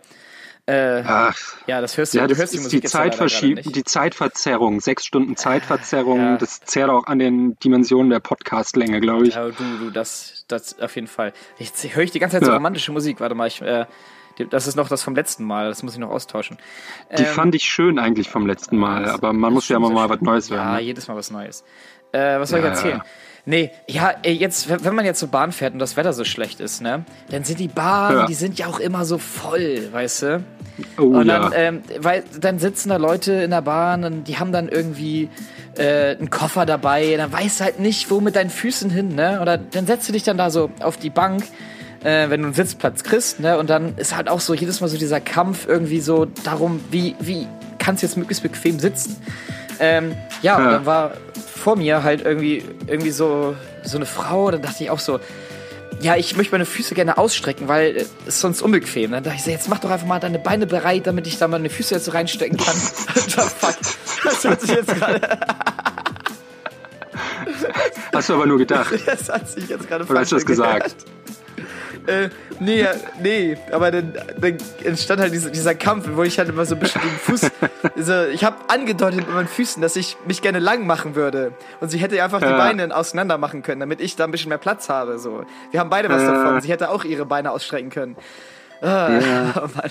Äh, 0.68 1.03
Ach, 1.07 1.37
ja, 1.68 1.80
das 1.80 1.97
hörst 1.97 2.12
du, 2.14 2.18
ja, 2.18 2.24
du 2.24 2.30
das 2.30 2.39
hörst 2.41 2.55
die 2.55 2.59
Musik 2.59 2.80
die 2.80 2.87
ja 2.87 2.91
Zeitverschiebung, 2.91 3.84
Zeitverzerrung, 3.84 4.80
sechs 4.80 5.05
Stunden 5.07 5.37
Zeitverzerrung, 5.37 6.18
Ja. 6.20 6.37
das 6.39 6.61
zehrt 6.62 6.91
auch 6.91 7.07
an 7.07 7.20
den 7.20 7.57
Dimensionen 7.61 8.11
der 8.11 8.18
Podcastlänge, 8.18 9.01
glaube 9.01 9.28
ich. 9.28 9.34
Ja, 9.37 9.45
du, 9.49 9.53
du, 9.78 9.91
das, 9.91 10.45
das 10.49 10.80
auf 10.80 10.97
jeden 10.97 11.07
Fall. 11.07 11.32
Jetzt 11.59 11.84
höre 11.95 12.03
ich 12.03 12.11
die 12.11 12.18
ganze 12.18 12.37
Zeit 12.39 12.45
so 12.45 12.51
Ja. 12.51 12.57
romantische 12.57 12.91
Musik. 12.91 13.20
Warte 13.20 13.37
mal, 13.37 13.47
ich, 13.47 13.62
äh, 13.62 13.87
das 14.51 14.66
ist 14.66 14.76
noch 14.76 14.89
das 14.89 15.03
vom 15.03 15.14
letzten 15.14 15.45
Mal. 15.45 15.68
Das 15.68 15.82
muss 15.82 15.95
ich 15.95 15.99
noch 15.99 16.11
austauschen. 16.11 16.59
Die 17.16 17.22
Ähm, 17.22 17.28
fand 17.28 17.55
ich 17.55 17.64
schön 17.64 17.99
eigentlich 17.99 18.28
vom 18.28 18.47
letzten 18.47 18.76
Mal, 18.76 19.07
aber 19.09 19.32
man 19.32 19.53
muss 19.53 19.68
ja 19.68 19.76
immer 19.76 19.91
mal 19.91 20.09
was 20.09 20.20
Neues 20.20 20.51
hören. 20.51 20.59
Ja, 20.66 20.74
ne? 20.74 20.80
jedes 20.80 21.09
Mal 21.09 21.16
was 21.16 21.30
Neues. 21.30 21.64
Äh, 22.12 22.39
was 22.39 22.51
soll 22.51 22.61
Ja, 22.61 22.66
ich 22.66 22.70
erzählen? 22.70 22.99
ja. 22.99 23.05
Nee, 23.49 23.70
ja, 23.87 24.12
jetzt, 24.24 24.68
wenn 24.84 24.95
man 24.97 25.05
jetzt 25.05 25.20
so 25.20 25.28
Bahn 25.28 25.53
fährt 25.53 25.72
und 25.72 25.78
das 25.78 25.97
Wetter 25.97 26.12
so 26.12 26.24
schlecht 26.24 26.59
ist, 26.59 26.82
ne, 26.82 27.05
dann 27.30 27.45
sind 27.45 27.61
die 27.61 27.68
Bahnen, 27.68 28.18
Ja. 28.18 28.26
die 28.26 28.34
sind 28.34 28.59
ja 28.59 28.66
auch 28.66 28.80
immer 28.80 29.05
so 29.05 29.18
voll, 29.18 29.89
weißt 29.93 30.22
du? 30.22 30.45
Oh 30.99 31.03
Und 31.03 31.26
ja. 31.28 31.39
dann, 31.49 31.53
ähm, 31.55 31.82
weil, 32.01 32.24
dann 32.41 32.59
sitzen 32.59 32.89
da 32.89 32.97
Leute 32.97 33.32
in 33.34 33.53
der 33.53 33.62
Bahn 33.62 34.03
und 34.03 34.24
die 34.24 34.39
haben 34.41 34.51
dann 34.51 34.68
irgendwie 34.68 35.28
äh, 35.78 36.16
einen 36.16 36.28
Koffer 36.28 36.66
dabei, 36.66 37.14
dann 37.16 37.32
weißt 37.32 37.61
du 37.61 37.64
halt 37.64 37.78
nicht, 37.78 38.11
wo 38.11 38.20
mit 38.20 38.34
deinen 38.34 38.51
Füßen 38.51 38.91
hin, 38.91 39.14
ne? 39.14 39.39
Oder 39.41 39.59
dann 39.59 39.87
setzt 39.87 40.09
du 40.09 40.12
dich 40.12 40.24
dann 40.24 40.39
da 40.39 40.51
so 40.51 40.70
auf 40.80 40.97
die 40.97 41.11
Bank, 41.11 41.45
äh, 42.07 42.30
wenn 42.30 42.40
du 42.40 42.46
einen 42.46 42.54
Sitzplatz 42.54 43.02
kriegst, 43.02 43.40
ne? 43.40 43.59
Und 43.59 43.68
dann 43.68 43.96
ist 43.98 44.16
halt 44.16 44.28
auch 44.28 44.40
so 44.40 44.54
jedes 44.54 44.80
Mal 44.80 44.86
so 44.88 44.96
dieser 44.96 45.20
Kampf 45.20 45.66
irgendwie 45.66 46.00
so 46.00 46.26
darum, 46.44 46.80
wie, 46.90 47.16
wie 47.20 47.48
kannst 47.78 48.02
du 48.02 48.07
jetzt 48.07 48.16
möglichst 48.16 48.42
bequem 48.42 48.78
sitzen? 48.78 49.16
Ähm, 49.80 50.16
ja, 50.40 50.57
und 50.57 50.64
Ja. 50.64 50.70
dann 50.70 50.86
war 50.86 51.12
vor 51.54 51.76
mir 51.76 52.02
halt 52.04 52.24
irgendwie, 52.24 52.64
irgendwie 52.86 53.11
so, 53.11 53.57
so 53.82 53.96
eine 53.96 54.07
Frau, 54.07 54.50
dann 54.52 54.62
dachte 54.62 54.84
ich 54.84 54.90
auch 54.90 55.00
so, 55.00 55.18
ja, 56.00 56.14
ich 56.14 56.36
möchte 56.36 56.52
meine 56.52 56.66
Füße 56.66 56.94
gerne 56.94 57.18
ausstrecken, 57.18 57.68
weil 57.68 57.96
es 57.96 58.09
ist 58.26 58.40
sonst 58.40 58.62
unbequem. 58.62 59.11
Dann 59.12 59.24
dachte 59.24 59.36
ich 59.38 59.44
so, 59.44 59.50
jetzt 59.50 59.68
mach 59.68 59.78
doch 59.80 59.90
einfach 59.90 60.07
mal 60.07 60.20
deine 60.20 60.38
Beine 60.38 60.66
bereit, 60.66 61.07
damit 61.07 61.26
ich 61.26 61.38
da 61.38 61.48
meine 61.48 61.70
Füße 61.70 61.94
jetzt 61.94 62.04
so 62.04 62.12
reinstecken 62.12 62.57
kann. 62.59 62.74
Fuck. 62.76 63.76
Das 64.24 64.44
hat 64.44 64.61
sich 64.61 64.70
jetzt 64.70 64.94
gerade, 64.94 65.20
Hast 68.12 68.28
du 68.28 68.34
aber 68.34 68.46
nur 68.46 68.59
gedacht. 68.59 68.92
das 69.07 69.28
hat 69.28 69.48
sich 69.48 69.68
jetzt 69.68 69.88
gerade 69.88 70.04
Oder 70.04 70.20
hast 70.20 70.32
du 70.32 70.36
das 70.36 70.44
falsch 70.44 70.61
angehört. 70.61 70.94
Äh, 72.07 72.28
nee, 72.61 72.86
nee, 73.20 73.57
aber 73.72 73.90
dann, 73.90 74.12
dann 74.38 74.59
entstand 74.84 75.20
halt 75.20 75.32
dieser, 75.32 75.50
dieser 75.50 75.74
Kampf, 75.74 76.09
wo 76.12 76.22
ich 76.22 76.38
halt 76.38 76.48
immer 76.48 76.64
so 76.64 76.74
ein 76.74 76.80
bisschen 76.80 77.02
den 77.02 77.11
Fuß, 77.11 77.50
so, 77.96 78.24
ich 78.32 78.44
habe 78.44 78.57
angedeutet 78.68 79.20
mit 79.20 79.34
meinen 79.34 79.48
Füßen, 79.48 79.82
dass 79.82 79.96
ich 79.96 80.16
mich 80.26 80.42
gerne 80.42 80.59
lang 80.59 80.86
machen 80.86 81.14
würde. 81.14 81.52
Und 81.80 81.90
sie 81.90 81.98
hätte 81.98 82.16
ja 82.16 82.24
einfach 82.24 82.38
die 82.40 82.44
Ja. 82.46 82.57
Beine 82.57 82.94
auseinander 82.94 83.38
machen 83.38 83.62
können, 83.62 83.80
damit 83.80 84.00
ich 84.00 84.16
da 84.16 84.24
ein 84.24 84.30
bisschen 84.30 84.48
mehr 84.50 84.59
Platz 84.59 84.88
habe. 84.88 85.18
So. 85.18 85.44
Wir 85.70 85.80
haben 85.80 85.90
beide 85.90 86.09
was 86.09 86.22
Ja. 86.22 86.32
davon. 86.32 86.61
Sie 86.61 86.68
hätte 86.70 86.90
auch 86.90 87.04
ihre 87.04 87.26
Beine 87.26 87.50
ausstrecken 87.50 87.90
können. 87.90 88.16
Ah, 88.82 89.09
Ja. 89.11 89.52
oh 89.57 89.61
Mann. 89.74 89.90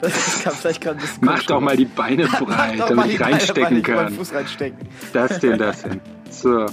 Das 0.00 0.42
kam 0.42 0.52
vielleicht 0.54 0.80
gerade 0.80 0.98
ein 0.98 1.02
bisschen 1.02 1.24
Mach 1.24 1.42
doch 1.42 1.60
mal 1.60 1.76
die 1.76 1.84
Beine 1.84 2.26
breit, 2.26 2.80
damit 2.80 3.06
ich 3.06 3.18
Beine 3.18 3.34
reinstecken 3.34 3.78
ich 3.78 3.86
meinen 3.88 3.98
kann. 4.06 4.14
Fuß 4.14 4.32
reinstecken. 4.34 4.78
Das 5.12 5.38
denn, 5.40 5.58
das 5.58 5.82
denn. 5.82 6.00
So. 6.30 6.66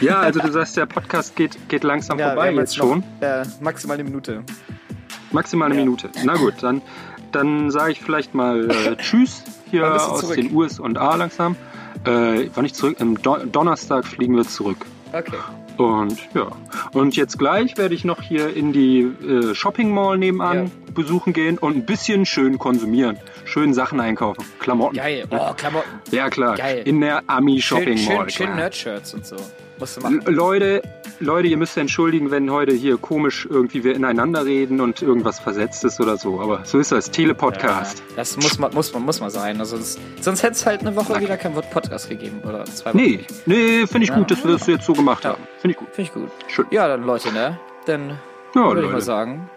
Ja, 0.00 0.20
also 0.20 0.40
du 0.40 0.50
sagst, 0.50 0.76
der 0.76 0.86
Podcast 0.86 1.36
geht, 1.36 1.68
geht 1.68 1.84
langsam 1.84 2.18
Ja, 2.18 2.28
vorbei 2.28 2.50
jetzt 2.52 2.76
noch, 2.78 2.86
schon. 2.86 3.04
Äh, 3.20 3.44
maximal 3.60 3.94
eine 3.94 4.04
Minute. 4.04 4.42
Maximal 5.30 5.66
eine 5.66 5.76
Ja. 5.78 5.84
Minute. 5.84 6.10
Na 6.24 6.34
gut, 6.36 6.54
dann, 6.62 6.82
dann 7.30 7.70
sage 7.70 7.92
ich 7.92 8.00
vielleicht 8.00 8.34
mal 8.34 8.70
äh, 8.70 8.96
Tschüss 9.02 9.44
hier 9.70 9.92
aus 9.94 10.20
zurück? 10.20 10.36
den 10.36 10.52
USA 10.54 11.14
langsam. 11.14 11.56
Äh, 12.04 12.48
wann 12.54 12.64
ich 12.64 12.74
zurück? 12.74 12.96
Am 13.00 13.20
Don 13.22 13.52
Donnerstag 13.52 14.06
fliegen 14.06 14.34
wir 14.36 14.44
zurück. 14.44 14.86
Okay. 15.12 15.36
Und 15.76 16.18
ja. 16.34 16.48
Und 16.92 17.16
jetzt 17.16 17.38
gleich 17.38 17.76
werde 17.76 17.94
ich 17.94 18.04
noch 18.04 18.22
hier 18.22 18.54
in 18.54 18.72
die 18.72 19.00
äh, 19.00 19.54
Shopping 19.54 19.92
Mall 19.92 20.18
nebenan 20.18 20.70
besuchen 20.94 21.32
gehen 21.32 21.58
und 21.58 21.76
ein 21.76 21.86
bisschen 21.86 22.26
schön 22.26 22.58
konsumieren. 22.58 23.18
Schön 23.44 23.72
Sachen 23.74 24.00
einkaufen. 24.00 24.44
Klamotten. 24.58 24.96
Geil. 24.96 25.24
Oh, 25.30 25.52
Klamotten. 25.56 25.88
Ja, 26.10 26.28
klar. 26.30 26.56
Geil. 26.56 26.82
In 26.84 27.00
der 27.00 27.22
Ami 27.26 27.60
Schön, 27.60 27.78
Shopping 27.78 27.98
schön, 27.98 28.16
Mall. 28.16 28.30
schön 28.30 28.46
klar. 28.46 28.56
Nerd-Shirts 28.56 29.14
und 29.14 29.26
so. 29.26 29.36
Musst 29.82 29.96
du 29.96 30.00
machen. 30.00 30.22
Leute, 30.26 30.80
Leute, 31.18 31.48
ihr 31.48 31.56
müsst 31.56 31.74
ja 31.74 31.80
entschuldigen, 31.80 32.30
wenn 32.30 32.48
heute 32.52 32.72
hier 32.72 32.98
komisch 32.98 33.48
irgendwie 33.50 33.82
wir 33.82 33.96
ineinander 33.96 34.44
reden 34.44 34.80
und 34.80 35.02
irgendwas 35.02 35.40
versetzt 35.40 35.82
ist 35.82 36.00
oder 36.00 36.16
so. 36.18 36.40
Aber 36.40 36.64
so 36.64 36.78
ist 36.78 36.92
das. 36.92 37.10
Telepodcast. 37.10 37.98
Ja, 37.98 38.04
das 38.14 38.36
muss 38.36 38.60
man, 38.60 38.72
muss 38.74 38.92
man, 38.92 39.02
muss 39.02 39.18
man 39.18 39.30
sein. 39.30 39.58
Also 39.58 39.76
sonst, 39.76 39.98
sonst 40.20 40.44
hätte 40.44 40.52
es 40.52 40.66
halt 40.66 40.82
eine 40.82 40.94
Woche 40.94 41.18
wieder 41.20 41.36
kein 41.36 41.56
Wort 41.56 41.68
Podcast 41.72 42.08
gegeben. 42.08 42.40
Oder 42.48 42.64
zwei 42.66 42.90
Wochen. 42.90 42.96
Nee, 42.98 43.24
nee, 43.46 43.84
finde 43.88 44.04
ich 44.04 44.10
Ja. 44.10 44.18
gut, 44.18 44.30
dass 44.30 44.44
wir 44.44 44.52
das 44.52 44.68
jetzt 44.68 44.86
so 44.86 44.92
gemacht 44.92 45.24
haben. 45.24 45.42
Finde 45.60 45.72
ich 45.72 45.78
gut. 45.78 45.88
Finde 45.92 46.02
ich 46.10 46.14
gut. 46.14 46.30
Schön. 46.46 46.66
Ja, 46.70 46.86
dann 46.86 47.02
Leute, 47.02 47.32
ne? 47.32 47.58
Dann 47.86 48.20
Ja, 48.54 48.66
würde 48.68 48.84
ich 48.84 48.92
mal 48.92 49.00
sagen. 49.00 49.50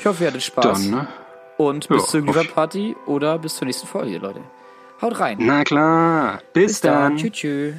Ich 0.00 0.06
hoffe, 0.06 0.24
ihr 0.24 0.30
hattet 0.30 0.42
Spaß. 0.42 0.64
Dann, 0.82 0.90
ne? 0.90 1.08
Und 1.58 1.86
bis 1.86 2.06
zur. 2.06 2.22
Glühweinparty 2.22 2.96
oder 3.06 3.38
bis 3.38 3.54
zur 3.54 3.66
nächsten 3.66 3.86
Folge, 3.86 4.18
Leute. 4.18 4.40
Haut 5.00 5.20
rein. 5.20 5.38
Na 5.40 5.62
klar. 5.62 6.40
Bis, 6.54 6.64
Bis 6.72 6.80
dann. 6.80 6.92
dann. 6.92 7.16
Tschüss. 7.18 7.30
tschüss. 7.32 7.74